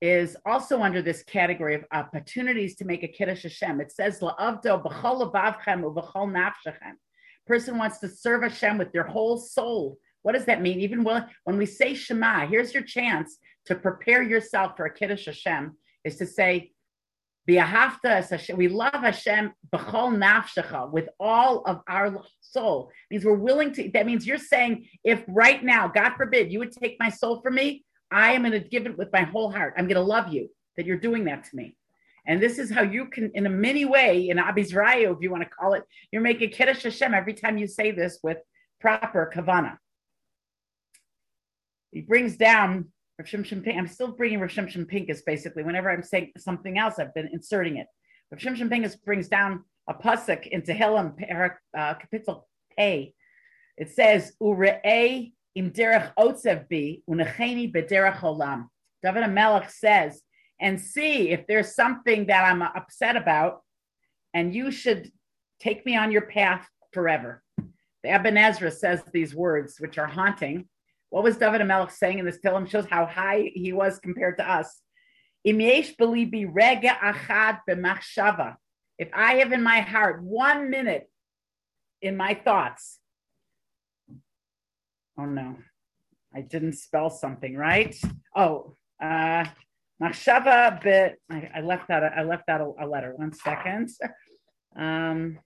is 0.00 0.34
also 0.46 0.80
under 0.80 1.02
this 1.02 1.22
category 1.24 1.74
of 1.74 1.84
opportunities 1.92 2.74
to 2.76 2.86
make 2.86 3.02
a 3.02 3.08
kiddush 3.08 3.42
Hashem. 3.42 3.82
It 3.82 3.92
says 3.92 4.20
la'avdo 4.20 4.82
b'chol 4.82 5.30
u'b'chol 5.30 6.32
nafshechem. 6.32 6.94
Person 7.46 7.76
wants 7.76 7.98
to 7.98 8.08
serve 8.08 8.42
Hashem 8.42 8.78
with 8.78 8.92
their 8.92 9.06
whole 9.06 9.36
soul. 9.36 9.98
What 10.22 10.32
does 10.32 10.46
that 10.46 10.62
mean? 10.62 10.80
Even 10.80 11.04
when 11.04 11.58
we 11.58 11.66
say 11.66 11.92
Shema, 11.92 12.46
here's 12.46 12.72
your 12.72 12.84
chance 12.84 13.36
to 13.66 13.74
prepare 13.74 14.22
yourself 14.22 14.74
for 14.76 14.86
a 14.86 14.94
kiddush 14.94 15.26
Hashem. 15.26 15.76
Is 16.04 16.16
to 16.16 16.26
say, 16.26 16.72
we 17.46 17.58
love 17.58 18.94
Hashem 18.94 19.52
b'chol 19.72 20.16
nafshecha 20.16 20.90
with 20.92 21.08
all 21.18 21.62
of 21.64 21.80
our 21.88 22.22
soul. 22.40 22.90
It 23.10 23.14
means 23.14 23.24
we're 23.24 23.34
willing 23.34 23.72
to. 23.74 23.90
That 23.92 24.06
means 24.06 24.26
you're 24.26 24.38
saying, 24.38 24.88
if 25.02 25.22
right 25.26 25.62
now, 25.62 25.88
God 25.88 26.14
forbid, 26.16 26.52
you 26.52 26.60
would 26.60 26.72
take 26.72 26.96
my 27.00 27.08
soul 27.08 27.40
from 27.40 27.56
me, 27.56 27.84
I 28.10 28.32
am 28.32 28.42
going 28.42 28.52
to 28.52 28.60
give 28.60 28.86
it 28.86 28.96
with 28.96 29.12
my 29.12 29.22
whole 29.22 29.50
heart. 29.50 29.74
I'm 29.76 29.86
going 29.86 29.96
to 29.96 30.02
love 30.02 30.32
you 30.32 30.48
that 30.76 30.86
you're 30.86 30.98
doing 30.98 31.24
that 31.24 31.44
to 31.44 31.56
me. 31.56 31.76
And 32.26 32.40
this 32.40 32.58
is 32.58 32.70
how 32.70 32.82
you 32.82 33.06
can, 33.06 33.32
in 33.34 33.46
a 33.46 33.50
mini 33.50 33.84
way, 33.84 34.28
in 34.28 34.36
abizrayu, 34.36 35.16
if 35.16 35.18
you 35.20 35.30
want 35.30 35.42
to 35.42 35.48
call 35.48 35.74
it, 35.74 35.82
you're 36.12 36.22
making 36.22 36.50
Kiddush 36.50 36.84
Hashem 36.84 37.14
every 37.14 37.34
time 37.34 37.58
you 37.58 37.66
say 37.66 37.90
this 37.90 38.20
with 38.22 38.38
proper 38.80 39.32
kavana. 39.34 39.78
He 41.90 42.02
brings 42.02 42.36
down 42.36 42.91
Rav 43.18 43.28
Shimshon 43.28 43.62
Pink. 43.62 43.78
I'm 43.78 43.86
still 43.86 44.12
bringing 44.12 44.40
Rav 44.40 44.50
Shimshon 44.50 44.88
Pincus 44.88 45.22
basically. 45.22 45.62
Whenever 45.62 45.90
I'm 45.90 46.02
saying 46.02 46.32
something 46.38 46.78
else, 46.78 46.98
I've 46.98 47.14
been 47.14 47.28
inserting 47.32 47.76
it. 47.76 47.86
Rav 48.30 48.40
Shimshon 48.40 48.70
Pincus 48.70 48.96
brings 48.96 49.28
down 49.28 49.64
a 49.88 49.94
pasuk 49.94 50.46
into 50.46 50.72
uh, 50.72 51.94
capital 51.94 52.48
A. 52.78 53.14
It 53.76 53.90
says, 53.90 54.32
"Ure'ei 54.40 55.32
im 55.54 55.70
derech 55.70 56.12
otzev 56.18 56.68
bi 56.68 57.02
bederech 57.08 58.20
olam." 58.20 58.68
David 59.02 59.28
Melech 59.30 59.70
says, 59.70 60.22
"And 60.60 60.80
see 60.80 61.30
if 61.30 61.46
there's 61.46 61.74
something 61.74 62.26
that 62.26 62.44
I'm 62.44 62.62
upset 62.62 63.16
about, 63.16 63.62
and 64.32 64.54
you 64.54 64.70
should 64.70 65.10
take 65.60 65.84
me 65.84 65.96
on 65.96 66.12
your 66.12 66.26
path 66.26 66.68
forever." 66.92 67.42
The 68.02 68.14
Ibn 68.14 68.36
Ezra 68.36 68.70
says 68.70 69.02
these 69.12 69.34
words, 69.34 69.78
which 69.78 69.98
are 69.98 70.06
haunting. 70.06 70.68
What 71.12 71.24
was 71.24 71.36
David 71.36 71.60
Amelech 71.60 71.92
saying 71.92 72.18
in 72.20 72.24
this 72.24 72.38
film? 72.38 72.64
Shows 72.64 72.86
how 72.88 73.04
high 73.04 73.50
he 73.52 73.74
was 73.74 73.98
compared 73.98 74.38
to 74.38 74.50
us. 74.50 74.80
If 75.44 75.58
I 79.12 79.34
have 79.34 79.52
in 79.52 79.62
my 79.62 79.80
heart 79.80 80.22
one 80.22 80.70
minute 80.70 81.10
in 82.00 82.16
my 82.16 82.32
thoughts, 82.32 82.98
oh 85.18 85.26
no, 85.26 85.58
I 86.34 86.40
didn't 86.40 86.76
spell 86.76 87.10
something 87.10 87.58
right. 87.58 87.94
Oh, 88.34 88.76
uh, 88.98 89.44
machshava 90.02 90.82
bit. 90.82 91.20
I, 91.30 91.60
left 91.60 91.90
out. 91.90 92.04
A, 92.04 92.20
I 92.20 92.22
left 92.22 92.48
out 92.48 92.62
a, 92.62 92.86
a 92.86 92.88
letter. 92.88 93.12
One 93.14 93.34
second. 93.34 93.90
Um, 94.74 95.40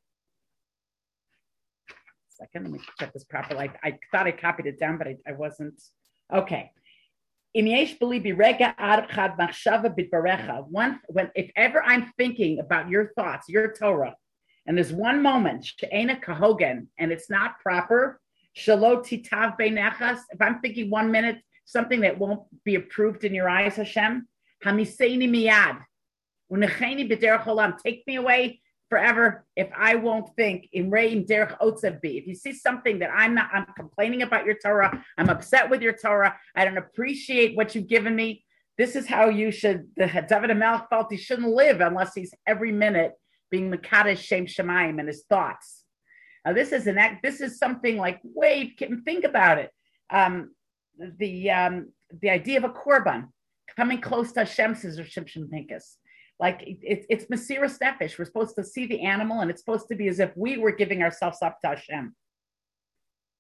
second. 2.37 2.64
Let 2.64 2.72
me 2.72 2.80
check 2.99 3.12
this 3.12 3.24
properly. 3.24 3.70
I, 3.82 3.89
I 3.89 3.99
thought 4.12 4.26
I 4.26 4.32
copied 4.32 4.66
it 4.66 4.78
down, 4.78 4.99
but 4.99 5.09
I, 5.09 5.16
I 5.26 5.32
wasn't. 5.32 5.80
Okay. 6.32 6.70
When 7.53 7.68
if 11.34 11.51
ever 11.57 11.82
I'm 11.82 12.12
thinking 12.18 12.59
about 12.59 12.91
your 12.91 13.12
thoughts, 13.14 13.49
your 13.49 13.72
Torah, 13.72 14.14
and 14.66 14.76
there's 14.76 14.93
one 14.93 15.22
moment, 15.22 15.66
kahogen, 16.22 16.89
and 16.99 17.12
it's 17.12 17.30
not 17.30 17.59
proper, 17.61 18.20
if 18.55 19.32
I'm 20.41 20.61
thinking 20.61 20.91
one 20.91 21.11
minute, 21.11 21.39
something 21.64 22.01
that 22.01 22.18
won't 22.18 22.43
be 22.64 22.74
approved 22.74 23.24
in 23.24 23.34
your 23.34 23.49
eyes, 23.49 23.76
Hashem, 23.76 24.26
miyad. 24.64 25.82
Take 27.82 28.07
me 28.07 28.16
away 28.16 28.61
forever 28.89 29.45
if 29.57 29.68
I 29.76 29.97
won't 29.97 30.34
think 30.37 30.68
in 30.72 30.91
Reim 30.91 31.24
Derech 31.24 31.59
Otzev 31.59 31.99
If 32.03 32.26
you 32.26 32.34
see 32.34 32.53
something 32.53 32.99
that 33.01 33.11
I'm 33.14 33.34
not, 33.34 33.51
I'm 33.53 33.66
complaining 33.76 34.22
about 34.22 34.47
your 34.47 34.57
Torah, 34.62 35.05
I'm 35.18 35.28
upset 35.28 35.68
with 35.68 35.82
your 35.82 35.93
Torah, 35.93 36.37
I 36.55 36.64
don't 36.64 36.78
appreciate 36.78 37.57
what 37.57 37.74
you've 37.74 37.89
given 37.89 38.14
me. 38.14 38.45
This 38.78 38.95
is 38.95 39.07
how 39.07 39.28
you 39.28 39.51
should. 39.51 39.89
The 39.97 40.07
David 40.07 40.51
Amelch 40.51 40.89
felt 40.89 41.11
he 41.11 41.16
shouldn't 41.16 41.49
live 41.49 41.80
unless 41.80 42.14
he's 42.14 42.34
every 42.47 42.72
minute 42.72 43.12
being 43.51 43.72
Makadosh 43.72 44.18
Shem 44.18 44.47
Shemaim 44.47 44.99
and 44.99 45.09
his 45.09 45.24
thoughts. 45.28 45.84
Now 46.45 46.53
this 46.53 46.72
is 46.72 46.87
an 46.87 46.99
act. 46.99 47.22
This 47.22 47.41
is 47.41 47.59
something 47.59 47.97
like 47.97 48.20
wait, 48.22 48.78
think 49.05 49.24
about 49.24 49.59
it. 49.59 49.70
Um, 50.11 50.51
the 51.18 51.51
um, 51.51 51.93
the 52.20 52.30
idea 52.30 52.59
of 52.59 52.64
a 52.64 52.68
korban 52.68 53.28
coming 53.76 54.01
close 54.01 54.32
to 54.32 54.41
Hashem 54.41 54.74
says 54.74 54.99
Shimshon 54.99 55.51
Pincus 55.51 55.99
like 56.39 56.62
it's 56.64 57.07
it's 57.09 57.24
Mesiras 57.26 57.78
Nefesh. 57.78 58.18
We're 58.18 58.26
supposed 58.26 58.57
to 58.57 58.64
see 58.64 58.87
the 58.87 59.01
animal, 59.01 59.41
and 59.41 59.51
it's 59.51 59.61
supposed 59.61 59.89
to 59.89 59.95
be 59.95 60.09
as 60.09 60.20
if 60.20 60.37
we 60.37 60.59
were 60.59 60.72
giving 60.72 61.03
ourselves 61.03 61.39
up 61.41 61.61
to 61.62 61.68
Hashem. 61.68 62.14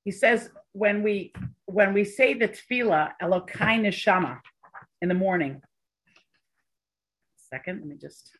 He 0.04 0.10
says 0.10 0.50
when 0.72 1.02
we 1.02 1.32
when 1.66 1.92
we 1.92 2.04
say 2.04 2.32
the 2.34 2.48
tefillah 2.48 3.10
Elokai 3.22 3.80
Neshama 3.80 4.40
in 5.02 5.08
the 5.08 5.14
morning. 5.14 5.60
Second, 7.36 7.80
let 7.80 7.88
me 7.88 7.96
just. 7.96 8.30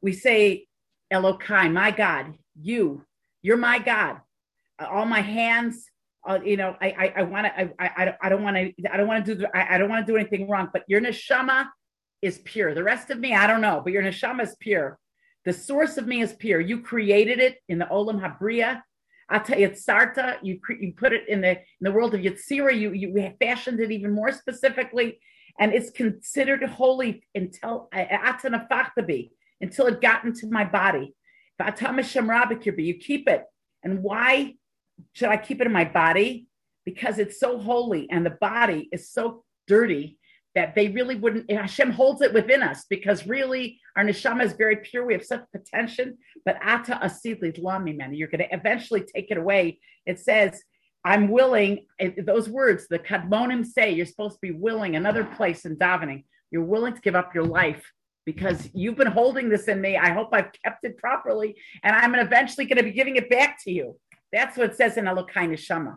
We 0.00 0.12
say 0.12 0.66
Elokai, 1.12 1.72
my 1.72 1.90
God, 1.90 2.34
you, 2.60 3.04
you're 3.42 3.56
my 3.56 3.78
God. 3.78 4.20
All 4.78 5.06
my 5.06 5.20
hands, 5.20 5.86
uh, 6.26 6.40
you 6.44 6.56
know, 6.56 6.76
I 6.80 6.86
I, 6.86 7.12
I 7.16 7.22
want 7.22 7.46
to 7.46 7.60
I, 7.60 7.70
I 7.78 8.14
I 8.22 8.28
don't 8.28 8.42
want 8.42 8.56
to 8.56 8.72
I 8.90 8.96
don't 8.96 9.06
want 9.06 9.24
to 9.26 9.34
do 9.34 9.46
I, 9.54 9.74
I 9.74 9.78
don't 9.78 9.88
want 9.88 10.06
to 10.06 10.12
do 10.12 10.16
anything 10.16 10.48
wrong. 10.48 10.70
But 10.72 10.84
your 10.88 11.00
neshama 11.00 11.68
is 12.24 12.38
pure. 12.44 12.74
The 12.74 12.82
rest 12.82 13.10
of 13.10 13.18
me, 13.18 13.34
I 13.34 13.46
don't 13.46 13.60
know, 13.60 13.80
but 13.82 13.92
your 13.92 14.02
neshama 14.02 14.42
is 14.42 14.56
pure. 14.58 14.98
The 15.44 15.52
source 15.52 15.98
of 15.98 16.06
me 16.06 16.22
is 16.22 16.32
pure. 16.32 16.60
You 16.60 16.80
created 16.80 17.38
it 17.38 17.58
in 17.68 17.78
the 17.78 17.84
Olam 17.86 18.20
Habriya. 18.20 18.82
Yitzarta, 19.30 20.36
you 20.42 20.60
you 20.80 20.92
put 20.96 21.12
it 21.12 21.28
in 21.28 21.40
the 21.40 21.50
in 21.50 21.58
the 21.80 21.92
world 21.92 22.14
of 22.14 22.20
Yitzira. 22.20 22.78
You 22.78 22.92
you 22.92 23.32
fashioned 23.40 23.80
it 23.80 23.90
even 23.90 24.12
more 24.12 24.32
specifically, 24.32 25.18
and 25.58 25.72
it's 25.72 25.90
considered 25.90 26.62
holy 26.62 27.22
until 27.34 27.88
until 27.92 29.86
it 29.86 30.00
got 30.00 30.24
into 30.24 30.46
my 30.46 30.64
body. 30.64 31.14
You 31.58 32.94
keep 32.98 33.28
it, 33.28 33.44
and 33.82 34.02
why 34.02 34.54
should 35.12 35.28
I 35.28 35.36
keep 35.36 35.60
it 35.60 35.66
in 35.66 35.72
my 35.72 35.84
body? 35.84 36.46
Because 36.84 37.18
it's 37.18 37.40
so 37.40 37.58
holy, 37.58 38.08
and 38.10 38.26
the 38.26 38.30
body 38.30 38.88
is 38.92 39.10
so 39.10 39.44
dirty 39.66 40.18
that 40.54 40.74
they 40.74 40.88
really 40.88 41.16
wouldn't. 41.16 41.50
Hashem 41.50 41.90
holds 41.90 42.22
it 42.22 42.32
within 42.32 42.62
us 42.62 42.84
because 42.88 43.26
really 43.26 43.80
our 43.96 44.04
neshama 44.04 44.44
is 44.44 44.52
very 44.52 44.76
pure. 44.76 45.04
We 45.04 45.14
have 45.14 45.24
such 45.24 45.44
potential, 45.52 46.12
but 46.44 46.58
ata 46.62 47.00
asidli 47.02 47.60
lami 47.60 47.92
man, 47.92 48.14
you're 48.14 48.28
going 48.28 48.48
to 48.48 48.54
eventually 48.54 49.02
take 49.02 49.30
it 49.30 49.36
away. 49.36 49.80
It 50.06 50.20
says, 50.20 50.62
"I'm 51.04 51.28
willing." 51.28 51.86
Those 52.18 52.48
words, 52.48 52.86
the 52.88 52.98
kadmonim 52.98 53.64
say, 53.64 53.92
you're 53.92 54.06
supposed 54.06 54.36
to 54.36 54.40
be 54.40 54.52
willing. 54.52 54.94
Another 54.94 55.24
place 55.24 55.64
in 55.64 55.76
davening, 55.76 56.24
you're 56.50 56.62
willing 56.62 56.94
to 56.94 57.00
give 57.00 57.16
up 57.16 57.34
your 57.34 57.44
life 57.44 57.84
because 58.24 58.70
you've 58.72 58.96
been 58.96 59.08
holding 59.08 59.48
this 59.48 59.68
in 59.68 59.80
me. 59.80 59.96
I 59.96 60.10
hope 60.10 60.28
I've 60.32 60.52
kept 60.64 60.84
it 60.84 60.96
properly, 60.98 61.56
and 61.82 61.94
I'm 61.94 62.14
eventually 62.14 62.66
going 62.66 62.78
to 62.78 62.84
be 62.84 62.92
giving 62.92 63.16
it 63.16 63.28
back 63.28 63.58
to 63.64 63.72
you. 63.72 63.98
That's 64.32 64.56
what 64.56 64.70
it 64.70 64.76
says 64.76 64.96
in 64.96 65.04
Elokai 65.04 65.48
Neshama. 65.48 65.96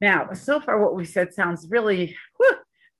Now, 0.00 0.32
so 0.32 0.60
far, 0.60 0.80
what 0.80 0.94
we 0.94 1.04
said 1.04 1.34
sounds 1.34 1.66
really 1.70 2.16
whew, 2.36 2.56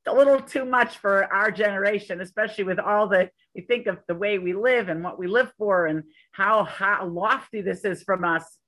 a 0.08 0.12
little 0.12 0.40
too 0.40 0.64
much 0.64 0.98
for 0.98 1.32
our 1.32 1.50
generation, 1.50 2.20
especially 2.20 2.64
with 2.64 2.78
all 2.78 3.08
the 3.08 3.30
we 3.54 3.62
think 3.62 3.86
of 3.86 3.98
the 4.06 4.14
way 4.14 4.38
we 4.38 4.54
live 4.54 4.88
and 4.88 5.02
what 5.02 5.18
we 5.18 5.26
live 5.26 5.52
for 5.58 5.86
and 5.86 6.04
how, 6.32 6.64
how 6.64 7.06
lofty 7.06 7.60
this 7.60 7.84
is 7.84 8.02
from 8.04 8.24
us. 8.24 8.58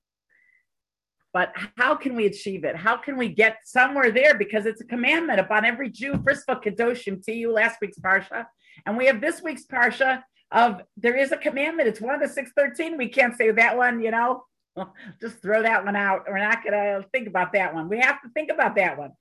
But 1.33 1.53
how 1.77 1.95
can 1.95 2.15
we 2.15 2.25
achieve 2.25 2.65
it? 2.65 2.75
How 2.75 2.97
can 2.97 3.15
we 3.15 3.29
get 3.29 3.59
somewhere 3.63 4.11
there? 4.11 4.37
Because 4.37 4.65
it's 4.65 4.81
a 4.81 4.85
commandment 4.85 5.39
upon 5.39 5.63
every 5.63 5.89
Jew. 5.89 6.21
First 6.27 6.43
of 6.47 6.57
all, 6.57 6.61
Kedoshim 6.61 7.23
to 7.23 7.31
you, 7.31 7.53
last 7.53 7.77
week's 7.81 7.99
Parsha. 7.99 8.47
And 8.85 8.97
we 8.97 9.05
have 9.05 9.21
this 9.21 9.41
week's 9.41 9.65
Parsha 9.65 10.23
of 10.51 10.81
there 10.97 11.15
is 11.15 11.31
a 11.31 11.37
commandment. 11.37 11.87
It's 11.87 12.01
one 12.01 12.15
of 12.15 12.21
the 12.21 12.27
613. 12.27 12.97
We 12.97 13.07
can't 13.07 13.37
say 13.37 13.49
that 13.51 13.77
one, 13.77 14.01
you 14.01 14.11
know, 14.11 14.43
just 15.21 15.41
throw 15.41 15.61
that 15.61 15.85
one 15.85 15.95
out. 15.95 16.25
We're 16.27 16.39
not 16.39 16.63
going 16.63 16.73
to 16.73 17.07
think 17.13 17.29
about 17.29 17.53
that 17.53 17.73
one. 17.73 17.87
We 17.87 17.99
have 17.99 18.21
to 18.23 18.29
think 18.33 18.51
about 18.51 18.75
that 18.75 18.97
one. 18.97 19.11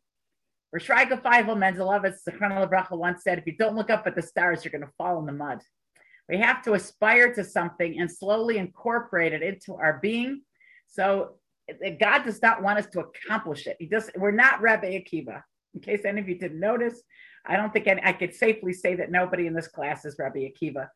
Reb 0.72 0.82
Shraga 0.82 1.20
Feivel 1.20 1.56
Mendlowitz, 1.56 2.18
Zechron 2.28 2.70
Bracha 2.70 2.96
once 2.96 3.24
said, 3.24 3.38
if 3.38 3.46
you 3.46 3.56
don't 3.56 3.76
look 3.76 3.90
up 3.90 4.06
at 4.06 4.14
the 4.14 4.22
stars, 4.22 4.64
you're 4.64 4.72
going 4.72 4.82
to 4.82 4.92
fall 4.96 5.18
in 5.18 5.26
the 5.26 5.32
mud. 5.32 5.60
We 6.28 6.38
have 6.38 6.62
to 6.62 6.74
aspire 6.74 7.34
to 7.34 7.44
something 7.44 7.98
and 7.98 8.10
slowly 8.10 8.58
incorporate 8.58 9.32
it 9.32 9.42
into 9.42 9.74
our 9.74 9.98
being. 10.00 10.42
So 10.86 11.32
God 12.00 12.24
does 12.24 12.40
not 12.40 12.62
want 12.62 12.78
us 12.78 12.86
to 12.86 13.00
accomplish 13.00 13.66
it. 13.66 13.76
He. 13.80 13.90
We're 14.16 14.30
not 14.30 14.60
Rabbi 14.60 14.86
Akiva. 14.92 15.42
In 15.74 15.80
case 15.80 16.04
any 16.04 16.20
of 16.20 16.28
you 16.28 16.38
didn't 16.38 16.60
notice, 16.60 17.02
I 17.46 17.56
don't 17.56 17.72
think 17.72 17.86
any, 17.86 18.02
I 18.04 18.12
could 18.12 18.34
safely 18.34 18.72
say 18.72 18.94
that 18.96 19.10
nobody 19.10 19.46
in 19.46 19.54
this 19.54 19.68
class 19.68 20.04
is 20.04 20.16
Rabbi 20.18 20.48
Akiva, 20.50 20.88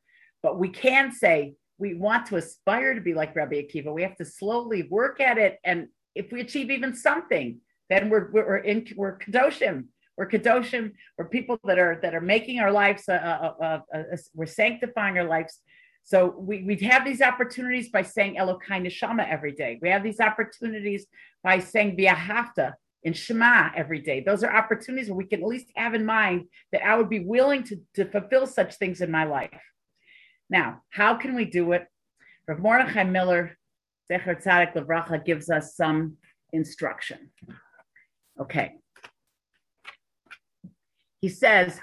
but 0.42 0.58
we 0.58 0.68
can 0.68 1.12
say 1.12 1.54
we 1.78 1.94
want 1.94 2.26
to 2.26 2.36
aspire 2.36 2.94
to 2.94 3.00
be 3.00 3.14
like 3.14 3.34
Rabbi 3.34 3.62
Akiva. 3.62 3.92
We 3.92 4.02
have 4.02 4.16
to 4.16 4.24
slowly 4.24 4.86
work 4.90 5.20
at 5.20 5.38
it, 5.38 5.58
and 5.64 5.88
if 6.14 6.30
we 6.32 6.40
achieve 6.40 6.70
even 6.70 6.94
something, 6.94 7.60
then 7.91 8.11
we're 8.11 8.30
we're 8.32 8.57
in 8.59 8.87
we're 8.97 9.18
kadoshim. 9.18 9.87
We're 10.16 10.28
kadoshim. 10.28 10.93
We're 11.18 11.28
people 11.28 11.59
that 11.64 11.78
are 11.78 11.99
that 12.03 12.14
are 12.14 12.20
making 12.20 12.61
our 12.61 12.70
lives. 12.70 13.09
Uh, 13.09 13.14
uh, 13.14 13.53
uh, 13.61 13.64
uh, 13.64 13.99
uh 13.99 14.16
we're 14.35 14.47
sanctifying 14.47 15.18
our 15.18 15.24
lives. 15.24 15.61
So 16.07 16.35
we, 16.39 16.62
we 16.64 16.76
have 16.87 17.05
these 17.05 17.22
opportunities 17.22 17.89
by 17.89 18.03
saying 18.03 18.37
Elokai 18.37 18.87
Neshama 18.87 19.26
every 19.28 19.53
day. 19.53 19.78
We 19.80 19.89
have 19.89 20.03
these 20.03 20.20
opportunities 20.20 21.07
by 21.43 21.61
saying 21.61 21.97
V'ahavta 21.97 22.74
in 23.05 23.14
Shema 23.14 23.70
every 23.74 24.01
day. 24.01 24.20
Those 24.20 24.45
are 24.45 24.55
opportunities 24.55 25.09
where 25.09 25.16
we 25.16 25.26
can 25.26 25.41
at 25.41 25.49
least 25.49 25.68
have 25.76 25.95
in 25.95 26.05
mind 26.05 26.45
that 26.72 26.85
I 26.85 26.97
would 26.97 27.09
be 27.09 27.20
willing 27.20 27.62
to, 27.64 27.80
to 27.95 28.05
fulfill 28.05 28.47
such 28.47 28.74
things 28.76 29.01
in 29.01 29.11
my 29.11 29.24
life. 29.24 29.62
Now, 30.51 30.82
how 30.91 31.14
can 31.14 31.35
we 31.35 31.47
do 31.47 31.72
it? 31.72 31.87
Rav 32.47 32.59
Mordechai 32.59 33.05
Miller, 33.05 33.57
Zecher 34.11 34.43
Tzadik 34.43 34.74
Levracha, 34.74 35.24
gives 35.24 35.49
us 35.49 35.74
some 35.74 36.18
instruction. 36.53 37.30
Okay. 38.41 38.74
He 41.20 41.28
says 41.28 41.80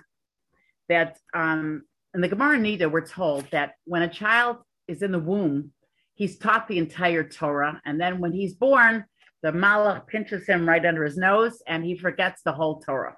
that 0.89 1.17
um, 1.33 1.83
in 2.13 2.21
the 2.21 2.27
Gemara 2.27 2.57
Nida, 2.57 2.91
we're 2.91 3.05
told 3.05 3.49
that 3.51 3.73
when 3.85 4.01
a 4.01 4.09
child 4.09 4.57
is 4.87 5.01
in 5.01 5.11
the 5.11 5.19
womb, 5.19 5.71
he's 6.13 6.37
taught 6.37 6.67
the 6.67 6.77
entire 6.77 7.23
Torah. 7.23 7.81
And 7.85 7.99
then 7.99 8.19
when 8.19 8.33
he's 8.33 8.53
born, 8.53 9.05
the 9.41 9.51
Malach 9.51 10.07
pinches 10.07 10.45
him 10.45 10.67
right 10.67 10.85
under 10.85 11.03
his 11.03 11.17
nose 11.17 11.61
and 11.67 11.83
he 11.83 11.97
forgets 11.97 12.41
the 12.43 12.51
whole 12.51 12.79
Torah. 12.81 13.15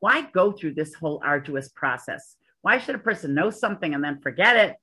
Why 0.00 0.22
go 0.22 0.50
through 0.50 0.74
this 0.74 0.94
whole 0.94 1.20
arduous 1.24 1.68
process? 1.68 2.36
Why 2.62 2.78
should 2.78 2.94
a 2.94 2.98
person 2.98 3.34
know 3.34 3.50
something 3.50 3.94
and 3.94 4.02
then 4.02 4.20
forget 4.20 4.56
it? 4.56 4.76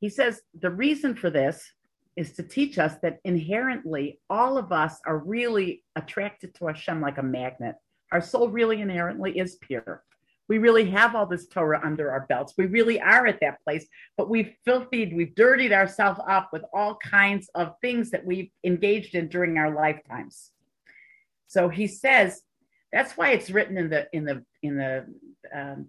He 0.00 0.08
says 0.08 0.42
the 0.58 0.70
reason 0.70 1.14
for 1.14 1.30
this 1.30 1.64
is 2.16 2.32
to 2.32 2.42
teach 2.42 2.78
us 2.78 2.94
that 3.02 3.18
inherently 3.24 4.20
all 4.28 4.58
of 4.58 4.72
us 4.72 5.00
are 5.06 5.18
really 5.18 5.82
attracted 5.96 6.54
to 6.54 6.66
Hashem 6.66 7.00
like 7.00 7.18
a 7.18 7.22
magnet. 7.22 7.76
Our 8.10 8.20
soul 8.20 8.48
really 8.48 8.80
inherently 8.80 9.38
is 9.38 9.56
pure. 9.56 10.04
We 10.48 10.58
really 10.58 10.90
have 10.90 11.14
all 11.14 11.24
this 11.24 11.46
Torah 11.46 11.80
under 11.82 12.10
our 12.10 12.26
belts. 12.28 12.54
We 12.58 12.66
really 12.66 13.00
are 13.00 13.26
at 13.26 13.40
that 13.40 13.62
place, 13.64 13.86
but 14.18 14.28
we've 14.28 14.52
filthied, 14.64 15.14
we've 15.14 15.34
dirtied 15.34 15.72
ourselves 15.72 16.20
up 16.28 16.50
with 16.52 16.62
all 16.74 16.96
kinds 16.96 17.48
of 17.54 17.74
things 17.80 18.10
that 18.10 18.26
we've 18.26 18.50
engaged 18.62 19.14
in 19.14 19.28
during 19.28 19.56
our 19.56 19.74
lifetimes. 19.74 20.50
So 21.46 21.68
he 21.68 21.86
says 21.86 22.42
that's 22.92 23.16
why 23.16 23.30
it's 23.30 23.50
written 23.50 23.78
in 23.78 23.88
the 23.88 24.06
in 24.12 24.24
the 24.24 24.44
in 24.62 24.76
the 24.76 25.06
um, 25.54 25.86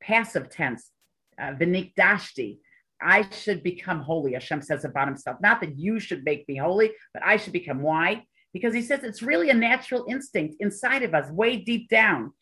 passive 0.00 0.50
tense, 0.50 0.90
uh, 1.38 1.52
v'nikdashti, 1.52 2.58
I 3.04 3.28
should 3.30 3.62
become 3.62 4.00
holy, 4.00 4.32
Hashem 4.32 4.62
says 4.62 4.84
about 4.84 5.08
himself. 5.08 5.36
Not 5.40 5.60
that 5.60 5.78
you 5.78 6.00
should 6.00 6.24
make 6.24 6.48
me 6.48 6.56
holy, 6.56 6.92
but 7.12 7.22
I 7.24 7.36
should 7.36 7.52
become. 7.52 7.82
Why? 7.82 8.24
Because 8.52 8.74
he 8.74 8.82
says 8.82 9.04
it's 9.04 9.22
really 9.22 9.50
a 9.50 9.54
natural 9.54 10.06
instinct 10.08 10.56
inside 10.60 11.02
of 11.02 11.14
us, 11.14 11.30
way 11.30 11.56
deep 11.56 11.88
down. 11.88 12.32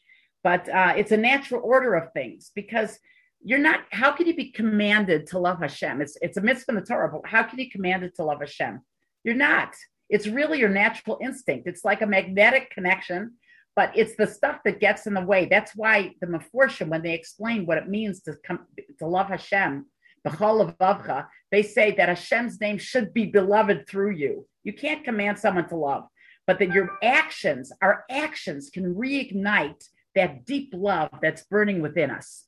But 0.45 0.69
uh, 0.69 0.95
it's 0.97 1.13
a 1.13 1.17
natural 1.17 1.63
order 1.65 1.95
of 1.95 2.13
things 2.13 2.51
because 2.55 2.99
you're 3.45 3.59
not, 3.59 3.81
how 3.91 4.13
can 4.13 4.27
you 4.27 4.35
be 4.35 4.51
commanded 4.51 5.27
to 5.29 5.39
love 5.39 5.61
Hashem? 5.61 6.01
It's, 6.01 6.17
it's 6.23 6.37
a 6.37 6.41
mitzvah 6.41 6.73
in 6.73 6.77
the 6.77 6.83
Torah, 6.83 7.11
but 7.11 7.29
how 7.29 7.43
can 7.43 7.59
you 7.59 7.65
be 7.67 7.71
commanded 7.71 8.15
to 8.17 8.25
love 8.25 8.41
Hashem? 8.41 8.81
You're 9.25 9.35
not. 9.35 9.75
It's 10.09 10.27
really 10.27 10.59
your 10.59 10.69
natural 10.69 11.19
instinct. 11.23 11.67
It's 11.67 11.85
like 11.85 12.03
a 12.03 12.07
magnetic 12.07 12.71
connection, 12.71 13.35
but 13.75 13.97
it's 13.97 14.15
the 14.17 14.27
stuff 14.27 14.59
that 14.65 14.81
gets 14.81 15.07
in 15.07 15.15
the 15.15 15.23
way. 15.23 15.47
That's 15.47 15.75
why 15.75 16.15
the 16.21 16.27
Meforshim, 16.27 16.89
when 16.89 17.03
they 17.03 17.15
explain 17.15 17.67
what 17.67 17.79
it 17.79 17.89
means 17.89 18.21
to 18.23 18.37
come 18.45 18.67
to 18.99 19.07
love 19.07 19.29
Hashem, 19.29 19.87
they 20.25 21.63
say 21.63 21.93
that 21.93 22.09
Hashem's 22.09 22.61
name 22.61 22.79
should 22.79 23.13
be 23.13 23.27
beloved 23.27 23.89
through 23.89 24.13
you. 24.13 24.47
You 24.65 24.73
can't 24.73 25.05
command 25.05 25.39
someone 25.39 25.69
to 25.69 25.77
love, 25.77 26.05
but 26.47 26.59
that 26.59 26.73
your 26.73 26.91
actions, 27.03 27.73
our 27.83 28.05
actions 28.11 28.71
can 28.71 28.95
reignite 28.95 29.89
that 30.15 30.45
deep 30.45 30.73
love 30.75 31.11
that's 31.21 31.45
burning 31.45 31.81
within 31.81 32.11
us. 32.11 32.47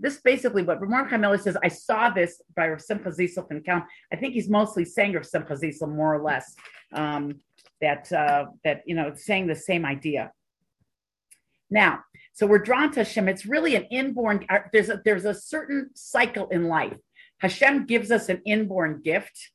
This 0.00 0.20
basically 0.20 0.62
what 0.62 0.80
Ramon 0.80 1.08
Kameli 1.08 1.40
says, 1.40 1.56
I 1.62 1.68
saw 1.68 2.10
this 2.10 2.40
by 2.56 2.68
Rav 2.68 2.80
Simcha 2.80 3.10
Zissel 3.10 3.46
and 3.50 3.64
Count. 3.64 3.84
I 4.12 4.16
think 4.16 4.34
he's 4.34 4.48
mostly 4.48 4.84
saying 4.84 5.12
Rav 5.12 5.26
Simcha 5.26 5.54
Zissel 5.54 5.94
more 5.94 6.14
or 6.14 6.22
less, 6.22 6.54
um, 6.92 7.40
that, 7.80 8.10
uh, 8.12 8.46
that, 8.64 8.82
you 8.86 8.94
know, 8.94 9.12
saying 9.14 9.46
the 9.46 9.54
same 9.54 9.84
idea. 9.84 10.32
Now, 11.70 12.00
so 12.32 12.46
we're 12.46 12.58
drawn 12.58 12.90
to 12.92 13.00
Hashem. 13.00 13.28
It's 13.28 13.46
really 13.46 13.76
an 13.76 13.84
inborn, 13.84 14.46
uh, 14.48 14.60
there's 14.72 14.88
a, 14.88 15.00
there's 15.04 15.24
a 15.24 15.34
certain 15.34 15.90
cycle 15.94 16.48
in 16.48 16.68
life. 16.68 16.96
Hashem 17.38 17.86
gives 17.86 18.10
us 18.10 18.28
an 18.28 18.40
inborn 18.46 19.02
gift, 19.02 19.50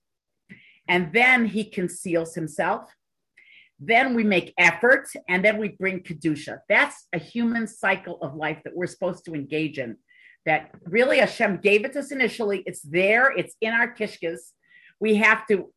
and 0.88 1.12
then 1.14 1.46
he 1.46 1.64
conceals 1.64 2.36
himself. 2.36 2.94
Then 3.80 4.14
we 4.14 4.24
make 4.24 4.54
effort, 4.58 5.08
and 5.30 5.44
then 5.44 5.58
we 5.58 5.70
bring 5.70 6.02
Kedusha. 6.02 6.60
That's 6.68 7.08
a 7.14 7.20
human 7.20 7.68
cycle 7.68 8.20
of 8.22 8.36
life 8.36 8.60
that 8.64 8.76
we're 8.76 8.88
supposed 8.88 9.26
to 9.26 9.34
engage 9.34 9.80
in. 9.80 9.98
That 10.46 10.72
really 10.86 11.20
Hashem 11.20 11.58
gave 11.58 11.86
it 11.86 11.94
to 11.94 12.00
us 12.00 12.12
initially. 12.12 12.64
It's 12.66 12.82
there, 12.82 13.32
it's 13.32 13.56
in 13.62 13.74
our 13.74 13.94
kishkas. 13.94 14.40
We 15.00 15.16
have 15.16 15.46
to, 15.48 15.72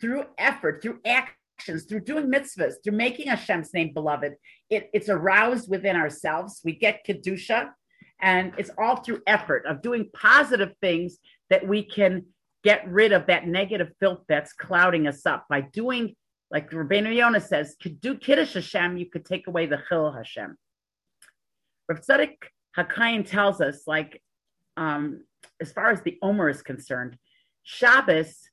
through 0.00 0.24
effort, 0.38 0.82
through 0.82 1.00
act, 1.04 1.32
actions, 1.60 1.84
through 1.84 2.00
doing 2.00 2.30
mitzvahs, 2.30 2.74
through 2.82 2.96
making 2.96 3.28
Hashem's 3.28 3.74
name 3.74 3.92
beloved, 3.92 4.34
it, 4.70 4.90
it's 4.92 5.08
aroused 5.08 5.68
within 5.68 5.96
ourselves. 5.96 6.60
We 6.64 6.72
get 6.72 7.04
Kedusha, 7.06 7.70
and 8.20 8.52
it's 8.56 8.70
all 8.78 8.96
through 8.96 9.20
effort 9.26 9.66
of 9.66 9.82
doing 9.82 10.08
positive 10.14 10.72
things 10.80 11.18
that 11.50 11.66
we 11.66 11.82
can 11.82 12.24
get 12.64 12.86
rid 12.88 13.12
of 13.12 13.26
that 13.26 13.46
negative 13.46 13.90
filth 14.00 14.20
that's 14.28 14.52
clouding 14.52 15.06
us 15.06 15.24
up 15.26 15.46
by 15.48 15.60
doing 15.60 16.14
like 16.52 16.68
Rabbeinu 16.72 17.14
Yonah 17.14 17.40
says, 17.40 17.76
do 18.00 18.16
Kiddush 18.16 18.54
Hashem, 18.54 18.96
you 18.96 19.06
could 19.06 19.24
take 19.24 19.46
away 19.46 19.66
the 19.66 19.80
Chil 19.88 20.10
Hashem. 20.10 20.56
Rav 21.88 22.00
Tzadok 22.00 22.34
HaKohen 22.76 23.24
tells 23.24 23.60
us, 23.60 23.82
like, 23.86 24.20
um, 24.76 25.22
as 25.60 25.70
far 25.70 25.92
as 25.92 26.02
the 26.02 26.18
Omer 26.22 26.48
is 26.48 26.60
concerned, 26.60 27.16
Shabbos 27.62 28.49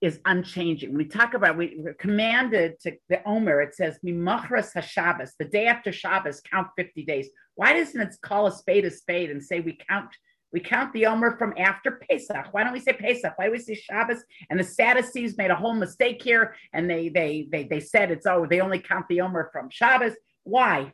is 0.00 0.18
unchanging. 0.24 0.94
We 0.94 1.04
talk 1.04 1.34
about, 1.34 1.56
we, 1.56 1.78
are 1.86 1.94
commanded 1.94 2.80
to 2.80 2.92
the 3.08 3.22
Omer, 3.26 3.60
it 3.60 3.74
says, 3.74 3.98
Mimachras 4.04 4.72
HaShabbos, 4.74 5.32
the 5.38 5.44
day 5.44 5.66
after 5.66 5.92
Shabbos, 5.92 6.40
count 6.40 6.68
50 6.76 7.04
days. 7.04 7.28
Why 7.54 7.74
doesn't 7.74 8.00
it 8.00 8.14
call 8.22 8.46
a 8.46 8.52
spade 8.52 8.86
a 8.86 8.90
spade 8.90 9.30
and 9.30 9.42
say 9.42 9.60
we 9.60 9.78
count 9.88 10.10
we 10.52 10.60
count 10.60 10.92
the 10.92 11.06
Omer 11.06 11.36
from 11.36 11.54
after 11.56 12.00
Pesach. 12.08 12.48
Why 12.52 12.64
don't 12.64 12.72
we 12.72 12.80
say 12.80 12.92
Pesach? 12.92 13.32
Why 13.36 13.46
do 13.46 13.52
we 13.52 13.58
say 13.58 13.74
Shabbos? 13.74 14.24
And 14.48 14.58
the 14.58 14.64
Sadducees 14.64 15.38
made 15.38 15.50
a 15.50 15.54
whole 15.54 15.74
mistake 15.74 16.20
here, 16.22 16.56
and 16.72 16.90
they 16.90 17.08
they 17.08 17.46
they 17.50 17.64
they 17.64 17.80
said 17.80 18.10
it's 18.10 18.26
oh 18.26 18.46
they 18.48 18.60
only 18.60 18.80
count 18.80 19.06
the 19.08 19.20
Omer 19.20 19.50
from 19.52 19.70
Shabbos. 19.70 20.14
Why? 20.42 20.92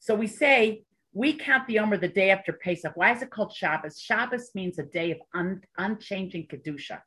So 0.00 0.14
we 0.14 0.26
say 0.26 0.82
we 1.12 1.32
count 1.32 1.66
the 1.66 1.78
Omer 1.78 1.96
the 1.96 2.08
day 2.08 2.30
after 2.30 2.52
Pesach. 2.52 2.92
Why 2.94 3.12
is 3.12 3.22
it 3.22 3.30
called 3.30 3.52
Shabbos? 3.52 3.98
Shabbos 3.98 4.50
means 4.54 4.78
a 4.78 4.84
day 4.84 5.12
of 5.12 5.18
un, 5.34 5.62
unchanging 5.78 6.48
kedusha. 6.48 7.00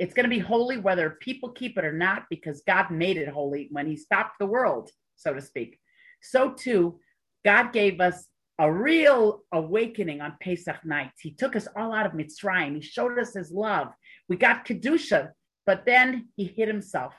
It's 0.00 0.14
going 0.14 0.24
to 0.24 0.36
be 0.36 0.38
holy 0.38 0.78
whether 0.78 1.18
people 1.20 1.50
keep 1.50 1.76
it 1.78 1.84
or 1.84 1.92
not, 1.92 2.24
because 2.30 2.62
God 2.66 2.90
made 2.90 3.18
it 3.18 3.28
holy 3.28 3.68
when 3.70 3.86
He 3.86 3.96
stopped 3.96 4.38
the 4.38 4.46
world, 4.46 4.90
so 5.16 5.34
to 5.34 5.42
speak. 5.42 5.78
So 6.22 6.52
too, 6.52 6.98
God 7.44 7.72
gave 7.72 8.00
us 8.00 8.26
a 8.58 8.72
real 8.72 9.42
awakening 9.52 10.22
on 10.22 10.38
Pesach 10.40 10.84
night. 10.84 11.10
He 11.20 11.32
took 11.32 11.54
us 11.54 11.68
all 11.76 11.92
out 11.92 12.06
of 12.06 12.12
Mitzrayim. 12.12 12.74
He 12.76 12.80
showed 12.80 13.18
us 13.18 13.34
His 13.34 13.50
love. 13.52 13.88
We 14.28 14.36
got 14.36 14.66
kedusha, 14.66 15.32
but 15.66 15.84
then 15.84 16.28
He 16.36 16.44
hid 16.44 16.68
Himself. 16.68 17.14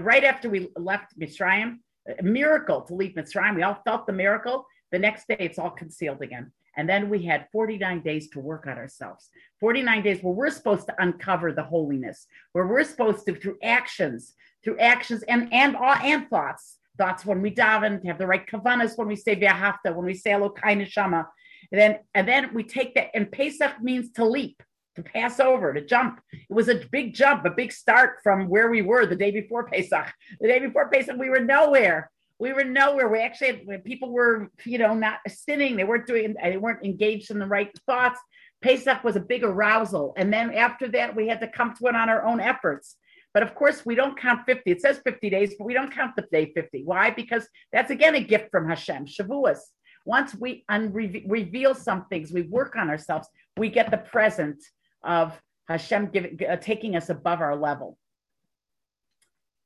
Right 0.00 0.24
after 0.24 0.50
we 0.50 0.70
left 0.76 1.18
Mitzrayim, 1.18 1.78
a 2.18 2.22
miracle 2.22 2.80
to 2.82 2.94
leave 2.94 3.14
Mitzrayim. 3.14 3.54
We 3.54 3.62
all 3.62 3.80
felt 3.84 4.06
the 4.08 4.12
miracle. 4.12 4.66
The 4.90 4.98
next 4.98 5.28
day, 5.28 5.36
it's 5.38 5.58
all 5.58 5.70
concealed 5.70 6.22
again. 6.22 6.50
And 6.78 6.88
then 6.88 7.10
we 7.10 7.24
had 7.24 7.48
49 7.50 8.02
days 8.02 8.30
to 8.30 8.40
work 8.40 8.68
on 8.68 8.78
ourselves. 8.78 9.28
49 9.58 10.02
days 10.02 10.22
where 10.22 10.32
we're 10.32 10.50
supposed 10.50 10.86
to 10.86 10.94
uncover 11.02 11.52
the 11.52 11.64
holiness, 11.64 12.26
where 12.52 12.68
we're 12.68 12.84
supposed 12.84 13.26
to, 13.26 13.34
through 13.34 13.58
actions, 13.64 14.34
through 14.62 14.78
actions 14.78 15.24
and 15.24 15.52
and 15.52 15.74
uh, 15.74 15.98
and 16.02 16.30
thoughts, 16.30 16.78
thoughts 16.96 17.26
when 17.26 17.42
we 17.42 17.50
daven, 17.52 18.00
to 18.00 18.06
have 18.06 18.18
the 18.18 18.26
right 18.28 18.46
kavanas 18.46 18.96
when 18.96 19.08
we 19.08 19.16
say 19.16 19.34
V'ahavta, 19.34 19.92
when 19.94 20.06
we 20.06 20.14
say 20.14 20.30
Elokai 20.30 20.80
Neshama. 20.80 21.26
And 21.72 21.80
then, 21.80 21.98
and 22.14 22.28
then 22.28 22.54
we 22.54 22.62
take 22.62 22.94
that, 22.94 23.08
and 23.12 23.30
Pesach 23.30 23.82
means 23.82 24.12
to 24.12 24.24
leap, 24.24 24.62
to 24.94 25.02
pass 25.02 25.40
over, 25.40 25.74
to 25.74 25.84
jump. 25.84 26.20
It 26.32 26.54
was 26.54 26.68
a 26.68 26.82
big 26.92 27.12
jump, 27.12 27.44
a 27.44 27.50
big 27.50 27.72
start 27.72 28.20
from 28.22 28.48
where 28.48 28.70
we 28.70 28.82
were 28.82 29.04
the 29.04 29.16
day 29.16 29.32
before 29.32 29.66
Pesach. 29.66 30.06
The 30.40 30.46
day 30.46 30.60
before 30.60 30.88
Pesach, 30.90 31.16
we 31.18 31.28
were 31.28 31.40
nowhere 31.40 32.10
we 32.38 32.52
were 32.52 32.64
nowhere. 32.64 33.08
We 33.08 33.20
actually 33.20 33.66
had, 33.66 33.84
people 33.84 34.10
were, 34.10 34.50
you 34.64 34.78
know, 34.78 34.94
not 34.94 35.18
sinning. 35.26 35.76
They 35.76 35.84
weren't 35.84 36.06
doing, 36.06 36.36
they 36.42 36.56
weren't 36.56 36.84
engaged 36.84 37.30
in 37.30 37.38
the 37.38 37.46
right 37.46 37.70
thoughts. 37.86 38.20
Pesach 38.62 39.02
was 39.04 39.16
a 39.16 39.20
big 39.20 39.44
arousal. 39.44 40.14
And 40.16 40.32
then 40.32 40.54
after 40.54 40.88
that, 40.88 41.14
we 41.14 41.28
had 41.28 41.40
to 41.40 41.48
come 41.48 41.74
to 41.74 41.86
it 41.88 41.96
on 41.96 42.08
our 42.08 42.24
own 42.24 42.40
efforts. 42.40 42.96
But 43.34 43.42
of 43.42 43.54
course, 43.54 43.84
we 43.84 43.94
don't 43.94 44.18
count 44.18 44.46
50. 44.46 44.70
It 44.70 44.80
says 44.80 45.00
50 45.04 45.30
days, 45.30 45.54
but 45.58 45.64
we 45.64 45.74
don't 45.74 45.92
count 45.92 46.16
the 46.16 46.26
day 46.32 46.52
50. 46.54 46.82
Why? 46.84 47.10
Because 47.10 47.46
that's 47.72 47.90
again 47.90 48.14
a 48.14 48.20
gift 48.20 48.50
from 48.50 48.68
Hashem, 48.68 49.06
Shavuos. 49.06 49.58
Once 50.04 50.34
we 50.34 50.64
unre- 50.70 51.24
reveal 51.28 51.74
some 51.74 52.06
things, 52.06 52.32
we 52.32 52.42
work 52.42 52.76
on 52.76 52.88
ourselves, 52.88 53.28
we 53.56 53.68
get 53.68 53.90
the 53.90 53.98
present 53.98 54.62
of 55.04 55.40
Hashem 55.68 56.06
giving, 56.06 56.38
uh, 56.48 56.56
taking 56.56 56.96
us 56.96 57.10
above 57.10 57.40
our 57.40 57.54
level. 57.54 57.98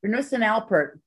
Reb 0.03 0.13
Nissen 0.13 0.41
Alpert 0.41 0.99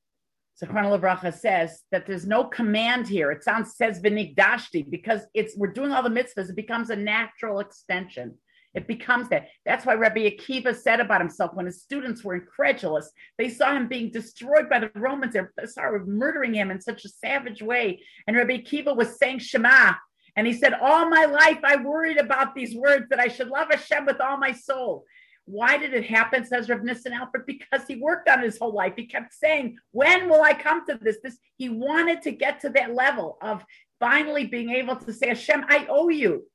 Zichron 0.62 0.86
Levracha 0.86 1.34
says 1.34 1.82
that 1.92 2.06
there's 2.06 2.26
no 2.26 2.46
command 2.46 3.08
here. 3.08 3.32
It 3.32 3.44
sounds 3.44 3.76
says 3.76 4.00
v'nikdashti 4.02 4.90
because 4.90 5.22
it's 5.34 5.58
we're 5.58 5.74
doing 5.74 5.92
all 5.92 6.04
the 6.04 6.10
mitzvahs. 6.10 6.50
It 6.50 6.56
becomes 6.56 6.90
a 6.90 6.96
natural 6.96 7.60
extension. 7.60 8.38
It 8.74 8.88
becomes 8.88 9.30
that. 9.30 9.48
That's 9.66 9.86
why 9.86 9.96
Rabbi 9.96 10.30
Akiva 10.30 10.76
said 10.76 11.00
about 11.00 11.22
himself 11.22 11.52
when 11.54 11.66
his 11.66 11.82
students 11.82 12.24
were 12.24 12.36
incredulous. 12.36 13.10
They 13.38 13.50
saw 13.50 13.74
him 13.74 13.88
being 13.88 14.12
destroyed 14.12 14.70
by 14.70 14.80
the 14.80 14.92
Romans. 14.96 15.34
They 15.34 15.66
started 15.66 16.08
murdering 16.08 16.54
him 16.54 16.72
in 16.72 16.82
such 16.82 17.06
a 17.06 17.10
savage 17.10 17.62
way. 17.62 18.02
And 18.28 18.36
Rabbi 18.36 18.58
Akiva 18.58 18.96
was 18.96 19.18
saying 19.18 19.40
Shema. 19.40 19.94
And 20.36 20.46
he 20.46 20.54
said, 20.54 20.74
All 20.74 21.10
my 21.10 21.26
life 21.26 21.60
I 21.64 21.78
worried 21.78 22.18
about 22.18 22.54
these 22.54 22.76
words 22.76 23.06
that 23.10 23.20
I 23.20 23.30
should 23.30 23.48
love 23.48 23.68
Hashem 23.72 24.06
with 24.06 24.20
all 24.20 24.38
my 24.38 24.52
soul. 24.52 25.06
Why 25.46 25.78
did 25.78 25.94
it 25.94 26.06
happen, 26.06 26.44
says 26.44 26.70
Rav 26.70 26.84
Nissen 26.84 27.14
Alpert? 27.14 27.46
Because 27.46 27.88
he 27.88 27.98
worked 27.98 28.28
on 28.28 28.42
his 28.42 28.58
whole 28.58 28.74
life. 28.74 28.94
He 28.96 29.06
kept 29.06 29.34
saying, 29.34 29.78
When 29.92 30.28
will 30.28 30.42
I 30.42 30.54
come 30.54 30.86
to 30.88 30.98
this? 31.00 31.18
This 31.24 31.38
he 31.56 31.70
wanted 31.70 32.24
to 32.24 32.32
get 32.32 32.60
to 32.62 32.70
that 32.70 32.96
level 32.96 33.38
of 33.42 33.64
finally 34.00 34.46
being 34.46 34.72
able 34.72 34.96
to 34.96 35.14
say, 35.14 35.28
Hashem, 35.28 35.66
I 35.70 35.86
owe 35.88 36.10
you. 36.10 36.46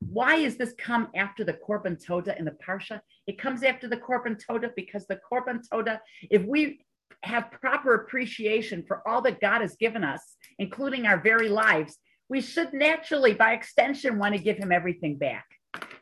Why 0.00 0.36
is 0.36 0.56
this 0.56 0.74
come 0.78 1.08
after 1.16 1.42
the 1.42 1.54
Korban 1.54 2.04
Toda 2.04 2.38
in 2.38 2.44
the 2.44 2.56
Parsha? 2.66 3.00
It 3.26 3.38
comes 3.38 3.62
after 3.62 3.88
the 3.88 3.96
Korban 3.96 4.38
Toda 4.44 4.70
because 4.76 5.06
the 5.06 5.18
Korban 5.30 5.60
Toda, 5.68 6.00
if 6.30 6.44
we 6.44 6.80
have 7.22 7.50
proper 7.50 7.94
appreciation 7.94 8.84
for 8.86 9.06
all 9.08 9.22
that 9.22 9.40
God 9.40 9.62
has 9.62 9.74
given 9.76 10.04
us, 10.04 10.36
including 10.58 11.06
our 11.06 11.18
very 11.18 11.48
lives, 11.48 11.98
we 12.28 12.40
should 12.40 12.72
naturally, 12.72 13.34
by 13.34 13.52
extension, 13.52 14.18
want 14.18 14.34
to 14.34 14.40
give 14.40 14.58
him 14.58 14.70
everything 14.70 15.16
back. 15.16 15.46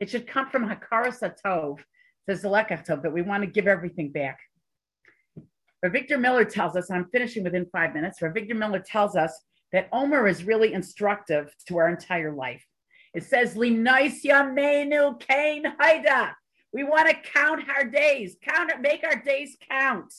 It 0.00 0.10
should 0.10 0.26
come 0.26 0.50
from 0.50 0.68
Hakaras 0.68 1.20
Tov, 1.44 1.78
says 1.78 1.78
the 1.78 1.80
Lekach 1.80 1.84
that 2.26 3.12
we 3.12 3.22
want 3.22 3.42
to 3.42 3.46
give 3.46 3.66
everything 3.66 4.10
back. 4.10 4.38
But 5.82 5.92
Avigdor 5.92 6.20
Miller 6.20 6.44
tells 6.44 6.76
us, 6.76 6.88
and 6.88 6.98
I'm 6.98 7.10
finishing 7.10 7.44
within 7.44 7.66
five 7.66 7.94
minutes, 7.94 8.20
where 8.20 8.32
Avigdor 8.32 8.56
Miller 8.56 8.80
tells 8.80 9.16
us 9.16 9.38
that 9.72 9.88
Omer 9.92 10.26
is 10.28 10.44
really 10.44 10.72
instructive 10.72 11.54
to 11.68 11.78
our 11.78 11.88
entire 11.88 12.32
life. 12.32 12.64
It 13.12 13.24
says, 13.24 13.54
Yamenu 13.54 15.20
Kain 15.20 15.64
Haida. 15.78 16.34
We 16.72 16.84
want 16.84 17.08
to 17.08 17.30
count 17.30 17.62
our 17.68 17.84
days, 17.84 18.36
count 18.42 18.72
make 18.80 19.04
our 19.04 19.20
days 19.22 19.56
count. 19.70 20.12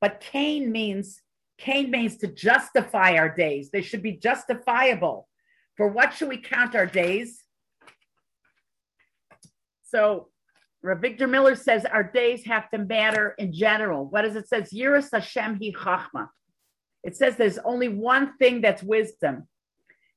But 0.00 0.20
Cain 0.20 0.72
means 0.72 1.20
Cain 1.58 1.90
means 1.90 2.16
to 2.16 2.26
justify 2.26 3.16
our 3.16 3.28
days. 3.28 3.70
They 3.70 3.82
should 3.82 4.02
be 4.02 4.12
justifiable. 4.12 5.28
For 5.76 5.88
what 5.88 6.14
should 6.14 6.30
we 6.30 6.38
count 6.38 6.74
our 6.74 6.86
days? 6.86 7.44
So 9.84 10.28
Avigdor 10.84 11.28
Miller 11.28 11.54
says 11.56 11.84
our 11.84 12.02
days 12.02 12.44
have 12.46 12.70
to 12.70 12.78
matter 12.78 13.34
in 13.38 13.52
general. 13.52 14.06
What 14.06 14.22
does 14.22 14.36
it 14.36 14.48
says? 14.48 14.70
Yiras 14.70 15.08
Hashem 15.12 15.60
hi 15.62 15.72
chachma. 15.76 16.28
It 17.02 17.16
says 17.16 17.36
there's 17.36 17.58
only 17.58 17.88
one 17.88 18.36
thing 18.38 18.60
that's 18.60 18.82
wisdom, 18.82 19.46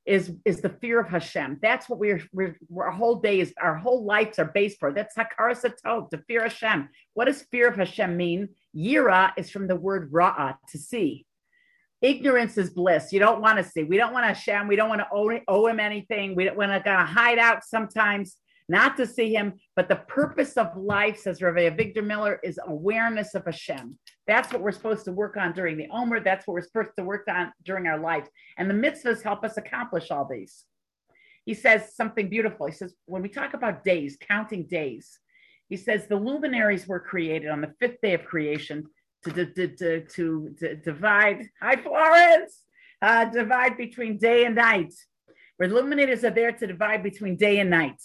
is 0.06 0.32
is 0.44 0.60
the 0.60 0.68
fear 0.68 1.00
of 1.00 1.08
Hashem. 1.08 1.58
That's 1.62 1.88
what 1.88 1.98
we're, 1.98 2.22
we're 2.32 2.56
our 2.78 2.90
whole 2.90 3.16
day 3.16 3.40
is 3.40 3.54
our 3.60 3.76
whole 3.76 4.04
lives 4.04 4.38
are 4.38 4.44
based 4.46 4.78
for. 4.78 4.92
That's 4.92 5.14
hakaras 5.14 5.64
tov, 5.84 6.10
to 6.10 6.18
fear 6.26 6.42
Hashem. 6.42 6.88
What 7.14 7.26
does 7.26 7.42
fear 7.42 7.68
of 7.68 7.76
Hashem 7.76 8.16
mean? 8.16 8.48
Yira 8.76 9.32
is 9.36 9.50
from 9.50 9.66
the 9.66 9.76
word 9.76 10.12
ra'ah, 10.12 10.56
to 10.70 10.78
see. 10.78 11.26
Ignorance 12.02 12.58
is 12.58 12.68
bliss. 12.68 13.12
You 13.12 13.18
don't 13.18 13.40
want 13.40 13.56
to 13.56 13.64
see. 13.64 13.82
We 13.82 13.96
don't 13.96 14.12
want 14.12 14.24
to 14.24 14.28
Hashem. 14.28 14.68
We 14.68 14.76
don't 14.76 14.90
want 14.90 15.00
to 15.00 15.08
owe, 15.10 15.40
owe 15.48 15.66
him 15.68 15.80
anything. 15.80 16.34
We 16.34 16.44
don't 16.44 16.56
want 16.56 16.72
to 16.72 16.80
kind 16.80 17.00
of 17.00 17.08
hide 17.08 17.38
out 17.38 17.64
sometimes 17.64 18.36
not 18.68 18.96
to 18.96 19.06
see 19.06 19.34
him, 19.34 19.54
but 19.76 19.88
the 19.88 19.96
purpose 19.96 20.56
of 20.56 20.76
life, 20.76 21.18
says 21.18 21.42
Rabbi 21.42 21.68
Avigdor 21.68 22.04
Miller, 22.04 22.40
is 22.42 22.58
awareness 22.66 23.34
of 23.34 23.44
Hashem. 23.44 23.98
That's 24.26 24.52
what 24.52 24.62
we're 24.62 24.72
supposed 24.72 25.04
to 25.04 25.12
work 25.12 25.36
on 25.36 25.52
during 25.52 25.76
the 25.76 25.88
Omer. 25.90 26.20
That's 26.20 26.46
what 26.46 26.54
we're 26.54 26.62
supposed 26.62 26.96
to 26.96 27.04
work 27.04 27.26
on 27.28 27.52
during 27.64 27.86
our 27.86 27.98
life. 27.98 28.26
And 28.56 28.70
the 28.70 28.74
mitzvahs 28.74 29.22
help 29.22 29.44
us 29.44 29.58
accomplish 29.58 30.10
all 30.10 30.26
these. 30.30 30.64
He 31.44 31.52
says 31.52 31.94
something 31.94 32.30
beautiful. 32.30 32.66
He 32.66 32.72
says, 32.72 32.94
when 33.04 33.20
we 33.20 33.28
talk 33.28 33.52
about 33.52 33.84
days, 33.84 34.16
counting 34.18 34.66
days, 34.66 35.18
he 35.68 35.76
says 35.76 36.06
the 36.06 36.16
luminaries 36.16 36.86
were 36.86 37.00
created 37.00 37.50
on 37.50 37.60
the 37.60 37.74
fifth 37.80 38.00
day 38.02 38.14
of 38.14 38.24
creation 38.24 38.84
to, 39.24 39.30
to, 39.32 39.68
to, 39.68 40.00
to, 40.04 40.54
to 40.58 40.76
divide, 40.76 41.48
hi 41.60 41.76
Florence, 41.76 42.62
uh, 43.02 43.26
divide 43.26 43.76
between 43.76 44.16
day 44.16 44.44
and 44.46 44.54
night. 44.54 44.94
Where 45.56 45.68
luminaries 45.68 46.24
are 46.24 46.30
there 46.30 46.52
to 46.52 46.66
divide 46.66 47.02
between 47.02 47.36
day 47.36 47.60
and 47.60 47.70
night. 47.70 48.00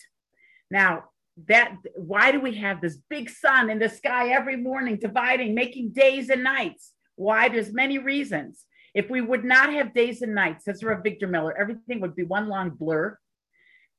Now, 0.72 1.05
that 1.47 1.76
why 1.95 2.32
do 2.32 2.39
we 2.39 2.55
have 2.55 2.82
this 2.82 2.97
big 3.09 3.30
sun 3.30 3.70
in 3.70 3.80
the 3.80 3.89
sky 3.89 4.30
every 4.30 4.57
morning 4.57 4.97
dividing, 4.97 5.55
making 5.55 5.91
days 5.91 6.30
and 6.30 6.43
nights? 6.43 6.93
Why? 7.15 7.49
There's 7.49 7.74
many 7.74 7.97
reasons. 7.97 8.65
If 8.93 9.09
we 9.09 9.22
would 9.22 9.45
not 9.45 9.72
have 9.72 9.93
days 9.93 10.22
and 10.22 10.34
nights, 10.34 10.65
says 10.65 10.84
Rav 10.84 11.03
Avigdor 11.03 11.30
Miller, 11.30 11.55
everything 11.57 12.01
would 12.01 12.15
be 12.15 12.24
one 12.24 12.49
long 12.49 12.72
blur. 12.72 13.17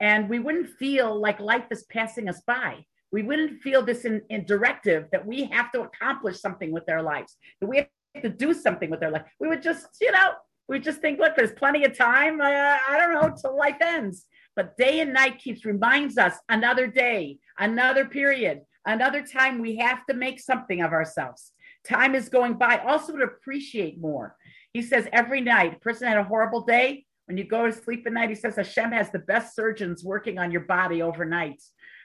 And 0.01 0.29
we 0.29 0.39
wouldn't 0.39 0.71
feel 0.79 1.19
like 1.19 1.41
life 1.41 1.67
is 1.71 1.85
passing 1.85 2.29
us 2.29 2.41
by. 2.47 2.85
We 3.13 3.23
wouldn't 3.23 3.61
feel 3.61 3.83
this 3.83 4.05
in, 4.05 4.23
in 4.31 4.45
directive 4.47 5.07
that 5.13 5.27
we 5.27 5.45
have 5.45 5.71
to 5.73 5.83
accomplish 5.83 6.41
something 6.41 6.73
with 6.73 6.89
our 6.89 7.03
lives, 7.03 7.37
that 7.61 7.67
we 7.67 7.79
have 7.79 7.89
to 8.23 8.29
do 8.29 8.55
something 8.55 8.91
with 8.91 9.03
our 9.03 9.11
life. 9.11 9.23
We 9.39 9.49
would 9.49 9.63
just, 9.63 9.87
you 10.01 10.11
know, 10.13 10.33
we 10.69 10.79
just 10.79 11.01
think, 11.01 11.19
look, 11.19 11.37
there's 11.37 11.53
plenty 11.53 11.85
of 11.85 11.97
time. 11.97 12.41
Uh, 12.41 12.45
I 12.47 12.97
don't 12.97 13.15
know 13.15 13.35
till 13.41 13.57
life 13.57 13.79
ends. 13.81 14.25
But 14.57 14.77
day 14.77 15.01
and 15.01 15.13
night 15.13 15.39
keeps 15.39 15.65
reminds 15.65 16.19
us 16.19 16.35
another 16.49 16.87
day, 16.87 17.39
another 17.59 18.05
period, 18.05 18.63
another 18.85 19.23
time 19.23 19.61
we 19.61 19.77
have 19.77 20.05
to 20.07 20.15
make 20.15 20.41
something 20.41 20.83
of 20.83 20.93
ourselves. 20.93 21.53
Time 21.89 22.15
is 22.15 22.29
going 22.29 22.55
by. 22.55 22.79
Also 22.79 23.17
to 23.17 23.23
appreciate 23.23 24.01
more. 24.01 24.37
He 24.73 24.83
says 24.83 25.09
every 25.13 25.41
night, 25.41 25.81
person 25.81 26.09
had 26.09 26.19
a 26.19 26.25
horrible 26.25 26.63
day. 26.63 27.05
When 27.27 27.37
you 27.37 27.45
go 27.45 27.67
to 27.67 27.73
sleep 27.73 28.07
at 28.07 28.13
night, 28.13 28.29
he 28.29 28.35
says 28.35 28.57
Hashem 28.57 28.93
has 28.93 29.11
the 29.11 29.21
best 29.21 29.55
surgeons 29.55 30.05
working 30.05 30.39
on 30.39 30.51
your 30.51 30.63
body 30.63 31.01
overnight. 31.01 31.63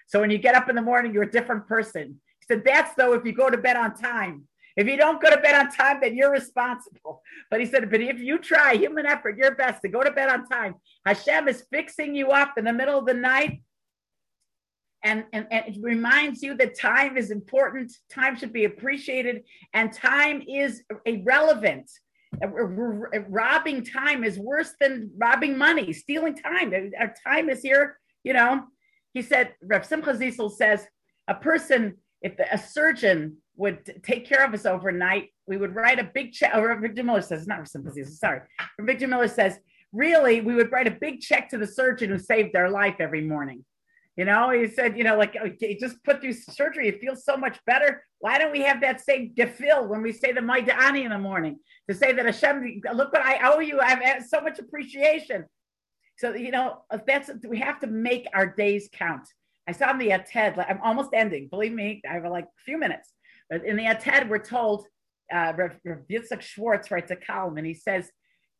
So 0.07 0.21
when 0.21 0.29
you 0.29 0.37
get 0.37 0.55
up 0.55 0.69
in 0.69 0.75
the 0.75 0.81
morning, 0.81 1.13
you're 1.13 1.23
a 1.23 1.31
different 1.31 1.67
person. 1.67 2.21
He 2.39 2.45
said, 2.53 2.63
that's 2.63 2.93
though 2.95 3.13
if 3.13 3.25
you 3.25 3.33
go 3.33 3.49
to 3.49 3.57
bed 3.57 3.75
on 3.75 3.95
time. 3.95 4.47
If 4.75 4.87
you 4.87 4.97
don't 4.97 5.21
go 5.21 5.29
to 5.29 5.37
bed 5.37 5.55
on 5.55 5.71
time, 5.71 5.99
then 6.01 6.15
you're 6.15 6.31
responsible. 6.31 7.21
But 7.49 7.61
he 7.61 7.65
said, 7.65 7.89
but 7.89 8.01
if 8.01 8.19
you 8.19 8.37
try 8.39 8.73
human 8.73 9.05
effort, 9.05 9.37
your 9.37 9.55
best 9.55 9.81
to 9.83 9.87
go 9.87 10.03
to 10.03 10.11
bed 10.11 10.29
on 10.29 10.45
time, 10.47 10.75
Hashem 11.05 11.47
is 11.47 11.65
fixing 11.71 12.13
you 12.13 12.31
up 12.31 12.57
in 12.57 12.65
the 12.65 12.73
middle 12.73 12.99
of 12.99 13.05
the 13.05 13.13
night. 13.13 13.61
And, 15.03 15.23
and, 15.33 15.47
and 15.51 15.65
it 15.67 15.81
reminds 15.81 16.41
you 16.41 16.57
that 16.57 16.77
time 16.77 17.15
is 17.15 17.31
important. 17.31 17.93
Time 18.09 18.35
should 18.35 18.51
be 18.51 18.65
appreciated. 18.65 19.43
And 19.73 19.93
time 19.93 20.43
is 20.47 20.83
irrelevant. 21.05 21.89
Uh, 22.43 22.49
robbing 22.49 23.85
time 23.85 24.23
is 24.25 24.37
worse 24.37 24.73
than 24.81 25.11
robbing 25.17 25.57
money, 25.57 25.93
stealing 25.93 26.35
time. 26.35 26.73
Our 26.99 27.13
time 27.25 27.49
is 27.49 27.61
here, 27.61 27.97
you 28.23 28.33
know. 28.33 28.63
He 29.13 29.21
said, 29.21 29.53
Reb 29.63 29.85
Simcha 29.85 30.13
Zissel 30.15 30.51
says, 30.51 30.85
a 31.29 31.35
person, 31.35 31.95
if 32.21 32.33
a 32.51 32.57
surgeon 32.57 33.37
would 33.57 34.03
take 34.03 34.25
care 34.25 34.43
of 34.45 34.53
us 34.53 34.65
overnight. 34.65 35.29
We 35.47 35.57
would 35.57 35.75
write 35.75 35.99
a 35.99 36.03
big 36.03 36.33
check, 36.33 36.53
or 36.55 36.75
Avigdor 36.75 37.05
Miller 37.05 37.21
says, 37.21 37.47
not 37.47 37.59
for 37.59 37.65
Sympathies, 37.65 38.19
sorry. 38.19 38.41
Avigdor 38.79 39.09
Miller 39.09 39.27
says, 39.27 39.59
really, 39.93 40.41
we 40.41 40.55
would 40.55 40.71
write 40.71 40.87
a 40.87 40.91
big 40.91 41.21
check 41.21 41.49
to 41.49 41.57
the 41.57 41.67
surgeon 41.67 42.09
who 42.09 42.19
saved 42.19 42.53
their 42.53 42.69
life 42.69 42.95
every 42.99 43.21
morning. 43.21 43.63
You 44.17 44.23
know, 44.23 44.49
he 44.49 44.67
said, 44.67 44.97
you 44.97 45.03
know, 45.03 45.17
like 45.17 45.35
oh, 45.41 45.47
okay, 45.47 45.77
just 45.77 46.01
put 46.05 46.21
through 46.21 46.33
surgery, 46.33 46.87
it 46.87 47.01
feels 47.01 47.25
so 47.25 47.35
much 47.35 47.59
better. 47.65 48.03
Why 48.19 48.37
don't 48.37 48.53
we 48.53 48.61
have 48.61 48.79
that 48.81 49.01
same 49.01 49.33
gefill 49.37 49.87
when 49.87 50.01
we 50.01 50.13
say 50.13 50.31
the 50.31 50.39
Modeh 50.39 50.73
Ani 50.73 51.03
in 51.03 51.11
the 51.11 51.17
morning 51.17 51.59
to 51.89 51.95
say 51.95 52.13
that 52.13 52.25
Hashem, 52.25 52.81
look 52.93 53.11
what 53.11 53.25
I 53.25 53.39
owe 53.43 53.59
you. 53.59 53.79
I've 53.81 54.01
had 54.01 54.23
so 54.25 54.39
much 54.39 54.57
appreciation. 54.57 55.45
So, 56.17 56.33
you 56.33 56.51
know, 56.51 56.83
uh, 56.89 56.99
that's, 57.05 57.29
we 57.45 57.59
have 57.59 57.81
to 57.81 57.87
make 57.87 58.25
our 58.33 58.47
days 58.47 58.89
count. 58.93 59.27
I 59.67 59.73
saw 59.73 59.91
in 59.91 59.97
the 59.97 60.13
uh, 60.13 60.19
TED, 60.25 60.55
like, 60.55 60.69
I'm 60.69 60.79
almost 60.81 61.09
ending, 61.13 61.49
believe 61.49 61.73
me, 61.73 62.01
I 62.09 62.13
have 62.13 62.25
like 62.25 62.45
a 62.45 62.63
few 62.63 62.77
minutes. 62.77 63.11
In 63.51 63.77
the 63.77 63.83
Yated, 63.83 64.27
we're 64.27 64.39
told, 64.39 64.85
uh, 65.33 65.53
Rav, 65.55 65.71
Rav 65.83 65.99
Yitzhak 66.09 66.41
Schwartz 66.41 66.89
writes 66.91 67.11
a 67.11 67.15
column 67.15 67.57
and 67.57 67.67
he 67.67 67.73
says, 67.73 68.11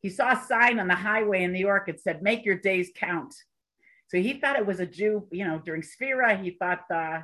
he 0.02 0.10
saw 0.10 0.34
a 0.34 0.44
sign 0.46 0.80
on 0.80 0.88
the 0.88 0.96
highway 0.96 1.44
in 1.44 1.52
New 1.52 1.60
York. 1.60 1.90
It 1.90 2.00
said, 2.00 2.22
make 2.22 2.46
your 2.46 2.58
days 2.58 2.92
count. 2.96 3.34
So 4.10 4.20
he 4.20 4.34
thought 4.34 4.58
it 4.58 4.66
was 4.66 4.80
a 4.80 4.86
Jew, 4.86 5.28
you 5.32 5.46
know, 5.46 5.60
during 5.66 5.82
Sphira, 5.82 6.42
he 6.42 6.52
thought, 6.52 6.84
uh, 6.94 7.22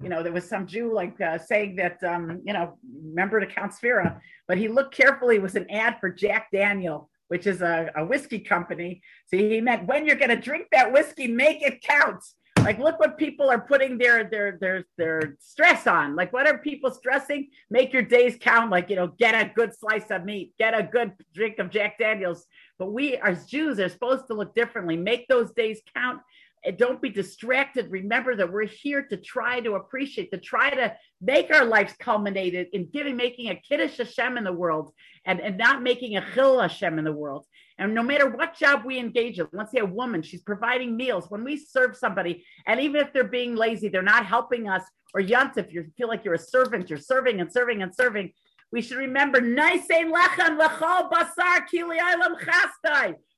you 0.00 0.08
know, 0.08 0.22
there 0.22 0.32
was 0.32 0.48
some 0.48 0.66
Jew 0.66 0.92
like 0.92 1.20
uh, 1.20 1.38
saying 1.38 1.76
that, 1.76 2.02
um, 2.04 2.40
you 2.44 2.52
know, 2.52 2.78
remember 3.04 3.40
to 3.40 3.46
count 3.46 3.72
Sphira. 3.72 4.20
But 4.46 4.58
he 4.58 4.68
looked 4.68 4.94
carefully, 4.94 5.36
it 5.36 5.42
was 5.42 5.56
an 5.56 5.68
ad 5.70 5.96
for 5.98 6.10
Jack 6.10 6.48
Daniel, 6.52 7.10
which 7.28 7.46
is 7.46 7.62
a, 7.62 7.90
a 7.96 8.04
whiskey 8.04 8.38
company. 8.38 9.02
So 9.26 9.36
he 9.36 9.60
meant 9.60 9.88
when 9.88 10.06
you're 10.06 10.16
going 10.16 10.30
to 10.30 10.36
drink 10.36 10.66
that 10.70 10.92
whiskey, 10.92 11.26
make 11.26 11.62
it 11.62 11.82
count. 11.82 12.22
Like, 12.74 12.78
look 12.78 12.98
what 12.98 13.18
people 13.18 13.50
are 13.50 13.60
putting 13.60 13.98
their 13.98 14.24
their 14.24 14.56
their 14.58 14.86
their 14.96 15.36
stress 15.38 15.86
on. 15.86 16.16
Like, 16.16 16.32
what 16.32 16.46
are 16.46 16.56
people 16.56 16.90
stressing? 16.90 17.50
Make 17.68 17.92
your 17.92 18.00
days 18.00 18.38
count. 18.40 18.70
Like, 18.70 18.88
you 18.88 18.96
know, 18.96 19.08
get 19.08 19.34
a 19.34 19.52
good 19.54 19.74
slice 19.78 20.10
of 20.10 20.24
meat, 20.24 20.54
get 20.58 20.72
a 20.72 20.82
good 20.82 21.12
drink 21.34 21.58
of 21.58 21.68
Jack 21.68 21.98
Daniels. 21.98 22.46
But 22.78 22.94
we, 22.94 23.18
as 23.18 23.44
Jews, 23.44 23.78
are 23.80 23.90
supposed 23.90 24.28
to 24.28 24.34
look 24.34 24.54
differently. 24.54 24.96
Make 24.96 25.28
those 25.28 25.52
days 25.52 25.82
count. 25.94 26.22
And 26.64 26.78
don't 26.78 27.02
be 27.02 27.10
distracted. 27.10 27.90
Remember 27.90 28.34
that 28.34 28.50
we're 28.50 28.64
here 28.64 29.02
to 29.10 29.18
try 29.18 29.60
to 29.60 29.74
appreciate, 29.74 30.30
to 30.30 30.38
try 30.38 30.70
to 30.70 30.96
make 31.20 31.52
our 31.52 31.66
lives 31.66 31.92
culminated 31.98 32.68
in 32.72 32.88
giving, 32.90 33.16
making 33.16 33.50
a 33.50 33.56
kiddush 33.56 33.98
Hashem 33.98 34.38
in 34.38 34.44
the 34.44 34.52
world, 34.52 34.90
and, 35.26 35.38
and 35.38 35.58
not 35.58 35.82
making 35.82 36.16
a 36.16 36.24
chil 36.32 36.58
Hashem 36.58 36.98
in 36.98 37.04
the 37.04 37.12
world. 37.12 37.44
And 37.78 37.94
no 37.94 38.02
matter 38.02 38.28
what 38.28 38.56
job 38.56 38.84
we 38.84 38.98
engage 38.98 39.40
in, 39.40 39.48
let's 39.52 39.72
say 39.72 39.80
a 39.80 39.86
woman, 39.86 40.22
she's 40.22 40.42
providing 40.42 40.96
meals. 40.96 41.28
When 41.28 41.42
we 41.42 41.56
serve 41.56 41.96
somebody, 41.96 42.44
and 42.66 42.80
even 42.80 43.00
if 43.00 43.12
they're 43.12 43.24
being 43.24 43.56
lazy, 43.56 43.88
they're 43.88 44.02
not 44.02 44.26
helping 44.26 44.68
us, 44.68 44.84
or 45.12 45.20
yant, 45.20 45.56
if 45.56 45.72
you 45.72 45.86
feel 45.96 46.08
like 46.08 46.24
you're 46.24 46.34
a 46.34 46.38
servant, 46.38 46.88
you're 46.88 46.98
serving 46.98 47.40
and 47.40 47.52
serving 47.52 47.82
and 47.82 47.94
serving, 47.94 48.32
we 48.70 48.80
should 48.80 48.98
remember. 48.98 49.40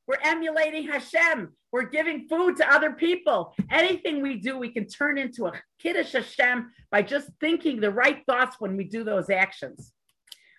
We're 0.08 0.18
emulating 0.22 0.86
Hashem. 0.86 1.52
We're 1.72 1.82
giving 1.82 2.28
food 2.28 2.56
to 2.56 2.72
other 2.72 2.92
people. 2.92 3.54
Anything 3.70 4.22
we 4.22 4.36
do, 4.36 4.56
we 4.56 4.70
can 4.70 4.86
turn 4.86 5.18
into 5.18 5.46
a 5.46 5.52
kiddush 5.78 6.12
Hashem 6.12 6.70
by 6.90 7.02
just 7.02 7.28
thinking 7.40 7.80
the 7.80 7.90
right 7.90 8.22
thoughts 8.24 8.56
when 8.58 8.76
we 8.76 8.84
do 8.84 9.04
those 9.04 9.28
actions. 9.30 9.92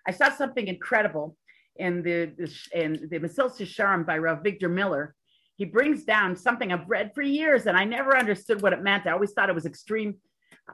I 0.07 0.11
saw 0.11 0.30
something 0.30 0.67
incredible 0.67 1.38
in 1.80 2.01
the, 2.01 2.34
in 2.73 3.07
the 3.09 3.19
Mesilas 3.19 3.57
Yesharim 3.57 4.05
by 4.05 4.17
Rav 4.17 4.43
Avigdor 4.43 4.71
Miller, 4.71 5.15
he 5.55 5.65
brings 5.65 6.03
down 6.03 6.36
something 6.36 6.71
I've 6.71 6.88
read 6.88 7.11
for 7.15 7.23
years 7.23 7.65
and 7.65 7.75
I 7.75 7.84
never 7.84 8.15
understood 8.15 8.61
what 8.61 8.73
it 8.73 8.84
meant. 8.84 9.07
I 9.07 9.11
always 9.11 9.34
thought 9.34 9.49
it 9.49 9.55
was 9.55 9.65
extreme. 9.65 10.15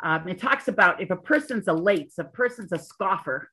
Um, 0.01 0.27
it 0.27 0.39
talks 0.39 0.67
about 0.67 1.01
if 1.01 1.09
a 1.09 1.15
person's 1.15 1.67
a 1.67 1.73
late, 1.73 2.11
a 2.19 2.23
person's 2.23 2.71
a 2.71 2.79
scoffer, 2.79 3.49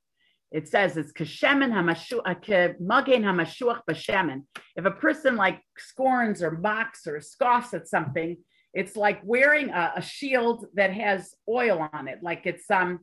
it 0.51 0.67
says 0.69 0.97
it's 0.97 1.13
kashemen 1.13 1.71
magen 1.71 3.23
hamashuach 3.23 3.81
b'shemen. 3.89 4.43
If 4.75 4.85
a 4.85 4.91
person 4.91 5.37
like 5.37 5.61
scorns 5.79 6.43
or 6.43 6.51
mocks 6.51 7.07
or 7.07 7.21
scoffs 7.21 7.73
at 7.75 7.87
something, 7.87 8.37
it's 8.75 8.97
like 8.97 9.21
wearing 9.25 9.71
a, 9.71 9.93
a 9.97 10.03
shield 10.03 10.67
that 10.75 10.93
has 10.93 11.35
oil 11.49 11.89
on 11.93 12.09
it. 12.09 12.19
Like 12.23 12.47
it's 12.47 12.69
um, 12.71 13.01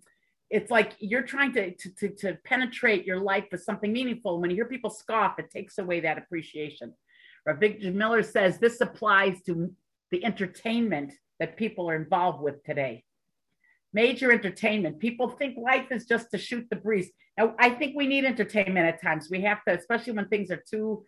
it's 0.49 0.71
like 0.71 0.93
you're 0.99 1.23
trying 1.23 1.51
to, 1.53 1.75
to, 1.75 1.89
to, 1.91 2.09
to, 2.09 2.37
penetrate 2.45 3.05
your 3.05 3.19
life 3.19 3.45
with 3.51 3.63
something 3.63 3.91
meaningful. 3.91 4.39
When 4.39 4.49
you 4.49 4.55
hear 4.55 4.65
people 4.65 4.89
scoff, 4.89 5.39
it 5.39 5.51
takes 5.51 5.77
away 5.77 5.99
that 6.01 6.17
appreciation. 6.17 6.93
Avigdor 7.47 7.93
Miller 7.93 8.23
says 8.23 8.57
this 8.57 8.81
applies 8.81 9.41
to 9.43 9.73
the 10.11 10.23
entertainment 10.23 11.13
that 11.39 11.57
people 11.57 11.89
are 11.89 11.95
involved 11.95 12.41
with 12.41 12.63
today. 12.63 13.03
Major 13.93 14.31
entertainment. 14.31 14.99
People 14.99 15.29
think 15.29 15.57
life 15.57 15.87
is 15.91 16.05
just 16.05 16.31
to 16.31 16.37
shoot 16.37 16.65
the 16.69 16.75
breeze. 16.75 17.09
Now, 17.37 17.55
I 17.59 17.69
think 17.69 17.95
we 17.95 18.07
need 18.07 18.25
entertainment 18.25 18.85
at 18.85 19.01
times. 19.01 19.29
We 19.29 19.41
have 19.41 19.63
to, 19.67 19.77
especially 19.77 20.13
when 20.13 20.27
things 20.27 20.51
are 20.51 20.63
too, 20.69 21.03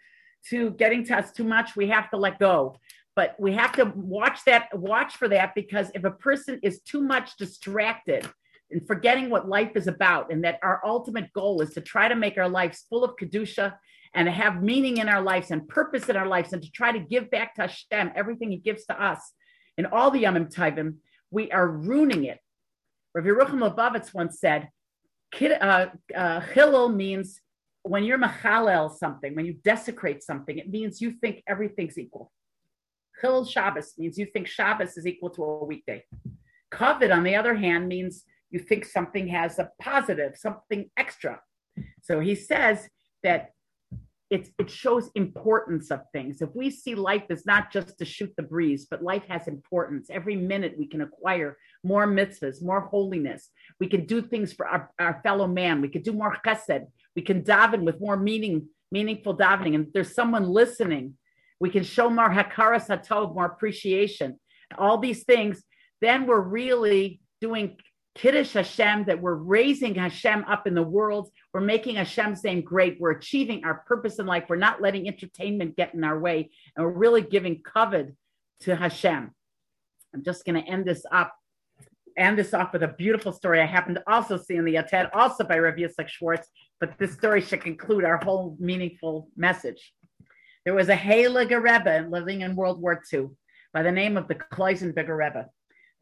too 0.47 0.71
getting 0.71 1.03
to 1.05 1.17
us 1.17 1.31
too 1.31 1.43
much, 1.43 1.75
we 1.75 1.87
have 1.89 2.09
to 2.11 2.17
let 2.17 2.39
go. 2.39 2.77
But 3.15 3.35
we 3.39 3.53
have 3.53 3.73
to 3.73 3.91
watch 3.95 4.45
that, 4.45 4.69
watch 4.77 5.17
for 5.17 5.27
that, 5.27 5.55
because 5.55 5.91
if 5.93 6.03
a 6.03 6.11
person 6.11 6.59
is 6.63 6.81
too 6.81 7.01
much 7.01 7.35
distracted, 7.37 8.29
and 8.71 8.85
forgetting 8.85 9.29
what 9.29 9.47
life 9.47 9.71
is 9.75 9.87
about, 9.87 10.31
and 10.31 10.43
that 10.43 10.59
our 10.61 10.81
ultimate 10.85 11.31
goal 11.33 11.61
is 11.61 11.73
to 11.73 11.81
try 11.81 12.07
to 12.07 12.15
make 12.15 12.37
our 12.37 12.49
lives 12.49 12.85
full 12.89 13.03
of 13.03 13.15
Kedusha 13.15 13.75
and 14.13 14.25
to 14.25 14.31
have 14.31 14.63
meaning 14.63 14.97
in 14.97 15.09
our 15.09 15.21
lives 15.21 15.51
and 15.51 15.67
purpose 15.67 16.09
in 16.09 16.15
our 16.15 16.27
lives 16.27 16.53
and 16.53 16.61
to 16.61 16.71
try 16.71 16.91
to 16.91 16.99
give 16.99 17.29
back 17.29 17.55
to 17.55 17.61
Hashem 17.63 18.11
everything 18.15 18.51
He 18.51 18.57
gives 18.57 18.85
to 18.85 19.01
us 19.01 19.33
in 19.79 19.85
all 19.85 20.11
the 20.11 20.23
Yomim 20.23 20.53
Tovim, 20.53 20.95
we 21.31 21.49
are 21.51 21.65
ruining 21.65 22.25
it. 22.25 22.39
Rav 23.15 23.23
Yerucham 23.23 23.61
Levovitz 23.63 24.13
once 24.13 24.37
said, 24.37 24.67
uh, 25.41 25.85
uh, 26.15 26.41
Chillul 26.53 26.93
means 26.93 27.39
when 27.83 28.03
you're 28.03 28.17
machalel 28.17 28.93
something, 28.93 29.35
when 29.35 29.45
you 29.45 29.53
desecrate 29.63 30.21
something, 30.21 30.57
it 30.57 30.69
means 30.69 30.99
you 30.99 31.11
think 31.11 31.41
everything's 31.47 31.97
equal. 31.97 32.29
Chillul 33.23 33.49
Shabbos 33.49 33.93
means 33.97 34.17
you 34.17 34.25
think 34.25 34.47
Shabbos 34.47 34.97
is 34.97 35.07
equal 35.07 35.29
to 35.31 35.43
a 35.43 35.65
weekday. 35.65 36.03
Kavod, 36.73 37.15
on 37.15 37.23
the 37.23 37.37
other 37.37 37.55
hand, 37.55 37.87
means 37.87 38.25
you 38.51 38.59
think 38.59 38.85
something 38.85 39.27
has 39.27 39.59
a 39.59 39.69
positive, 39.81 40.35
something 40.37 40.89
extra. 40.97 41.39
So 42.01 42.19
he 42.19 42.35
says 42.35 42.87
that 43.23 43.51
it, 44.29 44.49
it 44.59 44.69
shows 44.69 45.09
importance 45.15 45.89
of 45.89 46.01
things. 46.11 46.41
If 46.41 46.49
we 46.53 46.69
see 46.69 46.93
life 46.93 47.23
as 47.29 47.45
not 47.47 47.71
just 47.71 47.97
to 47.97 48.05
shoot 48.05 48.31
the 48.37 48.43
breeze, 48.43 48.85
but 48.89 49.03
life 49.03 49.23
has 49.27 49.47
importance. 49.47 50.09
Every 50.11 50.35
minute 50.35 50.75
we 50.77 50.85
can 50.85 51.01
acquire 51.01 51.57
more 51.83 52.05
mitzvahs, 52.05 52.63
more 52.63 52.81
holiness. 52.81 53.49
We 53.79 53.87
can 53.87 54.05
do 54.05 54.21
things 54.21 54.53
for 54.53 54.67
our, 54.67 54.91
our 54.99 55.19
fellow 55.23 55.47
man. 55.47 55.81
We 55.81 55.87
can 55.87 56.03
do 56.03 56.13
more 56.13 56.37
chesed. 56.45 56.85
We 57.15 57.23
can 57.23 57.43
daven 57.43 57.81
with 57.81 57.99
more 57.99 58.17
meaning, 58.17 58.67
meaningful 58.91 59.35
davening. 59.35 59.73
And 59.73 59.87
there's 59.93 60.13
someone 60.13 60.47
listening. 60.47 61.15
We 61.59 61.71
can 61.71 61.83
show 61.83 62.09
more 62.09 62.29
hakaras 62.29 62.87
hatov, 62.87 63.33
more 63.33 63.45
appreciation. 63.45 64.39
All 64.77 64.99
these 64.99 65.23
things. 65.23 65.63
Then 66.01 66.27
we're 66.27 66.39
really 66.39 67.19
doing 67.41 67.77
Kiddush 68.21 68.51
Hashem, 68.51 69.05
that 69.05 69.21
we're 69.21 69.33
raising 69.33 69.95
Hashem 69.95 70.43
up 70.43 70.67
in 70.67 70.75
the 70.75 70.83
world. 70.83 71.29
We're 71.53 71.61
making 71.61 71.95
Hashem's 71.95 72.43
name 72.43 72.59
great. 72.59 72.99
We're 72.99 73.11
achieving 73.11 73.63
our 73.63 73.85
purpose 73.87 74.19
in 74.19 74.25
life. 74.25 74.43
We're 74.49 74.57
not 74.57 74.81
letting 74.81 75.07
entertainment 75.07 75.77
get 75.77 75.93
in 75.93 76.03
our 76.03 76.19
way. 76.19 76.51
And 76.75 76.85
we're 76.85 76.91
really 76.91 77.21
giving 77.21 77.61
kavod 77.63 78.15
to 78.61 78.75
Hashem. 78.75 79.31
I'm 80.13 80.23
just 80.23 80.43
going 80.43 80.61
to 80.61 80.69
end 80.69 80.83
this 80.83 81.03
up, 81.13 81.33
end 82.17 82.37
this 82.37 82.53
off 82.53 82.73
with 82.73 82.83
a 82.83 82.89
beautiful 82.89 83.31
story 83.31 83.61
I 83.61 83.65
happened 83.65 83.95
to 83.95 84.13
also 84.13 84.37
see 84.37 84.55
in 84.55 84.65
the 84.65 84.75
Yated, 84.75 85.11
also 85.13 85.45
by 85.45 85.57
Rav 85.57 85.75
Yitzhak 85.75 86.09
Schwartz, 86.09 86.49
but 86.81 86.97
this 86.99 87.13
story 87.13 87.39
should 87.39 87.61
conclude 87.61 88.03
our 88.03 88.17
whole 88.17 88.57
meaningful 88.59 89.29
message. 89.37 89.93
There 90.65 90.73
was 90.75 90.89
a 90.89 90.95
Heilige 90.95 91.51
Rebbe 91.51 92.09
living 92.09 92.41
in 92.41 92.57
World 92.57 92.81
War 92.81 93.01
II 93.13 93.29
by 93.71 93.81
the 93.81 93.93
name 93.93 94.17
of 94.17 94.27
the 94.27 94.35
Kloisenberger 94.35 95.17
Rebbe. 95.17 95.45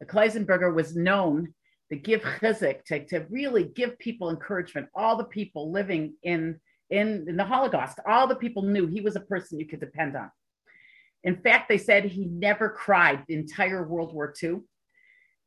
The 0.00 0.06
Kloisenberger 0.06 0.74
was 0.74 0.96
known 0.96 1.54
to 1.90 1.96
give 1.96 2.22
chizik, 2.22 2.84
to, 2.84 3.04
to 3.06 3.26
really 3.30 3.64
give 3.64 3.98
people 3.98 4.30
encouragement. 4.30 4.88
All 4.94 5.16
the 5.16 5.24
people 5.24 5.72
living 5.72 6.14
in, 6.22 6.60
in, 6.90 7.26
in 7.28 7.36
the 7.36 7.44
Holocaust, 7.44 7.98
all 8.06 8.26
the 8.26 8.34
people 8.36 8.62
knew 8.62 8.86
he 8.86 9.00
was 9.00 9.16
a 9.16 9.20
person 9.20 9.58
you 9.58 9.66
could 9.66 9.80
depend 9.80 10.16
on. 10.16 10.30
In 11.24 11.36
fact, 11.36 11.68
they 11.68 11.78
said 11.78 12.04
he 12.04 12.26
never 12.26 12.68
cried 12.68 13.24
the 13.26 13.34
entire 13.34 13.86
World 13.86 14.14
War 14.14 14.32
II. 14.42 14.58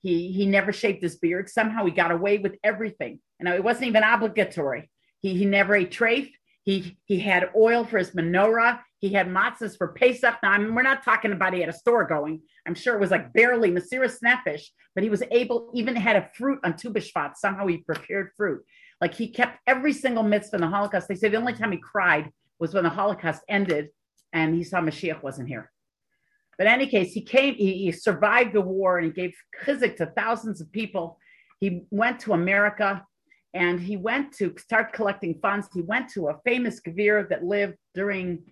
He, 0.02 0.32
he 0.32 0.46
never 0.46 0.74
shaved 0.74 1.02
his 1.02 1.18
beard. 1.18 1.50
Somehow 1.50 1.86
he 1.86 1.92
got 1.92 2.12
away 2.12 2.40
with 2.40 2.58
everything. 2.64 3.20
Know, 3.40 3.56
it 3.56 3.64
wasn't 3.64 3.88
even 3.88 4.04
obligatory. 4.04 4.90
He, 5.22 5.36
he 5.36 5.46
never 5.46 5.76
ate 5.76 5.92
treif. 5.92 6.32
He, 6.64 6.98
he 7.06 7.20
had 7.20 7.50
oil 7.56 7.84
for 7.84 7.98
his 7.98 8.12
menorah. 8.12 8.80
He 9.00 9.10
had 9.10 9.28
matzahs 9.28 9.78
for 9.78 9.94
Pesach. 9.94 10.36
Now, 10.44 10.52
I 10.52 10.58
mean, 10.60 10.76
we're 10.76 10.84
not 10.84 11.04
talking 11.04 11.32
about 11.32 11.54
he 11.54 11.60
had 11.60 11.70
a 11.70 11.74
store 11.74 12.06
going. 12.06 12.42
I'm 12.68 12.76
sure 12.76 12.96
it 12.96 13.00
was 13.00 13.10
like 13.10 13.34
barely 13.34 13.72
Mesiras 13.72 14.18
Nefesh, 14.24 14.64
but 14.94 15.04
he 15.04 15.10
was 15.10 15.24
able, 15.32 15.72
even 15.74 15.96
had 15.96 16.16
a 16.16 16.30
fruit 16.36 16.60
on 16.64 16.78
Tu. 16.78 16.94
Somehow 17.36 17.66
he 17.66 17.78
prepared 17.78 18.30
fruit. 18.38 18.62
Like 19.00 19.16
he 19.16 19.30
kept 19.30 19.58
every 19.66 19.94
single 19.94 20.24
mitzvah 20.24 20.58
in 20.58 20.62
the 20.62 20.68
Holocaust. 20.68 21.08
They 21.08 21.16
say 21.16 21.30
the 21.30 21.38
only 21.38 21.54
time 21.54 21.72
he 21.72 21.80
cried 21.80 22.32
was 22.60 22.76
when 22.76 22.84
the 22.84 22.90
Holocaust 22.90 23.42
ended 23.50 23.90
and 24.32 24.56
he 24.56 24.64
saw 24.64 24.80
Mashiach 24.80 25.24
wasn't 25.24 25.48
here. 25.48 25.72
But 26.58 26.68
in 26.68 26.74
any 26.74 26.86
case, 26.86 27.12
he 27.12 27.22
came, 27.22 27.56
he, 27.56 27.86
he 27.86 27.92
survived 27.92 28.54
the 28.54 28.62
war 28.62 29.00
and 29.00 29.08
he 29.08 29.12
gave 29.12 29.34
chizik 29.64 29.98
to 29.98 30.06
thousands 30.06 30.62
of 30.62 30.72
people. 30.72 31.18
He 31.60 31.86
went 31.90 32.20
to 32.22 32.34
America 32.34 33.04
and 33.54 33.80
he 33.80 33.98
went 33.98 34.34
to 34.34 34.56
start 34.58 34.94
collecting 34.94 35.38
funds. 35.42 35.68
He 35.74 35.82
went 35.82 36.10
to 36.12 36.30
a 36.30 36.40
famous 36.46 36.80
Gvir 36.80 37.28
that 37.30 37.44
lived 37.44 37.78
during, 37.94 38.44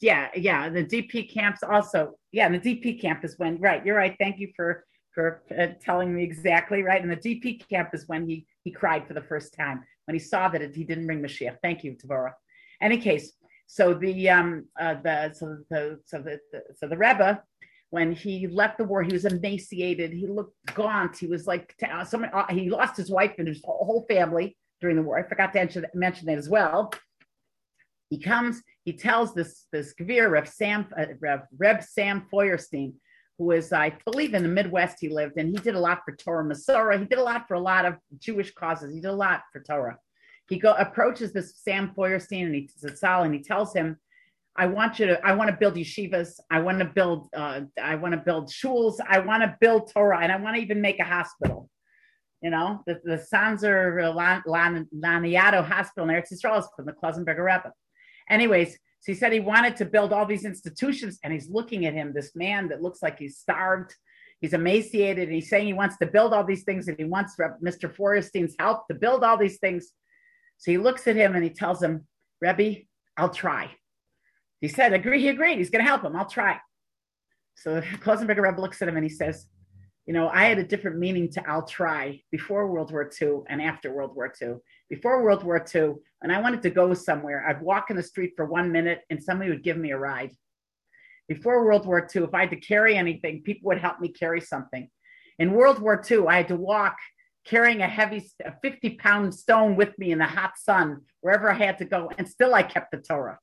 yeah, 0.00 0.28
yeah, 0.34 0.68
the 0.68 0.84
DP 0.84 1.32
camps 1.32 1.62
also. 1.62 2.16
Yeah, 2.32 2.48
the 2.48 2.58
DP 2.58 3.00
camp 3.00 3.24
is 3.24 3.38
when, 3.38 3.58
right, 3.58 3.84
you're 3.84 3.96
right. 3.96 4.16
Thank 4.18 4.38
you 4.38 4.52
for 4.54 4.84
for 5.12 5.42
uh, 5.58 5.66
telling 5.82 6.14
me 6.14 6.22
exactly 6.22 6.82
right. 6.82 7.02
And 7.02 7.10
the 7.10 7.16
DP 7.16 7.68
camp 7.68 7.90
is 7.94 8.06
when 8.06 8.28
he 8.28 8.46
he 8.62 8.70
cried 8.70 9.08
for 9.08 9.14
the 9.14 9.22
first 9.22 9.54
time 9.54 9.82
when 10.04 10.14
he 10.14 10.20
saw 10.20 10.48
that 10.48 10.62
it, 10.62 10.74
he 10.74 10.84
didn't 10.84 11.06
bring 11.06 11.22
Mashiach. 11.22 11.56
Thank 11.62 11.82
you, 11.84 11.96
Tavora. 11.96 12.32
Any 12.80 12.98
case, 12.98 13.32
so 13.66 13.94
the 13.94 14.28
um 14.28 14.66
uh, 14.78 14.94
the 15.02 15.32
so 15.32 15.58
the 15.70 16.00
so 16.04 16.18
the, 16.18 16.40
the 16.52 16.62
so 16.76 16.86
the 16.86 16.96
Rebbe 16.96 17.42
when 17.90 18.12
he 18.12 18.46
left 18.46 18.78
the 18.78 18.84
war, 18.84 19.02
he 19.02 19.12
was 19.12 19.24
emaciated. 19.24 20.12
He 20.12 20.26
looked 20.26 20.54
gaunt. 20.74 21.18
He 21.18 21.26
was 21.26 21.46
like 21.46 21.74
uh, 21.88 22.04
someone. 22.04 22.30
Uh, 22.32 22.46
he 22.48 22.70
lost 22.70 22.96
his 22.96 23.10
wife 23.10 23.34
and 23.38 23.48
his 23.48 23.60
whole 23.64 24.06
family 24.08 24.56
during 24.80 24.96
the 24.96 25.02
war. 25.02 25.18
I 25.18 25.28
forgot 25.28 25.52
to 25.52 25.88
mention 25.94 26.26
that 26.26 26.38
as 26.38 26.48
well. 26.48 26.92
He 28.08 28.18
comes. 28.18 28.62
He 28.84 28.92
tells 28.92 29.34
this 29.34 29.66
this 29.72 29.92
Gvir 30.00 30.30
Reb 30.30 30.46
Sam 30.46 30.86
uh, 30.96 31.06
Reb, 31.20 31.42
Reb 31.58 31.82
Sam 31.82 32.26
Feuerstein, 32.30 32.94
who 33.38 33.50
is 33.50 33.72
I 33.72 33.92
believe 34.04 34.34
in 34.34 34.44
the 34.44 34.48
Midwest 34.48 34.98
he 35.00 35.08
lived, 35.08 35.36
and 35.36 35.48
he 35.48 35.56
did 35.56 35.74
a 35.74 35.80
lot 35.80 36.02
for 36.04 36.14
Torah 36.14 36.44
Umesorah. 36.44 37.00
He 37.00 37.06
did 37.06 37.18
a 37.18 37.24
lot 37.24 37.48
for 37.48 37.54
a 37.54 37.60
lot 37.60 37.84
of 37.84 37.96
Jewish 38.18 38.52
causes. 38.52 38.94
He 38.94 39.00
did 39.00 39.10
a 39.10 39.12
lot 39.12 39.42
for 39.52 39.60
Torah. 39.60 39.98
He 40.48 40.58
go 40.58 40.72
approaches 40.74 41.32
this 41.32 41.54
Sam 41.56 41.92
Feuerstein 41.94 42.46
and 42.46 42.54
he 42.54 42.68
and 43.02 43.34
he 43.34 43.42
tells 43.42 43.72
him 43.72 43.96
I 44.60 44.66
want 44.66 44.98
you 44.98 45.06
to, 45.06 45.26
I 45.26 45.32
want 45.32 45.48
to 45.48 45.56
build 45.56 45.76
yeshivas. 45.76 46.38
I 46.50 46.60
want 46.60 46.80
to 46.80 46.84
build, 46.84 47.30
uh, 47.34 47.62
I 47.82 47.94
want 47.94 48.12
to 48.12 48.18
build 48.18 48.50
shuls. 48.50 48.96
I 49.08 49.18
want 49.20 49.42
to 49.42 49.56
build 49.58 49.90
Torah 49.90 50.20
and 50.22 50.30
I 50.30 50.36
want 50.36 50.54
to 50.56 50.60
even 50.60 50.82
make 50.82 51.00
a 51.00 51.04
hospital. 51.04 51.70
You 52.42 52.50
know, 52.50 52.82
the, 52.86 53.00
the 53.02 53.26
Sanzer 53.32 53.98
Laniado 54.14 55.66
Hospital 55.66 56.06
in 56.10 56.14
Eretz 56.14 56.30
Yisrael 56.30 56.58
is 56.58 56.68
from 56.76 56.84
the 56.84 56.92
Klausenberger 56.92 57.42
Rebbe. 57.42 57.72
Anyways, 58.28 58.72
so 58.72 59.12
he 59.12 59.14
said 59.14 59.32
he 59.32 59.40
wanted 59.40 59.78
to 59.78 59.86
build 59.86 60.12
all 60.12 60.26
these 60.26 60.44
institutions 60.44 61.18
and 61.24 61.32
he's 61.32 61.48
looking 61.48 61.86
at 61.86 61.94
him, 61.94 62.12
this 62.12 62.36
man 62.36 62.68
that 62.68 62.82
looks 62.82 63.00
like 63.00 63.18
he's 63.18 63.38
starved. 63.38 63.94
He's 64.42 64.52
emaciated 64.52 65.24
and 65.24 65.34
he's 65.34 65.48
saying 65.48 65.68
he 65.68 65.72
wants 65.72 65.96
to 66.02 66.06
build 66.06 66.34
all 66.34 66.44
these 66.44 66.64
things 66.64 66.86
and 66.86 66.98
he 66.98 67.04
wants 67.04 67.34
Mr. 67.64 67.94
Feuerstein's 67.94 68.56
help 68.58 68.88
to 68.88 68.94
build 68.94 69.24
all 69.24 69.38
these 69.38 69.58
things. 69.58 69.90
So 70.58 70.70
he 70.70 70.76
looks 70.76 71.08
at 71.08 71.16
him 71.16 71.34
and 71.34 71.42
he 71.42 71.50
tells 71.50 71.82
him, 71.82 72.06
Rebbe, 72.42 72.82
I'll 73.16 73.30
try. 73.30 73.70
He 74.60 74.68
said, 74.68 74.92
agree, 74.92 75.20
he 75.20 75.28
agreed. 75.28 75.58
He's 75.58 75.70
going 75.70 75.84
to 75.84 75.88
help 75.88 76.04
him. 76.04 76.16
I'll 76.16 76.28
try. 76.28 76.58
So 77.54 77.80
Klausenberger 77.80 78.42
Rebbe 78.42 78.60
looks 78.60 78.80
at 78.82 78.88
him 78.88 78.96
and 78.96 79.04
he 79.04 79.10
says, 79.10 79.46
you 80.06 80.14
know, 80.14 80.28
I 80.28 80.44
had 80.44 80.58
a 80.58 80.64
different 80.64 80.98
meaning 80.98 81.30
to 81.32 81.48
I'll 81.48 81.66
try 81.66 82.20
before 82.32 82.66
World 82.66 82.90
War 82.90 83.10
II 83.20 83.40
and 83.48 83.62
after 83.62 83.92
World 83.92 84.14
War 84.14 84.32
II. 84.40 84.54
Before 84.88 85.22
World 85.22 85.44
War 85.44 85.64
II, 85.74 85.94
and 86.22 86.32
I 86.32 86.40
wanted 86.40 86.62
to 86.62 86.70
go 86.70 86.92
somewhere, 86.94 87.46
I'd 87.46 87.62
walk 87.62 87.90
in 87.90 87.96
the 87.96 88.02
street 88.02 88.32
for 88.34 88.44
one 88.44 88.72
minute 88.72 89.02
and 89.08 89.22
somebody 89.22 89.50
would 89.50 89.62
give 89.62 89.76
me 89.76 89.92
a 89.92 89.98
ride. 89.98 90.32
Before 91.28 91.64
World 91.64 91.86
War 91.86 92.08
II, 92.14 92.24
if 92.24 92.34
I 92.34 92.40
had 92.40 92.50
to 92.50 92.56
carry 92.56 92.96
anything, 92.96 93.42
people 93.42 93.68
would 93.68 93.78
help 93.78 94.00
me 94.00 94.08
carry 94.08 94.40
something. 94.40 94.90
In 95.38 95.52
World 95.52 95.78
War 95.78 96.02
II, 96.10 96.26
I 96.26 96.38
had 96.38 96.48
to 96.48 96.56
walk 96.56 96.96
carrying 97.44 97.82
a 97.82 97.86
heavy 97.86 98.28
a 98.44 98.52
50 98.62 98.96
pound 98.96 99.34
stone 99.34 99.76
with 99.76 99.96
me 99.98 100.10
in 100.12 100.18
the 100.18 100.26
hot 100.26 100.58
sun 100.58 101.02
wherever 101.20 101.50
I 101.50 101.54
had 101.54 101.78
to 101.78 101.84
go, 101.84 102.10
and 102.18 102.28
still 102.28 102.54
I 102.54 102.62
kept 102.62 102.90
the 102.90 102.98
Torah. 102.98 103.38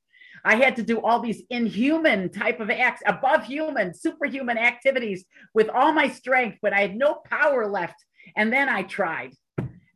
I 0.48 0.56
had 0.56 0.78
to 0.78 0.82
do 0.82 1.02
all 1.02 1.20
these 1.20 1.44
inhuman 1.50 2.30
type 2.30 2.62
of 2.62 2.70
acts, 2.70 3.02
above 3.06 3.44
human, 3.44 3.94
superhuman 3.94 4.58
activities 4.58 5.26
with 5.54 5.68
all 5.68 5.92
my 5.92 6.08
strength, 6.08 6.60
but 6.62 6.72
I 6.72 6.80
had 6.80 6.96
no 6.96 7.16
power 7.16 7.68
left. 7.68 7.98
And 8.38 8.52
then 8.52 8.70
I 8.70 8.84
tried. 8.84 9.34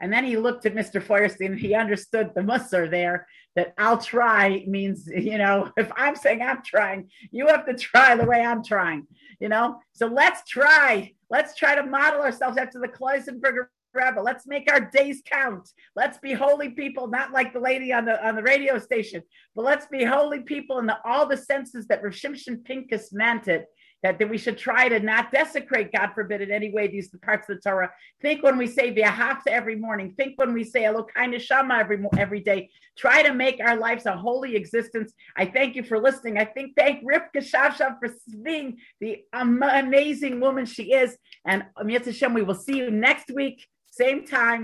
And 0.02 0.12
then 0.12 0.26
he 0.26 0.36
looked 0.36 0.66
at 0.66 0.76
Mr. 0.76 1.02
Feuerstein 1.02 1.54
and 1.54 1.60
he 1.60 1.74
understood 1.74 2.32
the 2.36 2.44
musser 2.44 2.90
there 2.90 3.28
that 3.56 3.74
I'll 3.78 3.98
try 3.98 4.66
means, 4.68 5.08
you 5.08 5.38
know, 5.38 5.72
if 5.78 5.90
I'm 5.96 6.18
saying 6.18 6.42
I'm 6.42 6.62
trying, 6.66 7.10
you 7.32 7.48
have 7.48 7.66
to 7.68 7.74
try 7.74 8.18
the 8.18 8.26
way 8.26 8.42
I'm 8.42 8.62
trying, 8.62 9.08
you 9.40 9.48
know? 9.48 9.80
So 9.94 10.08
let's 10.08 10.44
try. 10.50 11.14
Let's 11.30 11.56
try 11.56 11.76
to 11.76 11.84
model 11.84 12.20
ourselves 12.20 12.58
after 12.58 12.78
the 12.78 12.90
Klausenberger 12.90 13.68
Rebbe. 13.94 14.22
Let's 14.22 14.48
make 14.48 14.72
our 14.72 14.80
days 14.80 15.22
count. 15.26 15.70
Let's 15.96 16.18
be 16.18 16.34
holy 16.34 16.70
people, 16.70 17.08
not 17.08 17.32
like 17.32 17.54
the 17.54 17.60
lady 17.60 17.94
on 17.94 18.06
the 18.06 18.26
on 18.26 18.36
the 18.36 18.44
radio 18.44 18.80
station, 18.80 19.22
but 19.56 19.66
let's 19.66 19.86
be 19.88 20.04
holy 20.04 20.42
people 20.42 20.80
in 20.80 20.86
the, 20.86 20.98
all 21.06 21.26
the 21.28 21.38
senses 21.38 21.88
that 21.88 22.04
Rav 22.04 22.14
Shimshon 22.14 22.64
Pincus 22.64 23.12
meant 23.12 23.48
it. 23.48 23.66
That, 24.04 24.18
that 24.18 24.32
we 24.32 24.40
should 24.40 24.58
try 24.58 24.90
to 24.90 25.00
not 25.00 25.32
desecrate, 25.32 25.92
God 25.96 26.14
forbid, 26.16 26.42
in 26.42 26.50
any 26.50 26.72
way 26.72 26.88
these 26.88 27.10
parts 27.22 27.48
of 27.48 27.58
the 27.58 27.70
Torah. 27.70 27.92
Think 28.20 28.42
when 28.42 28.58
we 28.58 28.66
say 28.66 28.92
V'ahavta 28.92 29.50
every 29.50 29.76
morning. 29.76 30.16
Think 30.18 30.40
when 30.40 30.54
we 30.54 30.64
say 30.64 30.86
Elokai 30.86 31.28
Neshama 31.32 31.80
every 31.80 32.04
every 32.18 32.40
day. 32.40 32.72
Try 32.98 33.22
to 33.22 33.32
make 33.32 33.60
our 33.60 33.78
lives 33.78 34.08
a 34.08 34.18
holy 34.18 34.56
existence. 34.56 35.14
I 35.38 35.46
thank 35.46 35.76
you 35.76 35.84
for 35.84 36.00
listening. 36.00 36.40
I 36.40 36.46
think 36.46 36.74
thank 36.76 37.04
Rivka 37.06 37.44
Shavshav 37.48 38.00
for 38.00 38.10
being 38.42 38.80
the 39.00 39.20
amazing 39.34 40.40
woman 40.40 40.66
she 40.66 40.94
is. 40.94 41.16
And 41.46 41.66
Mitzvah 41.84 42.12
Hashem, 42.12 42.34
we 42.34 42.42
will 42.42 42.56
see 42.56 42.78
you 42.78 42.90
next 42.90 43.30
week 43.30 43.68
same 44.02 44.26
time, 44.26 44.62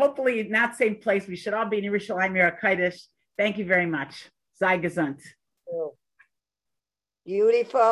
hopefully 0.00 0.36
not 0.44 0.76
same 0.76 0.96
place. 1.04 1.26
We 1.26 1.36
should 1.36 1.54
all 1.54 1.66
be 1.66 1.78
in 1.78 1.84
Yerushalayim 1.84 2.34
Yerakaidish. 2.40 3.00
Thank 3.36 3.58
you 3.58 3.66
very 3.74 3.86
much. 3.86 4.12
Sei 4.58 4.78
gesund. 4.78 5.20
Beautiful. 7.26 7.80